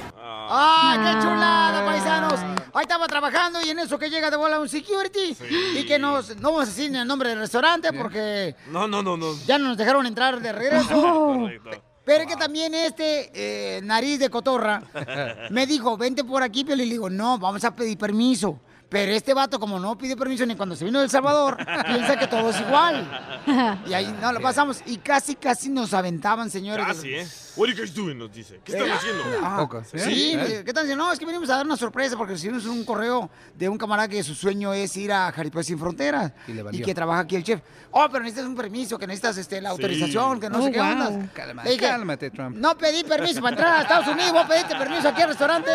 [0.52, 2.40] ¡Ah, qué chulada, paisanos!
[2.74, 5.36] Ahí estaba trabajando y en eso que llega de bola un security
[5.76, 9.02] y que nos, no vamos a decir ni el nombre del restaurante porque No, no,
[9.02, 9.32] no, no.
[9.46, 10.88] ya no nos dejaron entrar de regreso.
[11.40, 11.70] Correcto.
[12.04, 13.30] Pero es que también este
[13.76, 14.82] eh, nariz de cotorra
[15.50, 16.62] me dijo, vente por aquí.
[16.68, 18.58] Y le digo, no, vamos a pedir permiso.
[18.90, 21.56] Pero este vato, como no pide permiso ni cuando se vino de El Salvador,
[21.86, 23.06] piensa que todo es igual.
[23.86, 24.82] Y ahí no lo pasamos.
[24.86, 26.84] Y casi, casi nos aventaban, señores.
[26.86, 27.26] Casi, ¿eh?
[27.56, 28.18] What are you guys doing?
[28.18, 28.60] Nos dice.
[28.64, 29.22] ¿Qué están Eh, haciendo?
[29.42, 31.04] ah, Sí, ¿qué están diciendo?
[31.04, 34.08] No, es que venimos a dar una sorpresa porque recibimos un correo de un camarada
[34.08, 36.84] que su sueño es ir a Jaripeo Sin Fronteras Y le y, valió.
[36.86, 37.60] que trabaja aquí el chef.
[37.92, 39.76] Oh, pero necesitas un permiso, que necesitas este, la Sí.
[39.76, 41.28] autorización, que no Oh, sé qué wow.
[41.64, 42.56] dije, cálmate, Trump.
[42.56, 45.70] No pedí permiso para entrar a Estados Unidos, vos pediste permiso aquí al restaurante.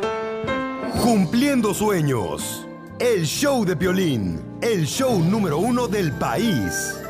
[0.99, 2.67] Cumpliendo sueños.
[2.99, 4.39] El show de Piolín.
[4.61, 7.00] El show número uno del país.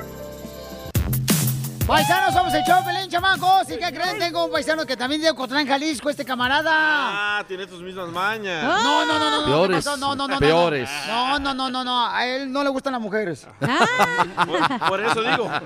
[1.87, 3.69] Paisanos, somos el show, Pelín, chamacos.
[3.69, 4.17] ¿Y qué creen?
[4.19, 6.71] Tengo un paisano que también de Ocotlán, Jalisco, este camarada.
[6.73, 8.63] Ah, tiene tus mismas mañas.
[8.63, 9.45] No, no, no, no, no.
[9.45, 9.85] ¿qué Peores?
[9.85, 10.89] No, no, no, no, peores.
[11.07, 12.07] No, no, no, no, no.
[12.07, 13.45] A él no le gustan las mujeres.
[14.45, 15.49] Por, por eso digo.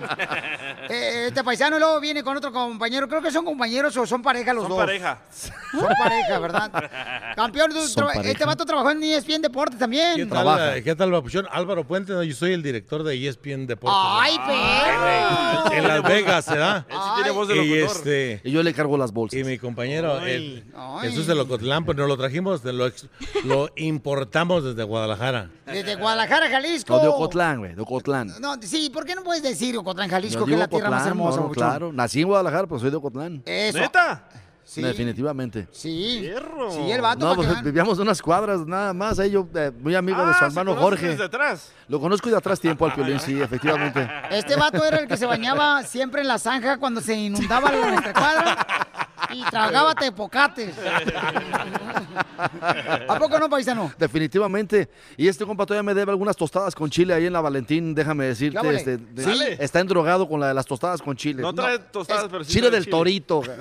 [0.87, 3.07] Eh, este paisano luego viene con otro compañero.
[3.09, 4.77] Creo que son compañeros o son pareja los Son dos.
[4.77, 5.17] pareja.
[5.71, 6.71] Son pareja, ¿verdad?
[7.35, 8.31] Campeón, Son traba- pareja.
[8.31, 10.15] este vato trabajó en ESPN Deportes también.
[10.15, 11.23] ¿Qué tal, ¿Qué tal?
[11.51, 13.99] Álvaro Puente, no, yo soy el director de ESPN Deportes.
[13.99, 15.71] ¡Ay, perro!
[15.73, 16.85] En Las Vegas, ¿verdad?
[16.89, 19.39] Él sí tiene voz de y, este, Y yo le cargo las bolsas.
[19.39, 20.31] y mi compañero Ay.
[20.33, 21.09] el- Ay.
[21.09, 23.07] Jesús de Locotlán, pues nos lo trajimos, de lo, ex-
[23.43, 25.49] lo importamos desde Guadalajara.
[25.65, 26.95] Desde Guadalajara, Jalisco.
[26.95, 28.31] No, de Ocotlán, güey, de Ocotlán.
[28.39, 31.01] No, sí, ¿por qué no puedes decir Ocotlán, Jalisco, Yo que es la tierra más
[31.01, 31.37] Ocotlán, hermosa?
[31.41, 31.93] no, no, claro.
[31.93, 33.43] Nací en Guadalajara, pero soy de Ocotlán.
[33.45, 33.77] Eso.
[33.79, 34.27] ¿Neta?
[34.75, 34.81] Sí.
[34.81, 35.67] Definitivamente.
[35.71, 36.29] Sí.
[36.71, 37.25] Sí, el vato.
[37.25, 37.63] No, pues vean.
[37.63, 39.17] vivíamos unas cuadras nada más.
[39.19, 41.07] Ahí yo, eh, muy amigo de Ah, su ¿se hermano Jorge.
[41.07, 41.71] desde atrás?
[41.87, 44.05] Lo conozco de atrás tiempo al Piolín, sí, efectivamente.
[44.31, 47.89] Este vato era el que se bañaba siempre en la zanja cuando se inundaba la-
[47.91, 48.67] nuestra cuadra
[49.35, 50.75] y tragaba tepocates.
[53.07, 53.91] ¿A poco no, paisano?
[53.97, 54.89] Definitivamente.
[55.17, 58.25] Y este compa todavía me debe algunas tostadas con chile ahí en la Valentín, déjame
[58.25, 58.75] decirte.
[58.75, 59.39] Este, de- Sí.
[59.59, 61.41] Está endrogado con la de las tostadas con chile.
[61.41, 63.41] No trae tostadas, pero sí Chile del torito.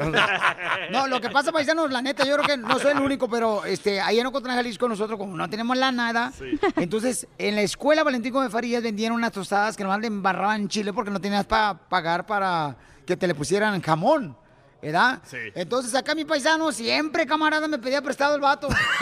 [0.91, 3.65] No, lo que pasa, paisanos, la neta, yo creo que no soy el único, pero
[3.65, 6.33] este, ahí en Ocotlán, Jalisco, nosotros como no tenemos la nada,
[6.77, 10.69] entonces en la escuela Valentín Gómez Farías vendían unas tostadas que nomás le embarraban en
[10.69, 12.77] chile porque no tenías para pagar para
[13.07, 14.37] que te le pusieran jamón.
[14.85, 15.21] ¿Verdad?
[15.25, 15.39] Sí.
[15.55, 18.69] Entonces acá mi paisano siempre, camarada, me pedía prestado el vato.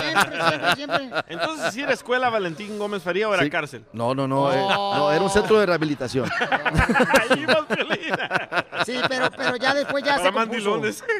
[0.00, 1.10] siempre, siempre, siempre.
[1.28, 3.50] Entonces, si era escuela Valentín Gómez Faría o era Sí.
[3.50, 3.84] cárcel?
[3.92, 6.30] No, no, no, eh, no, era un centro de rehabilitación.
[8.84, 10.70] Sí, pero, pero ya después ya Para se compuso.
[10.70, 11.04] mandilones.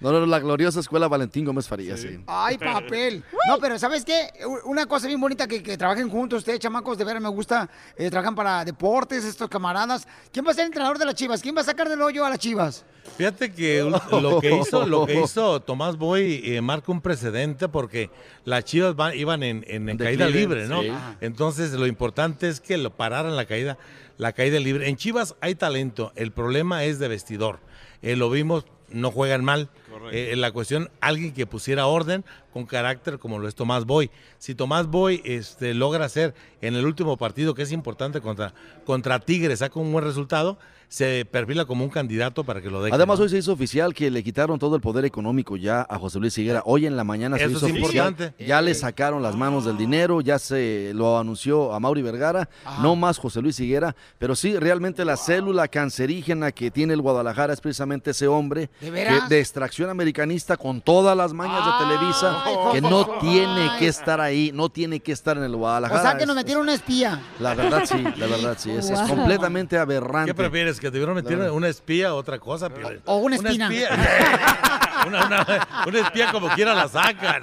[0.00, 2.22] No, no, no, la gloriosa escuela Valentín Gómez Farías, sí.
[2.28, 3.24] Ay, papel.
[3.48, 4.30] No, pero ¿sabes qué?
[4.64, 7.68] Una cosa bien bonita que, que trabajen juntos ustedes, chamacos, de veras me gusta.
[7.96, 10.06] eh, trabajan para deportes, estos camaradas.
[10.32, 11.42] ¿Quién va a ser el entrenador de las chivas?
[11.42, 12.84] ¿Quién va a sacar del hoyo a las chivas?
[13.16, 13.82] Fíjate que
[14.20, 18.10] lo que hizo, lo que hizo Tomás Boy eh, marca un precedente porque
[18.44, 20.82] las Chivas van- iban en, en- en Declive, caída libre, ¿no?
[20.82, 20.90] sí.
[21.20, 23.78] Entonces lo importante es que lo pararan la caída,
[24.18, 24.88] la caída libre.
[24.88, 27.58] En Chivas hay talento, el problema es de vestidor.
[28.02, 29.68] Eh, lo vimos, no juegan mal.
[30.12, 34.10] Eh, la cuestión, alguien que pusiera orden con carácter como lo es Tomás Boy.
[34.38, 38.54] Si Tomás Boy este, logra hacer en el último partido, que es importante contra,
[38.86, 40.56] contra Tigres, saca un buen resultado,
[40.88, 42.94] se perfila como un candidato para que lo dejen.
[42.94, 43.24] Además, ¿no?
[43.24, 46.36] hoy se hizo oficial que le quitaron todo el poder económico ya a José Luis
[46.38, 46.62] Higuera.
[46.64, 48.08] Hoy en la mañana se Eso hizo es oficial.
[48.08, 48.44] importante.
[48.46, 52.48] Ya le sacaron las manos del dinero, ya se lo anunció a Mauri Vergara,
[52.80, 57.52] no más José Luis Higuera, pero sí, realmente la célula cancerígena que tiene el Guadalajara
[57.52, 62.44] es precisamente ese hombre ¿De que- de extracción americanista con todas las mañas de Televisa,
[62.72, 66.00] que no tiene que estar ahí, no tiene que estar en el O Guadalajara.
[66.02, 67.20] sea que nos metieron una espía.
[67.40, 70.30] La verdad sí, la verdad sí, es, es completamente aberrante.
[70.30, 70.77] ¿Qué prefieres?
[70.80, 72.68] ¿Que metido La- una espía o otra cosa?
[72.70, 73.00] Piolín?
[73.06, 73.66] O una espina.
[73.68, 73.88] espía.
[75.06, 77.42] una, una- una espía como quiera la sacan.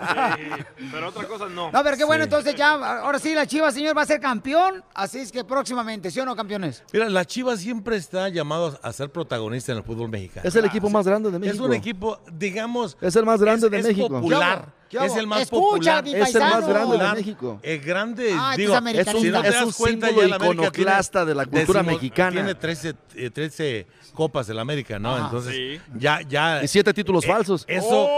[0.92, 1.72] Pero otra cosa no.
[1.72, 4.84] No, pero qué bueno, entonces ya, ahora sí, la Chivas, señor, va a ser campeón.
[4.94, 6.84] Así es que próximamente, ¿sí o no, campeones?
[6.94, 10.48] Mira, la Chivas siempre está llamado a ser protagonista en el fútbol mexicano.
[10.48, 11.56] Es el equipo más grande de México.
[11.56, 12.98] Es un equipo, digamos...
[13.02, 14.10] Es el más grande es- de es México.
[14.10, 14.74] popular.
[14.90, 15.08] ¿Qué hago?
[15.08, 16.04] Es el más Escucha, popular.
[16.04, 17.14] mi Es el más grande de.
[17.16, 17.60] México.
[17.64, 19.20] Es grande, Ah, digo, es americanista.
[19.20, 22.32] si no Es das un cuenta, símbolo iconoclasta tiene de la cultura mexicana.
[22.32, 25.18] Tiene 13, eh, 13 copas del América, ¿no?
[25.18, 25.82] Entonces, Sí.
[25.98, 26.64] ya, ya...
[26.64, 27.45] Y siete títulos eh, falsos.
[27.68, 28.10] Eso...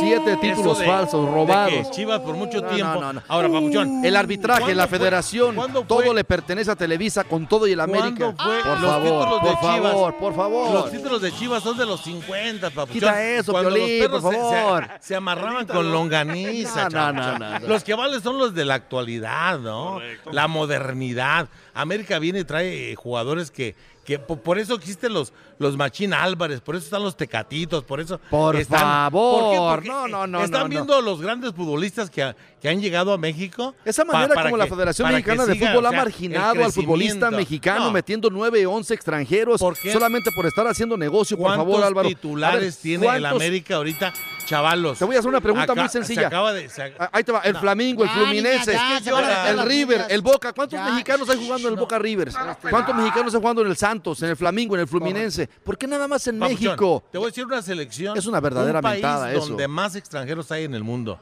[0.00, 1.72] Siete eso títulos de- falsos, de robados.
[1.72, 2.94] que Chivas por mucho No, tiempo...
[2.94, 3.22] no, no, no.
[3.28, 4.04] Ahora, Papuchón...
[4.04, 5.56] El arbitraje, ¿cuándo la federación,
[5.86, 8.34] todo fue- le pertenece a Televisa con todo y el América.
[8.36, 9.92] ¿Cuándo fue por los favor, títulos de por Chivas?
[9.92, 10.72] favor, por favor.
[10.72, 12.92] Los títulos de Chivas son de los 50, papuchón.
[12.92, 14.88] Quita eso, Cuando Piolín, los perros por se- se- favor.
[15.00, 17.38] Se, amarraban con longaniza, No, no, chavo.
[17.38, 17.68] no, no, no.
[17.68, 19.92] Los que valen son los de la actualidad, ¿no?
[19.94, 20.30] Correcto.
[20.32, 21.48] La modernidad.
[21.74, 23.74] América viene y trae eh, jugadores que,
[24.04, 28.00] que po- por, eso existen los, los Machín Álvarez, por eso están los Tecatitos, por
[28.00, 29.40] eso Por están- favor.
[29.42, 29.58] ¿Por qué?
[29.58, 30.68] Porque No, no, no, Están no, no.
[30.68, 33.74] viendo los grandes futbolistas que, ha- que han llegado a México.
[33.84, 36.64] Esa pa- manera para como la Federación Mexicana de siga, Fútbol o ha sea, marginado
[36.64, 37.92] al futbolista mexicano No.
[37.92, 39.60] metiendo 9, 11 extranjeros
[39.92, 42.06] solamente por estar haciendo negocio, por ¿Cuántos favor, Álvaro.
[42.08, 44.12] A titulares ver, tiene el ¿cuántos- América ahorita?
[44.46, 44.98] Chavalos.
[44.98, 46.20] Te voy a hacer una pregunta Acá- muy sencilla.
[46.22, 46.68] Se acaba de.
[46.68, 47.60] se- Ah, Ahí te va, el No.
[47.60, 50.52] Flamingo, el Ya, Fluminense, ya, el River, el Boca.
[50.52, 50.90] ¿Cuántos Ya.
[50.90, 52.34] mexicanos hay jugando en el Boca Rivers?
[52.70, 55.46] ¿Cuántos mexicanos hay jugando en el Santos, en el Flamingo, en el Fluminense?
[55.46, 57.04] ¿Por qué nada más en Papuchón, México?
[57.10, 58.16] Te voy a decir una selección.
[58.16, 59.46] Es una verdadera un país mentada eso.
[59.48, 61.18] donde más extranjeros hay en el mundo.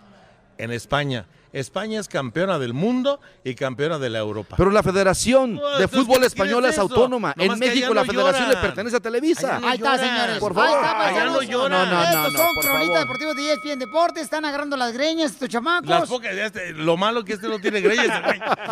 [0.58, 1.26] En España.
[1.52, 4.56] España es campeona del mundo y campeona de la Europa.
[4.56, 7.34] Pero la Federación No, de Fútbol ¿qué Española es autónoma.
[7.36, 9.58] Nomás En México la Federación le pertenece a Televisa.
[9.60, 10.38] No Ahí está, señores.
[10.38, 10.78] Por favor.
[10.84, 11.90] Ahí está, no lloran.
[11.90, 12.98] No, no, no, Estos no, son favor.
[12.98, 14.22] deportivos de ESPN Deportes.
[14.24, 15.88] Están agarrando las greñas estos chamacos.
[15.88, 18.22] Las pocas, ya este- lo malo que este no tiene greñas,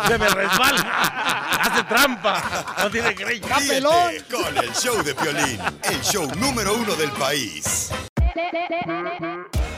[0.07, 0.81] se me resbala,
[1.61, 3.59] hace trampa, no tiene greñas.
[3.67, 7.91] Ríete con el show de Piolín, el show número uno del país.